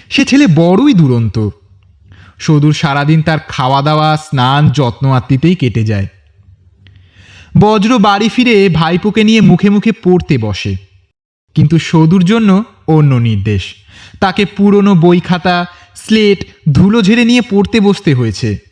[0.09, 1.49] সে ছেলে বড়ই দুরন্ত।
[2.39, 6.07] সদুর সারাদিন তার খাওয়া দাওয়া স্নান, যত্ন আত্মিতেই কেটে যায়।
[7.59, 10.75] বজ্র বাড়ি ফিরে ভাইপোকে নিয়ে মুখে মুখে পড়তে বসে।
[11.55, 13.75] কিন্তু সদুর জন্য অন্য নির্দেশ।
[14.19, 15.65] তাকে পুরনো বই খাতা
[15.95, 18.70] স্লেট, ধুলো ঝেড়ে নিয়ে পড়তে বসতে হয়েছে।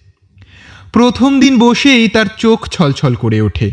[0.94, 3.72] প্রথম দিন বসেই তার চোখ ছলছল করে ওঠে।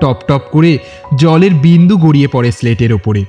[0.00, 0.72] টপ টপ করে
[1.14, 3.22] জলের বিন্দু গড়িয়ে পড়ে স্লেটের ওপরে।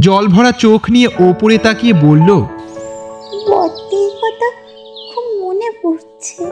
[0.00, 2.28] জল ভরা চোখ নিয়ে ওপরে তাকিয়ে বলল
[3.48, 4.48] বড়দির কথা
[5.10, 6.42] খুব মনে পড়ছে।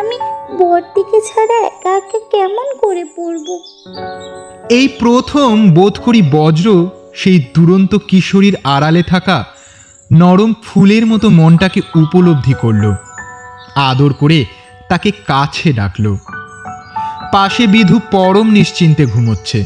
[0.00, 0.16] আমি
[0.58, 3.48] বড়দিকে ছাড়া একা একা কেমন করে পড়ব?
[4.70, 6.66] এই প্রথম বোধ করি বজ্র
[7.14, 9.38] সেই দুরন্ত কিশোরীর আড়ালে থাকা
[10.12, 12.84] নরম ফুলের মতো মনটাকে উপলব্ধি করল।
[13.74, 14.44] আদর করে
[14.88, 16.16] তাকে কাছে ডাকল।
[17.32, 19.64] পাশে বিধু পরম নিশ্চিন্তে ঘুমোচ্ছে।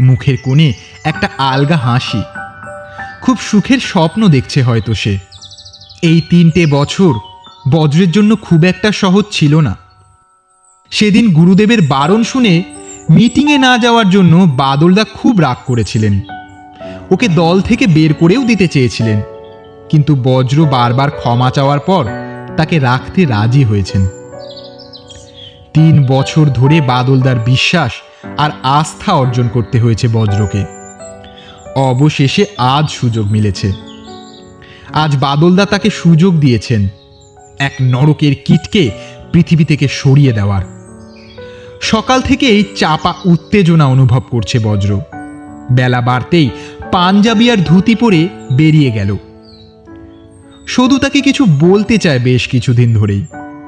[0.00, 0.72] মুখের কোণে
[1.04, 2.22] একটা আলগা হাসি।
[3.22, 5.18] খুব সুখের স্বপ্ন দেখছে হয়তো সে।
[6.02, 7.12] এই তিনটে বছর
[7.70, 9.76] বজ্রের জন্য খুব একটা সহজ ছিল না।
[10.90, 12.62] সেদিন গুরুদেবের বারণ শুনে
[13.10, 16.20] মিটিংয়ে না যাওয়ার জন্য বাদলদা খুব রাগ করেছিলেন।
[17.10, 19.20] ওকে দল থেকে বের করেও দিতে চেয়েছিলেন।
[19.90, 22.04] কিন্তু বজ্র বারবার ক্ষমা চাওয়ার পর
[22.56, 24.06] তাকে রাখতে রাজি হয়েছেন।
[25.74, 27.92] তিন বছর ধরে বাদলদার বিশ্বাস
[28.38, 30.64] আর আস্থা অর্জন করতে হয়েছে বজ্রকে।
[31.76, 33.72] অবশেষে আজ সুযোগ মিলেছে।
[34.92, 36.88] আজ বাদলদা তাকে সুযোগ দিয়েছেন
[37.58, 38.90] এক নরকের কিটকে
[39.32, 40.62] পৃথিবী থেকে সরিয়ে দেওয়ার।
[41.80, 45.00] সকাল থেকেই চাপা উত্তেজনা অনুভব করছে বজ্র।
[45.72, 46.50] বেলা বাড়তেই
[46.92, 49.16] পাঞ্জাবি আর ধুতি পরে বেরিয়ে গেল।
[50.66, 53.22] সদু তাকে কিছু বলতে চায় বেশ কিছুদিন ধরেই।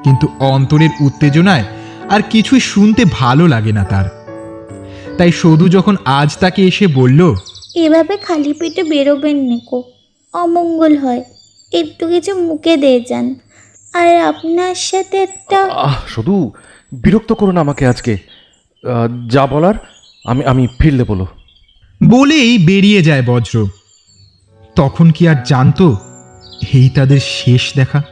[0.04, 1.64] কিন্তু অন্তরের উত্তেজনায়
[2.10, 4.06] আর কিছুই শুনতে ভালো লাগে না তার।
[5.18, 7.34] তাই সদু যখন আজ তাকে এসে বলল
[7.76, 9.82] এভাবে খালি পেটে বেরোবেন নেকো
[10.34, 11.24] অমঙ্গল হয়।
[11.72, 13.34] একটু কিছু মুখে দিয়ে যান।
[13.92, 16.52] আর আপনার সাথে একটা আহ শুধু
[16.92, 18.18] বিরক্ত করুন আমাকে আজকে।
[19.28, 19.74] যা বলার
[20.24, 21.26] আমি আমি ফিরলে বলো
[22.08, 23.66] বলেই বেরিয়ে যায় বজ্র।
[24.76, 25.96] তখন কি আর জানতো
[26.62, 28.02] এই তাদের শেষ দেখা।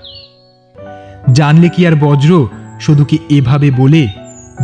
[1.32, 2.48] জানলে কি আর বজ্র?
[2.80, 4.08] শুধু কি এভাবে বলে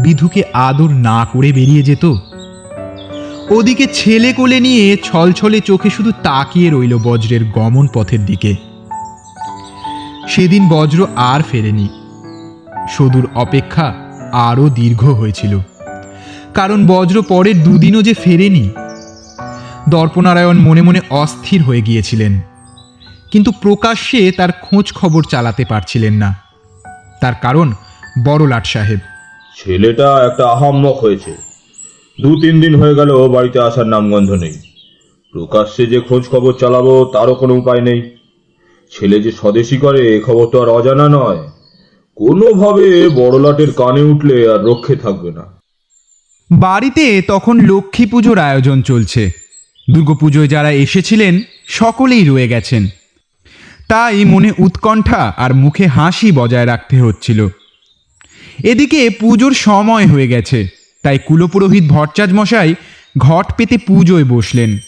[0.03, 2.05] বিধুকে আদর না করে বেরিয়ে যেত।
[3.51, 8.57] ওদিকে ছেলে কোলে নিয়ে ছলছলে চোখে শুধু তাকিয়ে রইল বজ্রের গমন পথের দিকে।
[10.29, 11.89] সেদিন বজ্র আর ফেরেনি।
[12.91, 13.95] সদুর অপেক্ষা
[14.33, 15.59] আরও দীর্ঘ হয়েছিল।
[16.55, 18.71] কারণ বজ্র পরের দুদিনও যে ফেরেনি।
[19.89, 22.41] দর্পনারায়ণ মনে মনে অস্থির হয়ে গিয়েছিলেন।
[23.33, 26.37] কিন্তু প্রকাশ্যে তার খোঁজ খবর চালাতে পারছিলেন না।
[27.21, 27.73] তার কারণ
[28.25, 28.99] বড়লাট সাহেব।
[29.65, 31.37] ছেলেটা একটা আহাম্মক হয়েছে।
[32.21, 34.61] দু তিন দিন হয়ে গেল বাড়িতে আসার নামগন্ধ নেই।
[35.33, 38.17] প্রকাশ্যে যে খোঁজ খবর চালাবো তারও কোনো উপায় নেই।
[38.91, 41.49] ছেলে যে স্বদেশী করে এ খবর তো আর অজানা নয়।
[42.17, 45.43] কোনোভাবে বড়লাটের কানে উঠলে আর রক্ষে থাকবে না।
[46.53, 49.31] বাড়িতে তখন লক্ষ্মী পুজোর আয়োজন চলছে।
[49.91, 52.87] দুর্গাপুজোয় যারা এসেছিলেন সকলেই রয়ে গেছেন।
[53.93, 57.49] তাই মনে উৎকণ্ঠা আর মুখে হাসি বজায় রাখতে হচ্ছিল।
[58.65, 60.69] এদিকে পুজোর সময় হয়ে গেছে,
[61.03, 62.75] তাই কুলপুরোহিত ভট্টাচ মশাই
[63.19, 64.79] ঘট পেতে পুজোয় বসলেন।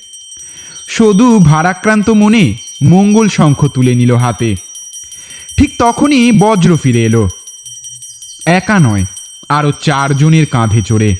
[0.88, 4.56] সদু ভারাক্রান্ত মনে মঙ্গল শঙ্খ তুলে নিল হাতে।
[5.58, 7.28] ঠিক তখনই বজ্র ফিরে এলো।
[8.46, 9.04] একা নয়
[9.48, 11.16] আরও চারজনের কাঁধে চড়ে।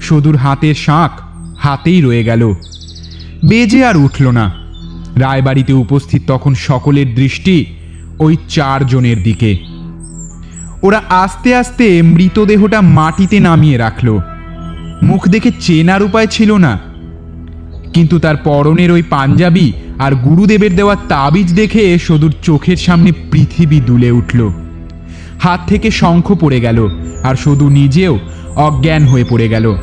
[0.00, 1.20] সদুর হাতের শাঁখ
[1.58, 2.54] হাতেই রয়ে গেল।
[3.48, 4.67] বেজে আর উঠল না।
[5.18, 7.66] রায়বাড়িতে উপস্থিত তখন সকলের দৃষ্টি
[8.18, 9.58] ওই চারজনের দিকে।
[10.82, 14.18] ওরা আস্তে আস্তে মৃতদেহটা মাটিতে নামিয়ে রাখল।
[15.02, 16.78] মুখ দেখে চেনার উপায় ছিল না।
[17.94, 24.10] কিন্তু তার পরনের ওই পাঞ্জাবি আর গুরুদেবের দেওয়া তাবিজ দেখে সদুর চোখের সামনে পৃথিবী দুলে
[24.10, 24.50] উঠল।
[25.40, 26.88] হাত থেকে শঙ্খ পড়ে গেল
[27.22, 28.18] আর সদু নিজেও
[28.56, 29.76] অজ্ঞান হয়ে পড়ে গেল।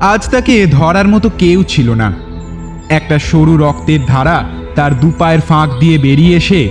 [0.00, 2.27] আজ তাকে ধরার মতো কেউ ছিল না।
[2.88, 4.44] একটা সরু রক্তের ধারা
[4.74, 6.68] তার দুপায়ের ফাঁক দিয়ে বেরিয়ে এসে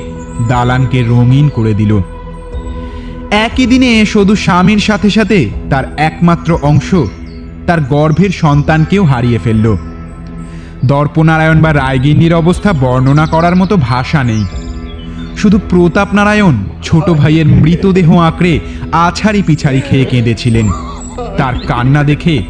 [0.47, 2.01] দালানকে রঙিন করে দিল।
[3.31, 6.95] একই দিনে শুধু স্বামীর সাথে সাথে তার একমাত্র অংশ
[7.67, 9.77] তার গর্ভের সন্তানকেও হারিয়ে ফেলল।
[10.85, 14.45] দর্পনারায়ণ বা রায়গিন্নির অবস্থা বর্ণনা করার মতো ভাষা নেই।
[15.37, 18.59] শুধু প্রতাপ নারায়ণ ছোট ভাইয়ের মৃতদেহ আঁকড়ে
[18.91, 20.67] আছাড়ি পিছাড়ি খেয়ে কেঁদেছিলেন।
[21.37, 22.43] তার কান্না দেখে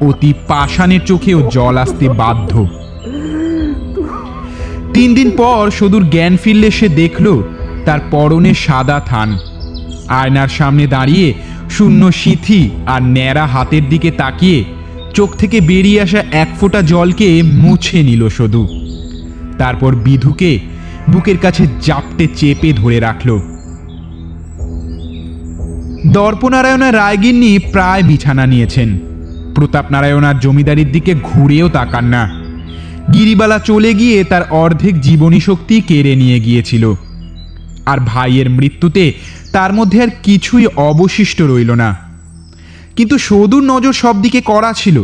[0.00, 2.66] অতি পাষাণের চোখেও জল আসতে বাধ্য।
[4.94, 7.42] তিন দিন পর সদূর জ্ঞান ফিরলে সে দেখল
[7.84, 9.38] তার পরনে সাদা থান।
[10.08, 11.34] আয়নার সামনে দাঁড়িয়ে
[11.70, 14.64] শূন্য সিথি আর ন্যাড়া হাতের দিকে তাকিয়ে
[15.14, 18.68] চোখ থেকে বেরিয়ে আসা এক ফোঁটা জলকে মুছে নিল সদু।
[19.58, 20.58] তারপর বিধুকে
[21.10, 23.38] বুকের কাছে জাপটে চেপে ধরে রাখল।
[26.06, 28.98] দর্পনারায়ণা রায়গিন্নি প্রায় বিছানা নিয়েছেন।
[29.54, 32.43] প্রতাপ নারায়ণ আর জমিদারির দিকে ঘুরেও তাকান না।
[33.12, 36.84] গিরিবালা চলে গিয়ে তার অর্ধেক জীবনী শক্তি কেড়ে নিয়ে গিয়েছিল।
[37.86, 39.04] আর ভাইয়ের মৃত্যুতে
[39.52, 41.90] তার মধ্যে আর কিছুই অবশিষ্ট রইল না।
[42.96, 44.96] কিন্তু সদুর নজর সব দিকে করা ছিল।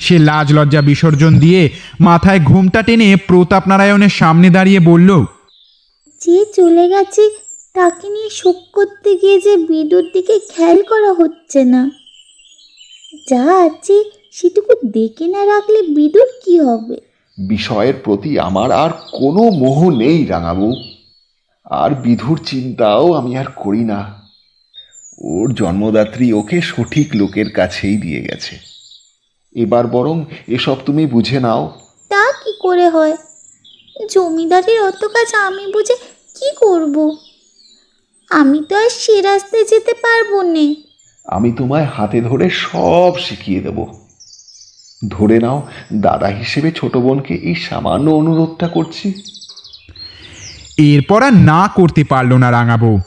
[0.00, 1.70] সে লাজ লজ্জা বিসর্জন দিয়ে
[2.00, 5.10] মাথায় ঘুমটা টেনে প্রতাপ নারায়ণের সামনে দাঁড়িয়ে বলল,
[6.20, 7.24] যে চলে গেছে,
[7.74, 11.82] তাকে নিয়ে শোক করতে গিয়ে যে বিদুর দিকে খেয়াল করা হচ্ছে না।
[13.30, 13.96] যা আছে
[14.30, 16.96] সেটুকু দেখে না রাখলে বিদুর কি হবে?
[17.38, 20.72] বিষয়ের প্রতি আমার আর কোনো মোহ নেই রাঙাবু।
[21.64, 24.28] আর বিধুর চিন্তাও আমি আর করি না।
[25.18, 28.58] ওর জন্মদাত্রী ওকে সঠিক লোকের কাছেই দিয়ে গেছে।
[29.54, 33.16] এবার বরং এসব তুমি বুঝে নাও। তা কি করে হয়?
[34.10, 35.94] জমিদারের অত কাজ আমি বুঝে
[36.38, 37.16] কি করব?
[38.30, 40.74] আমি তো আর সে রাস্তায় যেতে পারব না।
[41.24, 44.09] আমি তোমায় হাতে ধরে সব শিখিয়ে দেব।
[45.08, 49.12] ধরে নাও দাদা হিসেবে ছোট বোনকে এই সামান্য অনুরোধটা করছি।
[50.78, 52.98] এরপর আর না করতে পারল না রাঙাবো।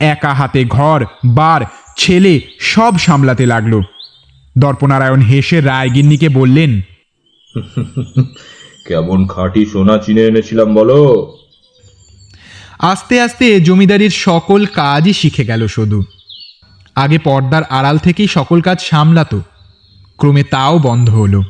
[0.00, 1.04] একা হাতে ঘর
[1.34, 1.64] বার
[1.96, 3.80] ছেলে সব সামলাতে লাগল।
[4.58, 6.82] দর্পনারায়ণ হেসে রায়গিন্নিকে বললেন
[8.88, 11.00] কেমন খাঁটি সোনা চিনে এনেছিলাম বলো।
[12.78, 16.02] আস্তে আস্তে জমিদারির সকল কাজই শিখে গেল শুধু।
[16.94, 19.40] আগে পর্দার আড়াল থেকেই সকল কাজ সামলাতো।
[20.22, 21.42] ক্রমে তাও বন্ধ হলো।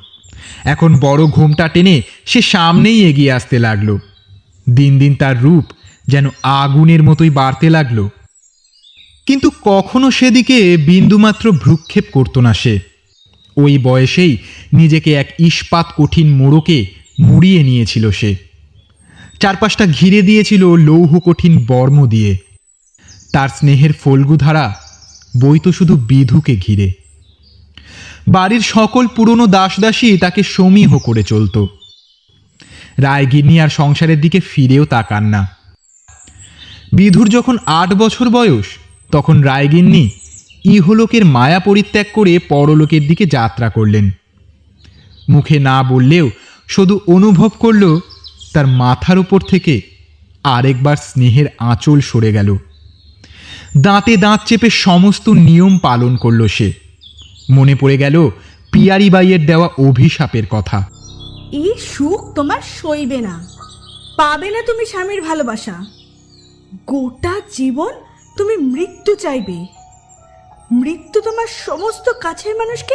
[0.65, 3.99] এখন বড় ঘুমটা টেনে সে সামনেই এগিয়ে আসতে লাগল।
[4.71, 5.65] দিন দিন তার রূপ
[6.09, 8.09] যেন আগুনের মতোই বাড়তে লাগল।
[9.27, 12.81] কিন্তু কখনো সেদিকে বিন্দুমাত্র ভ্রুক্ষেপ করতো না সে।
[13.57, 14.39] ওই বয়সেই
[14.73, 16.87] নিজেকে এক ইস্পাত কঠিন মোড়কে
[17.21, 18.37] মুড়িয়ে নিয়েছিল সে।
[19.41, 22.37] চারপাশটা ঘিরে দিয়েছিল লৌহ কঠিন বর্ম দিয়ে।
[23.33, 24.75] তার স্নেহের ফল্গুধারা
[25.41, 27.02] বইতো শুধু বিধুকে ঘিরে।
[28.29, 31.67] বাড়ির সকল পুরনো দাসদাসী তাকে সমীহ করে চলত।
[32.99, 35.49] রায়গিন্নি আর সংসারের দিকে ফিরেও তাকান না।
[36.93, 38.67] বিধুর যখন আট বছর বয়স,
[39.13, 40.11] তখন রায়গিন্নি
[40.65, 44.11] ইহলোকের মায়া পরিত্যাগ করে পরলোকের দিকে যাত্রা করলেন।
[45.29, 46.31] মুখে না বললেও
[46.69, 47.99] শুধু অনুভব করল,
[48.53, 49.81] তার মাথার উপর থেকে
[50.45, 52.57] আরেকবার স্নেহের আঁচল সরে গেল।
[53.79, 56.82] দাঁতে দাঁত চেপে সমস্ত নিয়ম পালন করল সে।
[57.51, 58.31] মনে পড়ে গেল
[58.73, 60.87] পিয়ারি বাইয়ের দেওয়া অভিশাপের কথা।
[61.53, 63.47] এই সুখ তোমার সইবে না।
[64.17, 65.73] পাবে না তুমি স্বামীর ভালোবাসা।
[66.87, 67.93] গোটা জীবন
[68.39, 69.67] তুমি মৃত্যু চাইবে।
[70.73, 72.95] মৃত্যু তোমার সমস্ত কাছের মানুষকে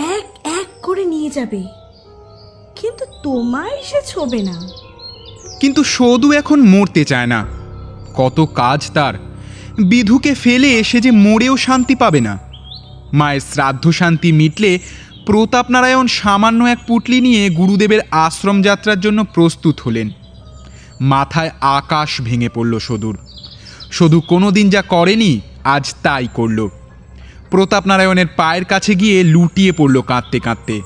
[0.00, 1.62] এক এক করে নিয়ে যাবে।
[2.76, 4.68] কিন্তু তোমায় সে ছোবে না।
[5.60, 7.46] কিন্তু সদু এখন মরতে চায় না।
[8.14, 9.14] কত কাজ তার।
[9.84, 12.51] বিধুকে ফেলে সে যে মরেও শান্তি পাবে না।
[13.12, 14.78] মায়ের শ্রাদ্ধ শান্তি মিটলে
[15.26, 20.08] প্রতাপ নারায়ণ সামান্য এক পুটলি নিয়ে গুরুদেবের আশ্রম যাত্রার জন্য প্রস্তুত হলেন।
[21.00, 23.16] মাথায় আকাশ ভেঙে পড়ল সদুর।
[23.92, 26.68] সদু কোনোদিন যা করেনি, আজ তাই করল।
[27.50, 30.76] প্রতাপ নারায়ণের পায়ের কাছে গিয়ে লুটিয়ে পড়ল কাঁদতে কাঁদতে।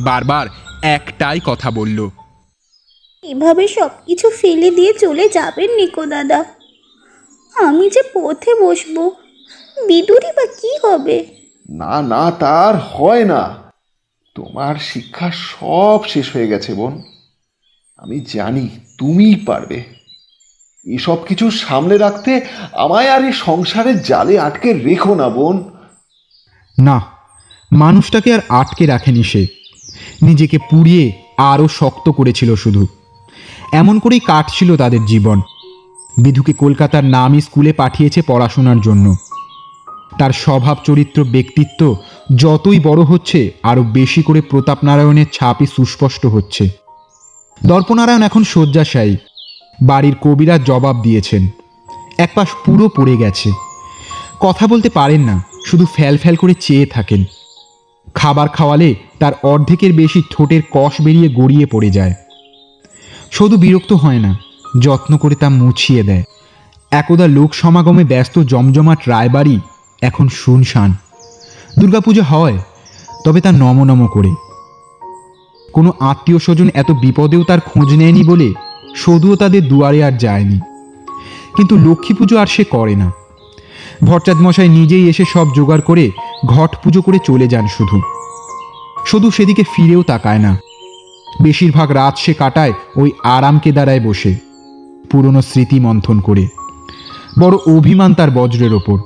[0.00, 0.46] বারবার
[0.82, 1.98] একটাই কথা বলল,
[3.24, 6.44] এভাবে সব কিছু ফেলে দিয়ে চলে যাবেন নিকো দাদা।
[7.54, 9.04] আমি যে পথে বসবো,
[9.86, 11.37] বিদুরই বা কি হবে?
[11.70, 13.54] না না, তার হয় না।
[14.34, 17.02] তোমার শিক্ষা সব শেষ হয়ে গেছে, বোন।
[17.96, 18.68] আমি জানি
[18.98, 19.84] তুমিই পারবে।
[20.86, 22.40] এসব কিছু সামলে রাখতে
[22.72, 25.70] আমায় আর এই সংসারের জালে আটকে রেখো না, বোন।
[26.78, 27.02] না,
[27.72, 29.46] মানুষটাকে আর আটকে রাখেনি সে।
[30.22, 32.86] নিজেকে পুড়িয়ে আরও শক্ত করেছিল শুধু।
[33.72, 35.40] এমন করেই কাটছিল তাদের জীবন।
[36.22, 39.16] বিধুকে কলকাতার নামই স্কুলে পাঠিয়েছে পড়াশোনার জন্য।
[40.18, 41.96] তার স্বভাব, চরিত্র, ব্যক্তিত্ব
[42.36, 46.68] যতই বড় হচ্ছে, আরও বেশি করে প্রতাপ নারায়ণের ছাপই সুস্পষ্ট হচ্ছে।
[47.66, 49.16] দর্পনারায়ণ এখন শয্যাশায়ী।
[49.82, 51.46] বাড়ির কবিরা জবাব দিয়েছেন।
[52.18, 53.50] এক পাশ পুরো পড়ে গেছে।
[54.40, 57.24] কথা বলতে পারেন না, শুধু ফ্যাল ফ্যাল করে চেয়ে থাকেন।
[58.14, 62.14] খাবার খাওয়ালে তার অর্ধেকের বেশি ঠোঁটের কষ বেরিয়ে গড়িয়ে পড়ে যায়।
[63.30, 64.38] শুধু বিরক্ত হয় না,
[64.80, 66.22] যত্ন করে তা মুছিয়ে দেয়।
[66.90, 69.60] একদা লোক সমাগমে ব্যস্ত জমজমাট রায়বাড়ি
[70.02, 70.94] এখন শুনশান
[71.78, 72.58] দুর্গাপূজা হয়,
[73.24, 74.30] তবে তা নম নম করে।
[75.72, 78.54] কোনো আত্মীয় স্বজন এত বিপদেও তার খোঁজ নেয়নি বলে
[78.96, 80.60] সদুও তাদের দুয়ারে আর যায়নি।
[81.56, 83.12] কিন্তু লক্ষ্মী পুজো আর সে করে না।
[84.04, 86.10] ভট্টাদ মশাই নিজেই এসে সব জোগাড় করে
[86.46, 88.00] ঘট পুজো করে চলে যান শুধু।
[89.06, 90.56] শুধু সেদিকে ফিরেও তাকায় না।
[91.42, 94.34] বেশিরভাগ রাত সে কাটায় ওই আরাম কেদারায় বসে,
[95.10, 96.46] পুরনো স্মৃতি মন্থন করে।
[97.38, 98.98] বড় অভিমান তার বজ্রের ওপর।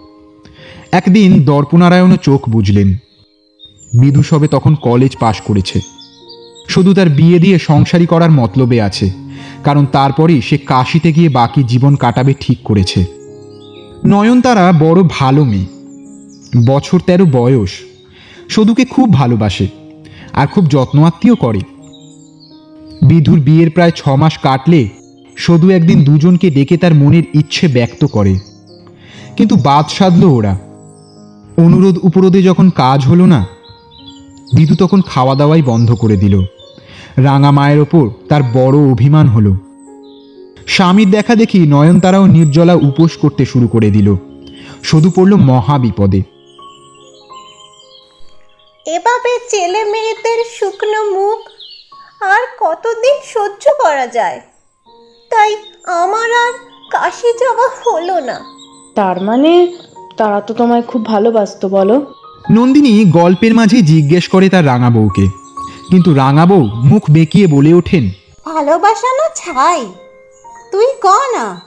[0.93, 2.89] একদিন দর্পনারায়ণও চোখ বুঝলেন।
[4.01, 5.81] বিধু সবে তখন কলেজ পাশ করেছে।
[6.69, 9.11] শুধু তার বিয়ে দিয়ে সংসারী করার মতলবে আছে,
[9.65, 13.05] কারণ তারপরেই সে কাশিতে গিয়ে বাকি জীবন কাটাবে ঠিক করেছে।
[14.07, 15.67] নয়নতারা বড় ভালো মেয়ে।
[16.67, 17.71] বছর তেরো বয়স।
[18.49, 19.67] সদুকে খুব ভালোবাসে
[20.33, 21.61] আর খুব যত্ন আত্মীয় করে।
[23.07, 24.89] বিধুর বিয়ের প্রায় ছ মাস কাটলে
[25.37, 28.35] সদু একদিন দুজনকে ডেকে তার মনের ইচ্ছে ব্যক্ত করে।
[29.37, 30.72] কিন্তু বাদ সাধল ওরা।
[31.59, 33.47] অনুরোধ উপরোধে যখন কাজ হলো না
[34.57, 36.43] বিধু তখন খাওয়া দাওয়াই বন্ধ করে দিল।
[37.17, 39.57] রাঙা মায়ের ওপর তার বড় অভিমান হলো।
[40.67, 44.17] স্বামীর দেখা দেখি নয়নতারাও নির্জলা উপোস করতে শুরু করে দিল।
[44.83, 46.23] শুধু পড়ল মহা বিপদে।
[48.87, 51.39] এভাবে ছেলে মেয়েদের শুকনো মুখ
[52.23, 54.41] আর কতদিন সহ্য করা যায়?
[55.31, 55.57] তাই
[55.87, 56.53] আমার আর
[56.91, 58.41] কাশি যাওয়া হলো না।
[58.95, 59.73] তার মানে
[60.23, 62.15] তারা তো তোমায় খুব ভালোবাসতো বলো।
[62.51, 65.27] নন্দিনী গল্পের মাঝে জিজ্ঞেস করে তার রাঙা বউকে।
[65.91, 68.11] কিন্তু রাঙা বউ মুখ বেঁকিয়ে বলে ওঠেন
[68.47, 69.87] ভালোবাসা না ছাই?
[70.73, 71.61] তুই ক না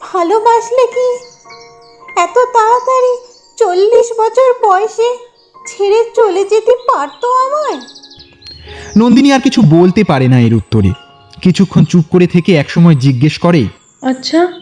[0.00, 1.08] ভালোবাসলে কি?
[2.20, 3.16] এত তাড়াতাড়ি
[3.56, 5.16] চল্লিশ বছর বয়সে
[5.66, 7.80] ছেড়ে চলে যেতে পারতো আমায়?
[8.96, 10.92] নন্দিনী আর কিছু বলতে পারে না এর উত্তরে।
[11.42, 13.66] কিছুক্ষণ চুপ করে থেকে একসময় জিজ্ঞেস করে
[14.02, 14.59] আচ্ছা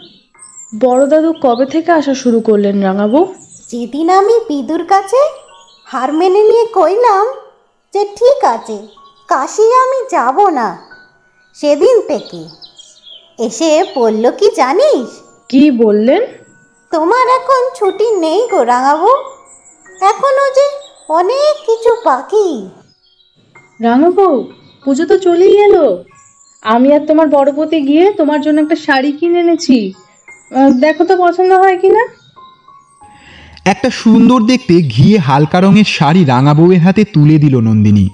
[0.71, 3.19] বড় দাদু কবে থেকে আসা শুরু করলেন রাঙাবু?
[3.69, 5.17] যেদিন আমি বিদুর কাছে
[5.85, 7.25] হার মেনে নিয়ে কইলাম
[7.93, 8.77] যে ঠিক আছে
[9.27, 10.67] কাশি আমি যাব না
[11.55, 12.41] সেদিন থেকে।
[13.39, 15.07] এসে বলল কি জানিস?
[15.49, 16.21] কি বললেন?
[16.91, 19.11] তোমার এখন ছুটি নেই গো রাঙাবু।
[20.01, 20.65] এখনও যে
[21.09, 22.69] অনেক কিছু বাকি।
[23.83, 24.43] রাঙাবু
[24.85, 26.03] পুজো তো চলেই এলো।
[26.61, 29.93] আমি আর তোমার বড়পতি গিয়ে তোমার জন্য একটা শাড়ি কিনে এনেছি।
[30.53, 32.07] দেখো তো পছন্দ হয় কিনা?
[33.65, 38.09] একটা সুন্দর দেখতে ঘিয়ে হালকা রঙের শাড়ি রাঙা বউয়ের হাতে তুলে দিল নন্দিনী।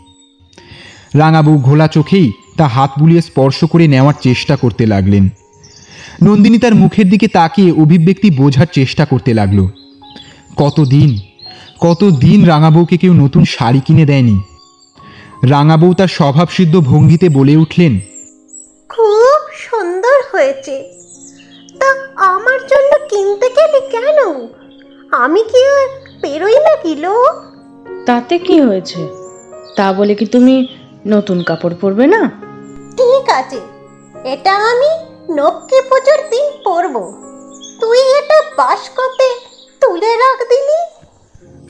[1.16, 5.30] রাঙা বউ ঘোলা চোখেই তা হাত বুলিয়ে স্পর্শ করে নেওয়ার চেষ্টা করতে লাগলেন।
[6.24, 9.68] নন্দিনী তার মুখের দিকে তাকিয়ে অভিব্যক্তি বোঝার চেষ্টা করতে লাগল।
[10.58, 11.20] কতদিন
[11.82, 14.42] কতদিন রাঙা বউকে কেউ নতুন শাড়ি কিনে দেয়নি?
[15.44, 18.00] রাঙা বউ তার স্বভাবসিদ্ধ ভঙ্গিতে বলে উঠলেন
[18.90, 21.05] খুব সুন্দর হয়েছে।
[21.80, 24.20] তা আমার জন্য কিনতে গেলে কেন?
[25.12, 25.88] আমি কি আর
[26.22, 27.14] পেরোই না কিলো
[28.06, 29.08] তাতে কি হয়েছে?
[29.76, 30.56] তা বলে কি তুমি
[31.08, 32.22] নতুন কাপড় পরবে না?
[32.98, 33.60] ঠিক আছে
[34.24, 34.92] এটা আমি
[35.36, 37.04] লক্ষ্মী পুজোর দিন পরবো।
[37.82, 39.28] তুই এটা বাস্কতে
[39.82, 40.80] তুলে রাখ দিলি।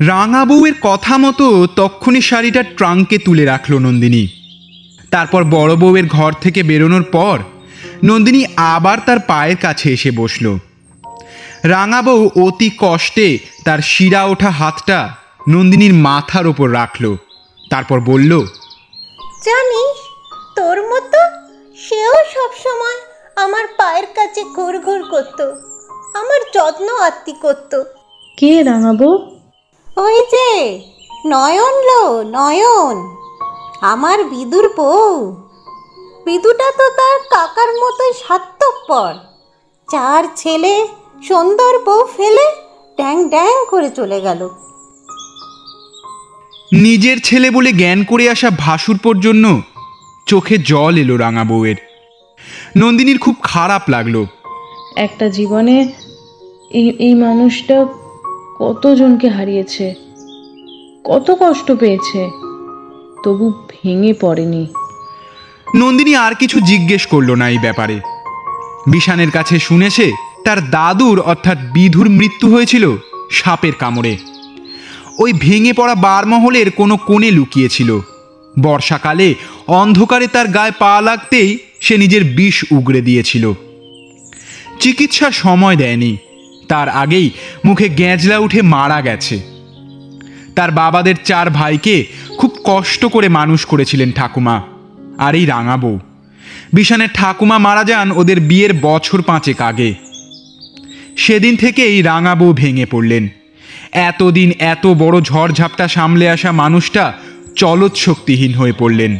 [0.05, 4.27] রাঙা বউয়ের কথা মতো তক্ষুনি শাড়িটা ট্রাঙ্কে তুলে রাখল নন্দিনী।
[5.11, 7.39] তারপর বড় বউয়ের ঘর থেকে বেরোনোর পর
[8.03, 10.57] নন্দিনী আবার তার পায়ের কাছে এসে বসল।
[11.63, 15.15] রাঙা বউ অতি কষ্টে তার শিরা ওঠা হাতটা
[15.49, 17.15] নন্দিনীর মাথার ওপর রাখল।
[17.69, 18.45] তারপর বলল
[19.45, 19.97] জানিস
[20.55, 21.19] তোর মতো
[21.77, 22.97] সেও সব সময়
[23.35, 25.45] আমার পায়ের কাছে ঘুর ঘুর করতো
[26.13, 27.83] আমার যত্ন আত্মি করতো।
[28.37, 29.09] কে রাঙাবো
[29.97, 30.79] ওই যে
[31.25, 32.95] নয়ন লো নয়ন
[33.81, 35.44] আমার বিদুর বউ।
[36.25, 39.13] বিদুটা তো তার কাকার মতোই স্বার্থপর
[39.91, 40.87] চার ছেলে
[41.27, 42.45] সুন্দর বউ ফেলে
[42.95, 44.49] ড্যাং ড্যাং করে চলে গেল।
[46.73, 49.61] নিজের ছেলে বলে জ্ঞান করে আসা ভাসুরপোর জন্য
[50.27, 51.75] চোখে জল এলো রাঙা বউয়ের।
[52.77, 54.25] নন্দিনীর খুব খারাপ লাগল।
[54.95, 55.93] একটা জীবনে
[56.69, 57.85] এই এই মানুষটা
[58.59, 59.95] কতজনকে হারিয়েছে
[61.03, 62.21] কত কষ্ট পেয়েছে
[63.23, 64.67] তবু ভেঙে পড়েনি।
[65.75, 67.99] নন্দিনী আর কিছু জিজ্ঞেস করল না এই ব্যাপারে।
[68.91, 70.11] বিষানের কাছে শুনেছে,
[70.45, 72.95] তার দাদুর অর্থাৎ বিধুর মৃত্যু হয়েছিল
[73.31, 74.17] সাপের কামড়ে।
[75.19, 77.99] ওই ভেঙে পড়া বারমহলের কোনো কোণে লুকিয়েছিল।
[78.59, 79.35] বর্ষাকালে
[79.67, 83.53] অন্ধকারে তার গায়ে পা লাগতেই সে নিজের বিষ উগড়ে দিয়েছিল।
[84.79, 86.17] চিকিৎসার সময় দেয়নি।
[86.69, 87.29] তার আগেই
[87.65, 89.39] মুখে গ্যাঁজলা উঠে মারা গেছে।
[90.55, 92.05] তার বাবাদের চার ভাইকে
[92.37, 94.74] খুব কষ্ট করে মানুষ করেছিলেন ঠাকুমা।
[95.17, 95.97] আর এই রাঙা বউ।
[96.73, 99.89] বিষানের ঠাকুমা মারা যান ওদের বিয়ের বছর পাঁচেক আগে।
[101.17, 103.23] সেদিন থেকেই রাঙা বউ ভেঙে পড়লেন।
[104.09, 107.03] এতদিন এত বড় ঝড়ঝাপটা সামলে আসা মানুষটা
[107.55, 109.13] চলত শক্তিহীন হয়ে পড়লেন।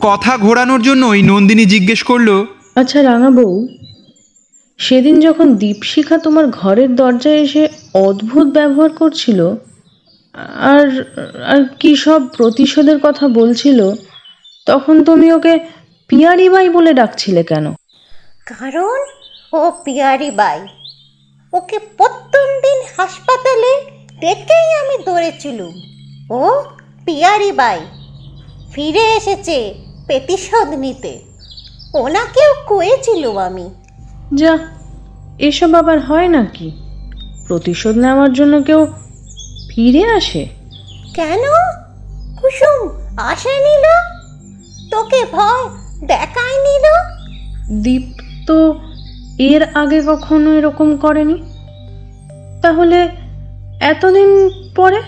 [0.00, 2.28] কথা ঘোরানোর জন্য ওই নন্দিনী জিজ্ঞেস করল
[2.80, 3.54] আচ্ছা রাঙা বউ,
[4.78, 7.62] সেদিন যখন দীপশিখা তোমার ঘরের দরজায় এসে
[8.06, 9.40] অদ্ভুত ব্যবহার করছিল,
[10.72, 10.86] আর
[11.54, 13.80] আর কি সব প্রতিশোধের কথা বলছিল
[14.66, 15.58] তখন তুমি ওকে
[16.08, 17.72] পিয়ারি বাই বলে ডাকছিলে কেন?
[18.46, 19.00] কারণ
[19.52, 20.60] ও পিয়ারি বাই।
[21.52, 25.72] ওকে প্রথম দিন হাসপাতালে দেখেই আমি দৌড়েছিলুম
[26.30, 26.62] ও
[27.04, 27.80] পিয়ারি বাই।
[28.72, 29.74] ফিরে এসেছে
[30.06, 31.20] প্রতিশোধ নিতে।
[31.94, 33.70] ওনাকেও কয়েছিলুম আমি।
[34.34, 34.58] যা
[35.38, 36.70] এসব আবার হয় নাকি?
[37.46, 38.86] প্রতিশোধ নেওয়ার জন্য কেউ
[39.70, 40.48] ফিরে আসে?
[41.14, 41.42] কেন?
[42.40, 42.88] কুসুম
[43.18, 44.13] আসে নিল?
[44.94, 45.68] তোকে ভয়
[46.06, 46.84] দেখায় নিল
[47.82, 48.02] দীপ
[48.46, 48.80] তো
[49.38, 51.42] এর আগে কখনো এরকম করেনি?
[52.62, 53.08] তাহলে
[53.80, 55.02] এতদিন পরে?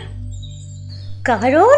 [1.25, 1.75] কারণ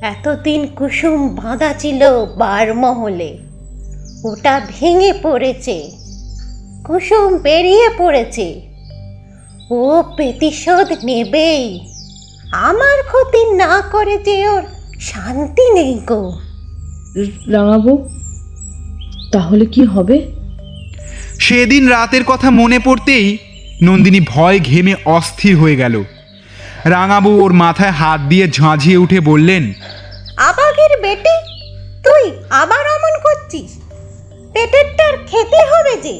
[0.00, 3.38] এতদিন কুসুম বাঁধা ছিল বারমহলে।
[4.24, 5.90] ওটা ভেঙে পড়েছে।
[6.84, 8.60] কুসুম বেরিয়ে পড়েছে।
[9.70, 11.80] ও প্রতিশোধ নেবেই।
[12.52, 14.62] আমার ক্ষতি না করে যে ওর
[15.00, 16.32] শান্তি নেই গো।
[17.52, 18.08] রাঙাবো?
[19.32, 20.16] তাহলে কি হবে?
[21.40, 23.38] সেদিন রাতের কথা মনে পড়তেই
[23.82, 26.04] নন্দিনী ভয় ঘেমে অস্থির হয়ে গেল।
[26.84, 29.74] রাঙাবু ওর মাথায় হাত দিয়ে ঝাঁঝিয়ে উঠে বললেন
[30.36, 31.34] আবাগের বেটে
[32.04, 33.70] তুই আবার অমন করছিস?
[34.52, 36.16] পেটেরটার খেতে হবে যে।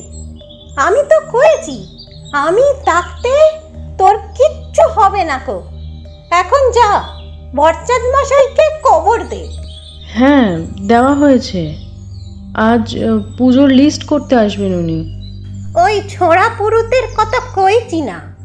[0.76, 1.76] আমি তো করেছি
[2.32, 3.32] আমি থাকতে
[3.98, 5.56] তোর কিচ্ছু হবে না কো
[6.30, 6.90] এখন যা
[7.56, 9.65] বরচাঁদ মশাইকে কবর দে।
[10.18, 11.76] হ্যাঁ দেওয়া হয়েছে।
[12.54, 12.96] আজ
[13.38, 14.98] পুজোর লিস্ট করতে আসবেন উনি।
[15.74, 18.36] ওই ছোড়া পুরুতের কথা কইছি না?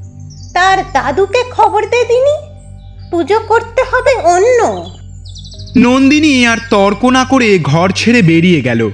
[0.54, 2.36] তার দাদুকে খবর দে দিনি।
[3.12, 4.86] পুজো করতে হবে অন্য।
[5.78, 8.90] নন্দিনী আর তর্ক না করে ঘর ছেড়ে বেরিয়ে গেল।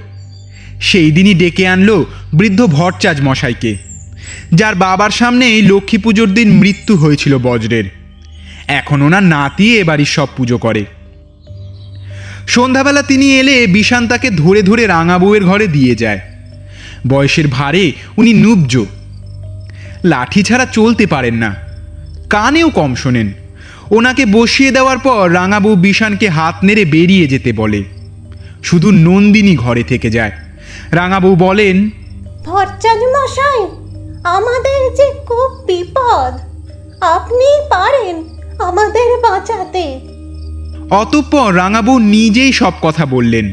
[0.80, 3.76] সেই দিনই ডেকে আনলো বৃদ্ধ ভট্টাচ মশাইকে।
[4.54, 7.84] যার বাবার সামনেই লক্ষ্মী পুজোর দিন মৃত্যু হয়েছিল বজ্রের।
[8.68, 10.84] এখন ওনার নাতি এ বাড়ির সব পুজো করে।
[12.48, 16.20] সন্ধ্যাবেলা তিনি এলে বিষান তাকে ধরে ধরে রাঙা বউয়ের ঘরে দিয়ে যায়।
[17.08, 18.78] বয়সের ভারে উনি নুবজ।
[20.04, 21.54] লাঠি ছাড়া চলতে পারেন না।
[22.30, 23.32] কানেও কম শোনেন।
[23.90, 27.84] ওনাকে বসিয়ে দেওয়ার পর রাঙাবউ বিষানকে হাত নেড়ে বেরিয়ে যেতে বলে।
[28.62, 30.32] শুধু নন্দিনী ঘরে থেকে যায়।
[30.90, 31.90] রাঙাবউ বলেন
[33.16, 33.62] মশাই,
[34.24, 36.40] আমাদের যে খুব বিপদ
[37.00, 38.16] আপনি পারেন
[38.58, 40.07] আমাদের বাঁচাতে।
[40.90, 43.52] অতঃপর রাঙাবউ নিজেই সব কথা বললেন।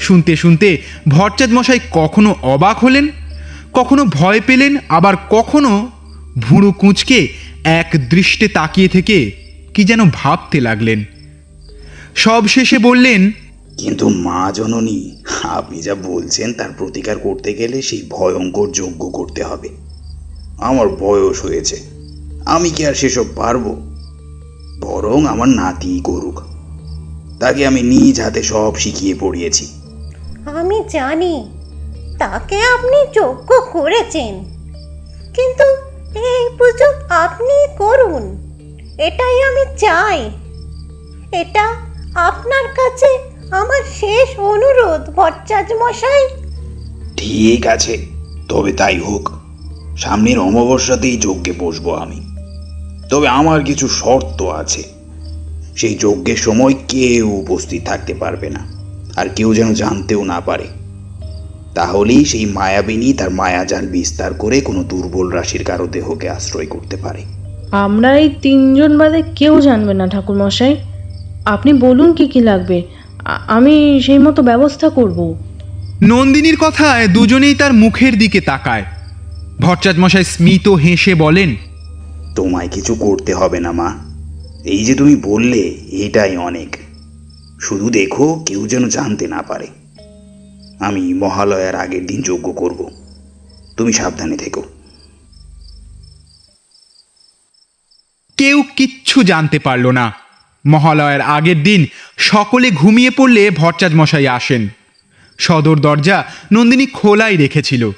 [0.00, 0.78] শুনতে শুনতে
[1.08, 3.08] ভট্টাচ মশাই কখনো অবাক হলেন,
[3.72, 5.90] কখনো ভয় পেলেন, আবার কখনো
[6.38, 7.28] ভুঁড়ো কুঁচকে
[7.64, 9.30] এক দৃষ্টে তাকিয়ে থেকে
[9.74, 11.04] কি যেন ভাবতে লাগলেন।
[12.14, 13.32] সব শেষে বললেন,
[13.78, 15.10] কিন্তু মা জননী,
[15.42, 19.68] আপনি যা বলছেন তার প্রতিকার করতে গেলে সেই ভয়ঙ্কর যজ্ঞ করতে হবে।
[20.58, 21.76] আমার বয়স হয়েছে,
[22.44, 23.64] আমি কি আর সেসব পারব?
[24.80, 26.49] বরং আমার নাতিই করুক।
[27.40, 29.66] তাকে আমি নিজ হাতে সব শিখিয়ে পড়িয়েছি।
[30.46, 31.50] আমি জানি
[32.18, 34.34] তাকে আপনি যোগ্য করেছেন।
[35.34, 35.64] কিন্তু
[36.18, 38.22] এই পুজো আপনি করুন
[38.98, 40.30] এটাই আমি চাই।
[41.40, 41.76] এটা
[42.14, 43.18] আপনার কাছে
[43.50, 46.28] আমার শেষ অনুরোধ ভট্টাচ মশাই।
[47.16, 48.06] ঠিক আছে
[48.48, 49.30] তবে তাই হোক
[49.98, 52.20] সামনের অমাবস্যাতেই যজ্ঞে বসবো আমি।
[53.10, 54.99] তবে আমার কিছু শর্ত আছে।
[55.80, 58.62] সেই যজ্ঞের সময় কেউ উপস্থিত থাকতে পারবে না
[59.16, 60.66] আর কেউ যেন জানতেও না পারে।
[61.74, 67.22] তাহলেই সেই মায়াবিনী তার মায়াজাল বিস্তার করে কোনো দুর্বল রাশির কারও দেহকে আশ্রয় করতে পারে।
[67.70, 70.74] আমরা এই তিনজন বাদে কেউ জানবে না ঠাকুর মশাই
[71.44, 72.78] আপনি বলুন কি কি লাগবে।
[73.48, 73.74] আমি
[74.06, 75.18] সেই মতো ব্যবস্থা করব।
[76.02, 78.84] নন্দিনীর কথায় দুজনেই তার মুখের দিকে তাকায়।
[79.60, 81.50] ভট্টাচ মশাই স্মিত হেসে বলেন
[82.36, 84.09] তোমায় কিছু করতে হবে না মা।
[84.64, 85.58] এই যে তুমি বললে,
[85.90, 86.76] এটাই অনেক।
[87.60, 89.66] শুধু দেখো, কেউ যেন জানতে না পারে।
[90.80, 92.90] আমি মহালয়ার আগের দিন যজ্ঞ করব।
[93.76, 94.62] তুমি সাবধানে থেকো।
[98.36, 100.12] কেউ কিচ্ছু জানতে পারল না।
[100.66, 101.86] মহালয়ার আগের দিন
[102.18, 104.68] সকলে ঘুমিয়ে পড়লে ভট্টাচ মশাই আসেন।
[105.38, 107.90] সদর দরজা নন্দিনী খোলাই রেখেছিল।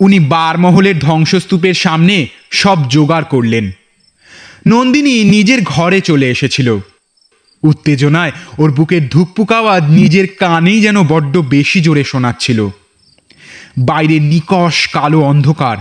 [0.00, 3.70] উনি বারমহলের ধ্বংসস্তূপের সামনে সব জোগাড় করলেন।
[4.66, 6.78] নন্দিনী নিজের ঘরে চলে এসেছিল।
[7.62, 12.68] উত্তেজনায় ওর বুকের ধুকপুক আওয়াজ নিজের কানেই যেন বড্ড বেশি জোরে শোনাচ্ছিল।
[13.78, 15.76] বাইরে নিকশ কালো অন্ধকার।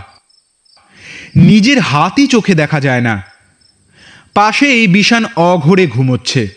[1.36, 3.24] নিজের হাতই চোখে দেখা যায় না।
[4.34, 6.48] পাশে এই বিষান অঘরে ঘুমোচ্ছে।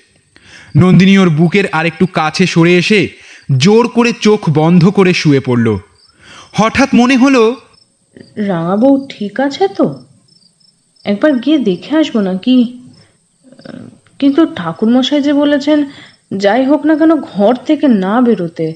[0.77, 3.09] নন্দিনী ওর বুকের আরেকটু কাছে সরে এসে
[3.57, 5.79] জোর করে চোখ বন্ধ করে শুয়ে পড়ল।
[6.53, 7.57] হঠাৎ মনে হলো
[8.37, 10.05] রাঙাবউ ঠিক আছে তো?
[11.05, 12.79] একবার গিয়ে দেখে আসব না কি
[14.19, 15.85] কিন্তু ঠাকুরমশাই যে বলেছেন,
[16.37, 18.75] যাই হোক না কেন ঘর থেকে না বেরোতে।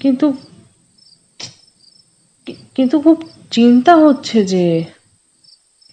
[0.00, 0.36] কিন্তু
[2.46, 4.84] কিন্তু খুব চিন্তা হচ্ছে যে।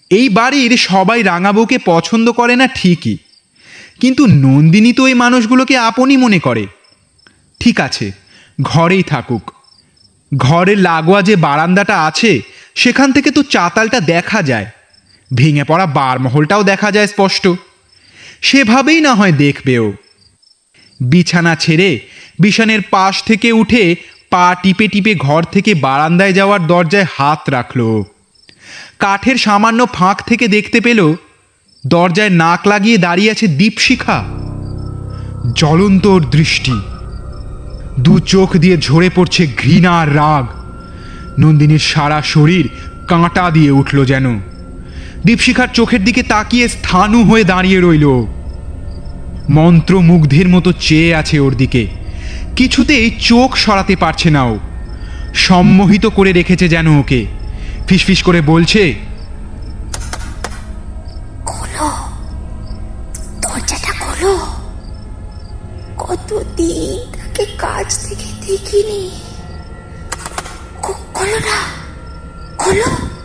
[0.09, 3.17] এই বাড়ির সবাই রাঙাবউকে পছন্দ করে না ঠিকই।
[3.99, 6.67] কিন্তু নন্দিনী তো এই মানুষগুলোকে আপনই মনে করে।
[7.59, 8.11] ঠিক আছে,
[8.61, 9.51] ঘরেই থাকুক।
[10.37, 12.41] ঘরের লাগোয়া যে বারান্দাটা আছে,
[12.75, 14.65] সেখান থেকে তো চাতালটা দেখা যায়।
[15.33, 17.47] ভেঙে পড়া বারমহলটাও দেখা যায় স্পষ্ট।
[18.41, 19.93] সেভাবেই না হয় দেখবেও।
[21.01, 21.99] বিছানা ছেড়ে
[22.39, 23.95] বিছানের পাশ থেকে উঠে
[24.29, 28.03] পা টিপে টিপে ঘর থেকে বারান্দায় যাওয়ার দরজায় হাত রাখল।
[28.99, 31.15] কাঠের সামান্য ফাঁক থেকে দেখতে পেল,
[31.87, 34.23] দরজায় নাক লাগিয়ে দাঁড়িয়ে আছে দীপশিখা।
[35.55, 36.81] জ্বলন্তর দৃষ্টি।
[37.99, 40.45] দু চোখ দিয়ে ঝরে পড়ছে ঘৃণা আর রাগ।
[41.39, 42.69] নন্দিনীর সারা শরীর
[43.07, 44.39] কাঁটা দিয়ে উঠল যেন।
[45.25, 48.25] দীপশিখার চোখের দিকে তাকিয়ে স্থানু হয়ে দাঁড়িয়ে রইল।
[49.49, 51.87] মন্ত্রমুগ্ধের মতো চেয়ে আছে ওর দিকে।
[52.55, 54.59] কিছুতেই চোখ সরাতে পারছে না ও।
[55.33, 57.25] সম্মোহিত করে রেখেছে যেন ওকে।
[57.87, 58.95] ফিসফিস করে বলছে
[63.41, 63.93] দরজাটা
[68.47, 69.11] দেখিনি।
[72.75, 73.20] না।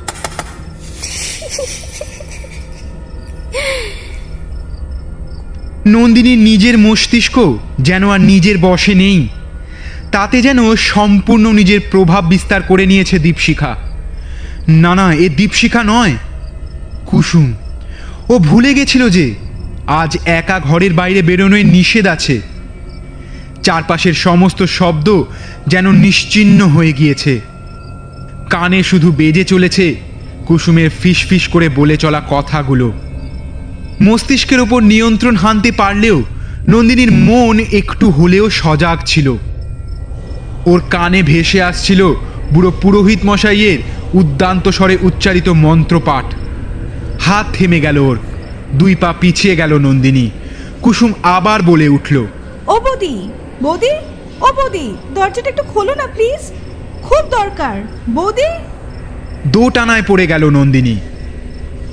[5.86, 9.28] নন্দিনীর নিজের মস্তিষ্ক যেন আর নিজের বশে নেই।
[10.12, 13.76] তাতে যেন সম্পূর্ণ নিজের প্রভাব বিস্তার করে নিয়েছে দীপশিখা।
[14.68, 16.12] না না, এ দীপশিখা নয়,
[17.06, 17.54] কুসুম।
[18.28, 19.34] ও ভুলে গেছিল যে
[19.86, 22.40] আজ একা ঘরের বাইরে বেরোনোয় নিষেধ আছে।
[23.62, 25.24] চারপাশের সমস্ত শব্দ
[25.66, 27.40] যেন নিশ্চিহ্ন হয়ে গিয়েছে।
[28.50, 29.94] কানে শুধু বেজে চলেছে
[30.46, 32.92] কুসুমের ফিস ফিস করে বলে চলা কথাগুলো।
[34.00, 36.22] মস্তিষ্কের ওপর নিয়ন্ত্রণ হানতে পারলেও
[36.68, 39.36] নন্দিনীর মন একটু হলেও সজাগ ছিল।
[40.66, 42.14] ওর কানে ভেসে আসছিল
[42.52, 43.78] বুড়ো পুরোহিত মশাইয়ের
[44.14, 46.24] উদ্দান্ত স্বরে উচ্চারিত মন্ত্রপাঠ।
[47.20, 48.16] হাত থেমে গেল ওর
[48.74, 50.30] দুই পা পিছিয়ে গেল নন্দিনী।
[50.82, 52.16] কুসুম আবার বলে উঠল
[52.66, 53.28] ও বৌদি
[53.62, 53.92] বৌদি
[54.40, 56.42] ও বৌদি দরজাটা একটু খোলো না প্লিজ
[57.02, 57.82] খুব দরকার
[58.14, 58.48] বৌদি।
[59.46, 60.96] দো টানায় পড়ে গেল নন্দিনী।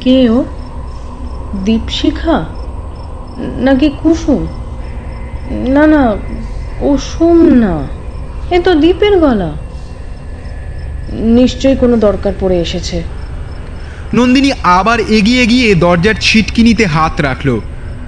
[0.02, 0.46] কে ও?
[1.66, 2.46] দীপশিখা?
[3.38, 4.48] নাকি কুসুম?
[5.52, 6.16] না না
[6.82, 7.88] ও সোম না।
[8.52, 9.52] এ তো দ্বীপের গলা।
[11.14, 13.04] নিশ্চয়ই কোনো দরকার পড়ে এসেছে।
[14.14, 17.60] নন্দিনী আবার এগিয়ে গিয়ে দরজার ছিটকিনিতে হাত রাখল।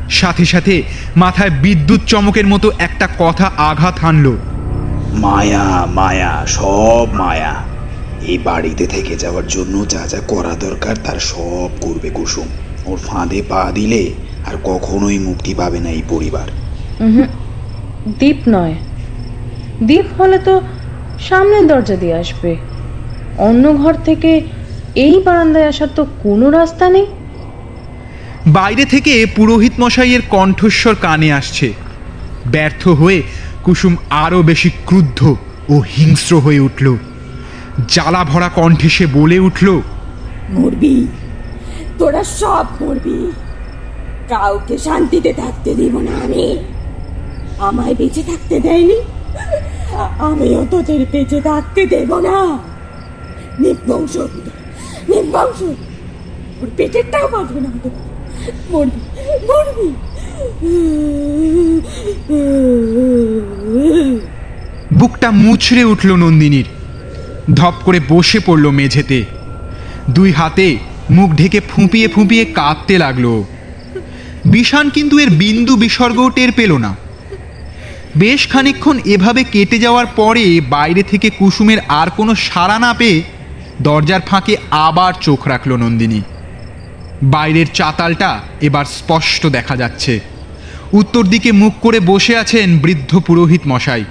[0.10, 0.84] সাথে সাথে
[1.16, 4.36] মাথায় বিদ্যুৎ চমকের মতো একটা কথা আঘাত হানল।
[5.14, 7.56] মায়া মায়া সব মায়া।
[8.28, 12.48] এই বাড়িতে থেকে যাওয়ার জন্য যা যা করা দরকার তার সব করবে কুসুম।
[12.86, 14.12] ওর ফাঁদে পা দিলে
[14.48, 16.48] আর কখনোই মুক্তি পাবে না এই পরিবার।
[18.20, 18.76] দ্বীপ নয়।
[19.84, 20.62] দ্বীপ হলে তো
[21.20, 22.56] সামনের দরজা দিয়ে আসবে।
[23.38, 24.42] অন্য ঘর থেকে
[24.96, 27.06] এই বারান্দায় আসার তো কোনো রাস্তা নেই।
[28.48, 31.74] বাইরে থেকে পুরোহিত মশাইয়ের কণ্ঠস্বর কানে আসছে।
[32.52, 33.24] ব্যর্থ হয়ে
[33.64, 35.36] কুসুম আরও বেশি ক্রুদ্ধ
[35.70, 36.88] ও হিংস্র হয়ে উঠল।
[37.88, 39.68] জ্বালা ভরা কণ্ঠে সে বলে উঠল
[40.50, 41.08] মরবি।
[42.00, 43.32] তোরা সব মরবি
[44.30, 46.58] কাউকে শান্তিতে থাকতে দিব না আমি।
[47.60, 49.02] আমায় বেঁচে থাকতে দেয়নি।
[50.20, 52.58] আমিও তোদের বেঁচে থাকতে দেব না।
[53.60, 54.18] নির্বংশ।
[55.10, 55.62] নির্বংশ।
[56.62, 57.90] ওর পেটেরটাও না হতে
[58.70, 59.00] মরবি।
[59.48, 59.94] মরবি।
[65.00, 66.66] বুকটা মুচড়ে উঠল নন্দিনীর।
[67.54, 69.26] ধপ করে বসে পড়ল মেঝেতে।
[70.10, 70.78] দুই হাতে
[71.10, 73.44] মুখ ঢেকে ফুঁপিয়ে ফুঁপিয়ে কাঁদতে লাগল। ও।
[74.46, 76.96] বিষান কিন্তু এর বিন্দু বিসর্গও টের পেল না।
[78.18, 83.24] বেশ খানিকক্ষণ এভাবে কেটে যাওয়ার পরে বাইরে থেকে কুসুমের আর কোনো সাড়া না পেয়ে
[83.82, 86.22] দরজার ফাঁকে আবার চোখ রাখল নন্দিনী।
[87.24, 90.20] বাইরের চাতালটা এবার স্পষ্ট দেখা যাচ্ছে।
[90.94, 94.04] উত্তর দিকে মুখ করে বসে আছেন বৃদ্ধ পুরোহিত মশাই।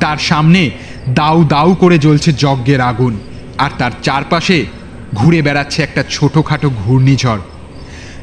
[0.00, 0.70] তার সামনে
[1.08, 3.18] দাউ দাউ করে জ্বলছে যজ্ঞের আগুন,
[3.58, 4.66] আর তার চারপাশে
[5.14, 7.42] ঘুরে বেড়াচ্ছে একটা ছোটোখাটো ঘূর্ণিঝড়।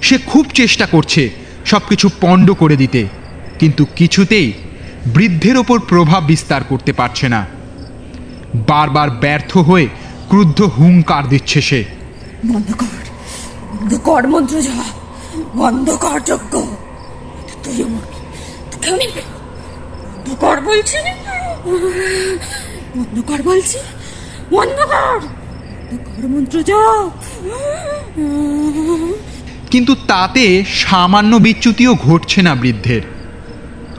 [0.02, 1.24] সে খুব চেষ্টা করছে
[1.66, 3.02] সব কিছু পণ্ড করে দিতে,
[3.60, 4.54] কিন্তু কিছুতেই
[5.06, 7.42] বৃদ্ধের ওপর প্রভাব বিস্তার করতে পারছে না।
[8.68, 9.88] বারবার ব্যর্থ হয়ে
[10.30, 11.80] ক্রুদ্ধ হুঙ্কার দিচ্ছে সে।
[12.52, 12.70] বন্ধ
[14.08, 14.56] কর মন্ত্র
[15.56, 16.54] বন্ধ কর যজ্ঞ।
[20.08, 20.98] বন্ধ কর বলছি
[22.98, 23.80] বন্ধ কর বলছি,
[24.52, 25.20] বন্ধ কর।
[29.72, 33.02] কিন্তু তাতে সামান্য বিচ্যুতিও ঘটছে না বৃদ্ধের।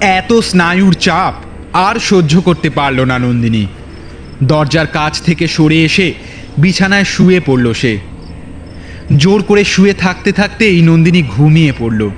[0.00, 1.34] এত স্নায়ুর চাপ
[1.72, 3.66] আর সহ্য করতে পারল না নন্দিনী।
[4.42, 6.14] দরজার কাছ থেকে সরে এসে
[6.58, 7.98] বিছানায় শুয়ে পড়ল সে।
[9.16, 12.10] জোর করে শুয়ে থাকতে থাকতেই নন্দিনী ঘুমিয়ে পড়ল।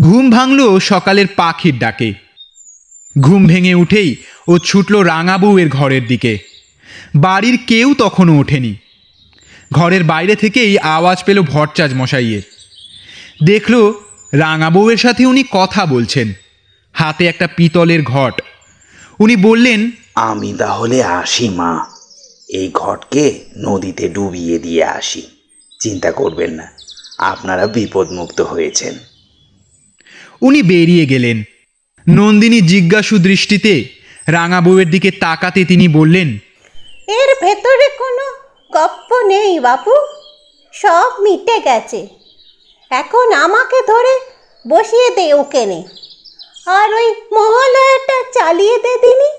[0.00, 2.29] ঘুম ভাঙল সকালের পাখির ডাকে।
[3.18, 4.16] ঘুম ভেঙে উঠেই
[4.48, 6.38] ও ছুটল রাঙাবউয়ের ঘরের দিকে।
[7.14, 8.74] বাড়ির কেউ তখনও ওঠেনি।
[9.72, 12.42] ঘরের বাইরে থেকেই আওয়াজ পেল ভট্টাচ মশাইয়ের।
[13.44, 13.92] দেখল
[14.32, 16.32] রাঙাবউয়ের সাথে উনি কথা বলছেন।
[16.92, 18.42] হাতে একটা পিতলের ঘট।
[19.20, 21.90] উনি বললেন আমি তাহলে আসি মা।
[22.48, 25.22] এই ঘটকে নদীতে ডুবিয়ে দিয়ে আসি।
[25.80, 26.72] চিন্তা করবেন না
[27.18, 28.94] আপনারা বিপদমুক্ত হয়েছেন।
[30.42, 31.42] উনি বেরিয়ে গেলেন।
[32.08, 33.88] নন্দিনী জিজ্ঞাসু দৃষ্টিতে
[34.28, 36.38] রাঙা বউয়ের দিকে তাকাতে তিনি বললেন,
[37.08, 38.26] এর ভেতরে কোনো
[38.72, 39.92] গপ্প নেই বাপু,
[40.72, 42.08] সব মিটে গেছে।
[42.90, 44.20] এখন আমাকে ধরে
[44.68, 45.82] বসিয়ে দে ওকে নে।
[46.66, 49.30] আর ওই মহালয়াটা চালিয়ে দে দিনি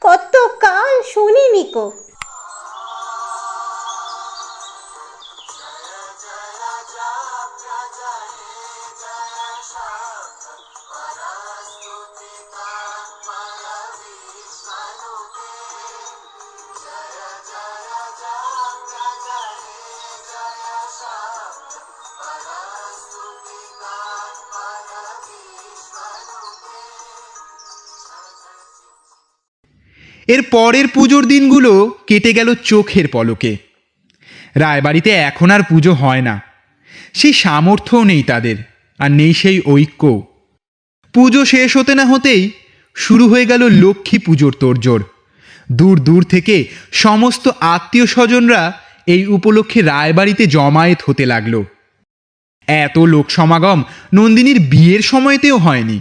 [0.00, 1.92] কত কাল শুনিনি কো।
[30.26, 33.56] এর পরের পুজোর দিনগুলো কেটে গেল চোখের পলকে।
[34.54, 36.42] রায়বাড়িতে এখন আর পুজো হয় না।
[37.14, 38.56] সেই সামর্থ্যও নেই তাদের,
[38.98, 40.26] আর নেই সেই ঐক্য।
[41.12, 42.50] পুজো শেষ হতে না হতেই
[42.94, 45.02] শুরু হয়ে গেল লক্ষ্মী পুজোর তোড়জোড়।
[45.72, 51.64] দূর দূর থেকে সমস্ত আত্মীয় স্বজনরা এই উপলক্ষে রায়বাড়িতে জমায়েত হতে লাগল।
[52.66, 53.82] এত লোক সমাগম
[54.14, 56.00] নন্দিনীর বিয়ের সময়তেও হয়নি।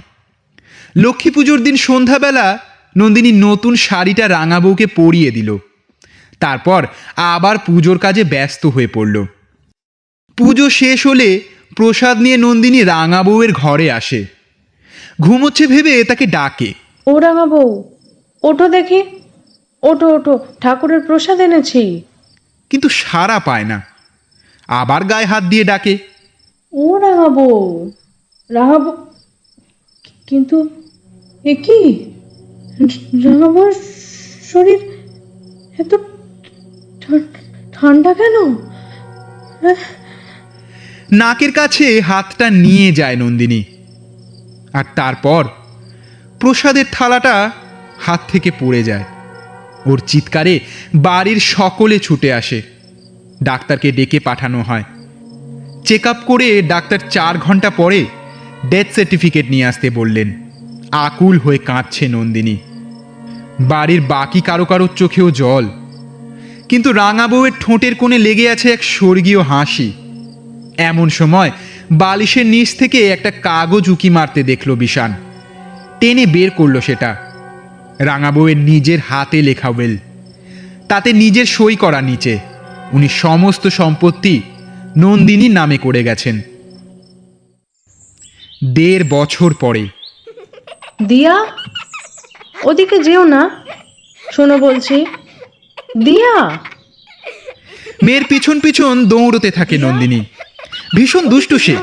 [0.96, 5.58] লক্ষ্মী পুজোর দিন সন্ধ্যাবেলা নন্দিনী নতুন শাড়িটা রাঙা বউকে পরিয়ে দিল।
[6.40, 9.26] তারপর আবার পুজোর কাজে ব্যস্ত হয়ে পড়ল।
[10.38, 11.42] পুজো শেষ হলে
[11.76, 14.26] প্রসাদ নিয়ে নন্দিনী রাঙা বউয়ের ঘরে আসে।
[15.22, 16.74] ঘুমোচ্ছে ভেবে তাকে ডাকে।
[17.08, 17.84] ও রাঙা বউ
[18.44, 19.04] ওঠো দেখি।
[19.84, 22.02] ওঠো ওঠো ঠাকুরের প্রসাদ এনেছি।
[22.70, 23.82] কিন্তু সারা পায় না।
[24.68, 25.98] আবার গায়ে হাত দিয়ে ডাকে।
[26.74, 27.92] ও রাঙা বউ
[28.50, 29.06] রাঙা বউ
[30.28, 30.70] কিন্তু
[31.46, 32.13] এ কি?
[34.54, 34.80] শরীর
[35.80, 35.98] এত
[37.74, 38.56] ঠান্ডা কেন?
[41.12, 43.64] নাকের কাছে হাতটা নিয়ে যায় নন্দিনী।
[44.74, 45.48] আর তারপর
[46.40, 47.52] প্রসাদের থালাটা
[48.00, 49.04] হাত থেকে পড়ে যায়।
[49.86, 50.60] ওর চিৎকারে
[50.96, 52.62] বাড়ির সকলে ছুটে আসে।
[53.44, 54.84] ডাক্তারকে ডেকে পাঠানো হয়।
[55.86, 58.06] চেক আপ করে ডাক্তার চার ঘণ্টা পরে
[58.70, 60.43] ডেথ সার্টিফিকেট নিয়ে আসতে বললেন।
[60.94, 62.58] আকুল হয়ে কাঁদছে নন্দিনী।
[63.60, 65.70] বাড়ির বাকি কারও কারোর চোখেও জল।
[66.70, 69.92] কিন্তু রাঙা বউয়ের ঠোঁটের কোণে লেগে আছে এক স্বর্গীয় হাসি।
[70.78, 71.52] এমন সময়
[71.92, 75.14] বালিশের নিচ থেকে একটা কাগজ উকি মারতে দেখল বিশান।
[76.00, 77.16] টেনে বের করল সেটা।
[78.00, 79.98] রাঙা বউয়ের নিজের হাতে লেখা ওয়েল।
[80.90, 82.40] তাতে নিজের সই করা নিচে।
[82.94, 84.42] উনি সমস্ত সম্পত্তি
[84.98, 86.42] নন্দিনীর নামে করে গেছেন।
[88.66, 89.88] দেড় বছর পরে
[91.02, 91.46] দিয়া?
[92.64, 93.66] ওদিকে যেও না।
[94.34, 95.06] শোনো বলছি।
[95.98, 96.50] দিয়া?
[98.04, 100.26] মেয়ের পিছন পিছন দৌড়তে থাকে নন্দিনী।
[100.96, 101.76] ভীষণ দুষ্টু সে।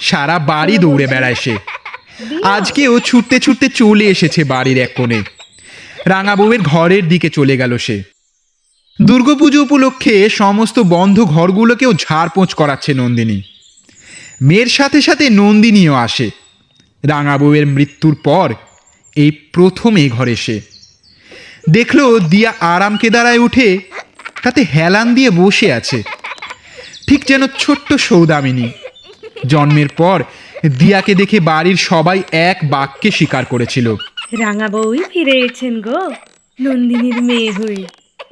[0.00, 1.56] সারা বাড়ি দৌড়ে বেড়ায় সে।
[2.44, 5.22] আজকেও ছুটতে ছুটতে চলে এসেছে বাড়ির এক কোণে।
[6.06, 8.02] রাঙা বউয়ের ঘরের দিকে চলে গেল সে।
[9.02, 13.42] দুর্গাপুজো উপলক্ষে সমস্ত বন্ধ ঘরগুলোকেও ঝাড়পোঁছ করাচ্ছে নন্দিনী।
[14.42, 16.30] মেয়ের সাথে সাথে নন্দিনীও আসে।
[17.04, 18.54] রাঙা বউয়ের মৃত্যুর পর
[19.16, 20.60] এই প্রথম এই ঘরে সে।
[21.70, 23.78] দেখল দিয়া আরাম কেদারায় উঠে
[24.42, 26.02] তাতে হেলান দিয়ে বসে আছে।
[27.08, 28.70] ঠিক যেন ছোট্ট সৌদামিনী।
[29.46, 30.22] জন্মের পর
[30.78, 33.94] দিয়াকে দেখে বাড়ির সবাই এক বাক্যে স্বীকার করেছিল।
[34.38, 36.10] রাঙা বউই ফিরে এসেছেন গো
[36.60, 37.84] নন্দিনীর মেয়ে হয়ে।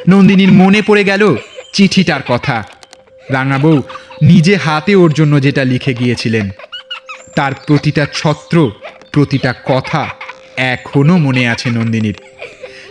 [0.09, 1.37] নন্দিনীর মনে পড়ে গেল
[1.73, 2.65] চিঠিটার কথা।
[3.31, 3.83] রাঙা বউ
[4.23, 6.51] নিজে হাতে ওর জন্য যেটা লিখে গিয়েছিলেন।
[7.37, 8.71] তার প্রতিটা ছত্র,
[9.13, 10.07] প্রতিটা কথা
[10.57, 12.17] এখনও মনে আছে নন্দিনীর।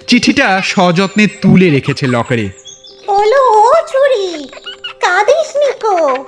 [0.07, 2.49] চিঠিটা সযত্নে তুলে রেখেছে লকারে।
[3.07, 4.49] ওলো, ও ছুরি,
[4.99, 6.25] কাঁদিস নিকো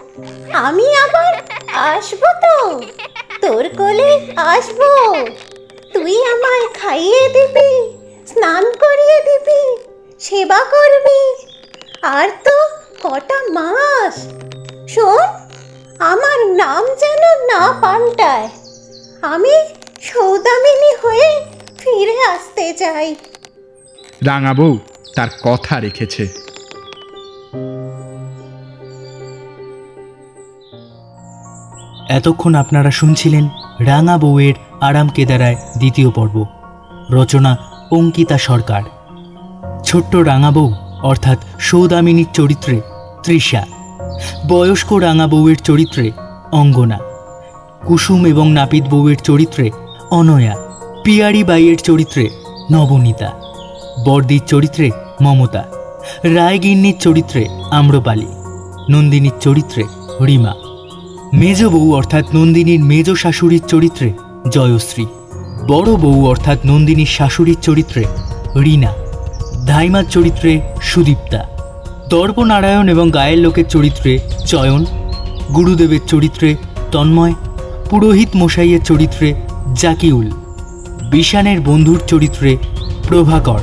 [0.54, 1.34] আমি আবার
[1.74, 2.82] আসব তো?
[3.42, 4.80] তোর কোলে আসব।
[5.94, 7.72] তুই আমায় খাইয়ে দিবি,
[8.28, 9.62] স্নান করিয়ে দিবি,
[10.20, 11.22] সেবা করবি।
[12.02, 12.58] আর তো
[13.04, 14.16] কটা মাস।
[14.90, 15.47] শোন
[16.00, 18.50] আমার নাম যেন না পাল্টায়।
[19.22, 19.54] আমি
[20.02, 21.46] সৌদামিনী হয়ে
[21.80, 23.16] ফিরে আসতে চাই।
[24.26, 24.78] রাঙা বউ
[25.16, 26.24] তার কথা রেখেছে।
[32.10, 33.50] এতক্ষণ আপনারা শুনছিলেন
[33.80, 36.46] রাঙা বউয়ের আরাম কেদারায় দ্বিতীয় পর্ব।
[37.12, 37.58] রচনা
[37.92, 38.82] অঙ্কিতা সরকার।
[39.84, 42.82] ছোট্ট রাঙা বউ অর্থাৎ সৌদামিনীর চরিত্রে
[43.24, 43.77] তৃষা।
[44.50, 46.06] বয়স্ক রাঙা বউয়ের চরিত্রে
[46.52, 47.00] অঙ্গনা,
[47.88, 49.66] কুসুম এবং নাপিত বউয়ের চরিত্রে
[50.20, 50.54] অনয়া,
[51.04, 52.24] পিয়ারি বাইয়ের চরিত্রে
[52.72, 53.30] নবনীতা,
[54.06, 54.88] বর্দির চরিত্রে
[55.22, 55.64] মমতা,
[56.36, 57.42] রায়গিন্নির চরিত্রে
[57.72, 58.30] আম্রপালি,
[58.90, 59.84] নন্দিনীর চরিত্রে
[60.26, 60.54] রিমা,
[61.34, 64.10] মেজ বউ অর্থাৎ নন্দিনীর মেজ শাশুড়ির চরিত্রে
[64.52, 65.06] জয়শ্রী,
[65.68, 68.04] বড় বউ অর্থাৎ নন্দিনীর শাশুড়ির চরিত্রে
[68.56, 68.92] রীনা
[69.68, 71.42] ধাইমার চরিত্রে সুদীপ্তা।
[72.10, 74.86] দর্পনারায়ণ এবং গায়ের লোকের চরিত্রে চয়ন,
[75.54, 76.56] গুরুদেবের চরিত্রে
[76.92, 77.36] তন্ময়,
[77.90, 79.34] পুরোহিত মশাইয়ের চরিত্রে
[79.74, 80.28] জাকিউল,
[81.12, 82.58] বিশানের বন্ধুর চরিত্রে
[83.08, 83.62] প্রভাকর,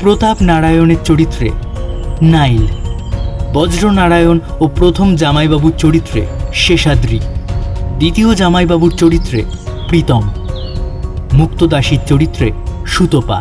[0.00, 1.48] প্রতাপ নারায়ণের চরিত্রে
[2.22, 2.64] নাইল,
[3.52, 7.18] বজ্রনারায়ণ ও প্রথম জামাইবাবুর চরিত্রে শেষাদ্রি,
[7.98, 9.40] দ্বিতীয় জামাইবাবুর চরিত্রে
[9.88, 10.24] প্রীতম,
[11.32, 12.48] মুক্তদাসীর চরিত্রে
[12.86, 13.38] সুতপা,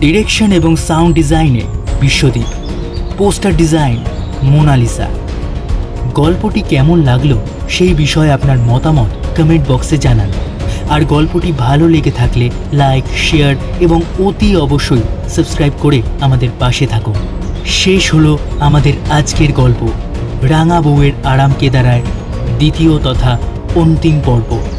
[0.00, 1.64] ডিরেকশন এবং সাউন্ড ডিজাইনে
[2.00, 2.67] বিশ্বদীপ।
[3.18, 3.96] Poster design,
[4.42, 5.06] Mona Lisa.
[6.14, 7.36] গল্পটি কেমন লাগল
[7.68, 10.30] সেই বিষয়ে আপনার মতামত কমেন্ট বক্সে জানান।
[10.90, 17.14] আর গল্পটি ভালো লেগে থাকলে লাইক শেয়ার এবং অতি অবশ্যই সাবস্ক্রাইব করে আমাদের পাশে থাকুন।
[17.66, 19.88] শেষ হলো আমাদের আজকের গল্প,
[20.42, 22.02] রাঙা বউয়ের আরাম কেদারায়
[22.58, 23.38] দ্বিতীয় তথা
[23.74, 24.77] অন্তিম পর্ব।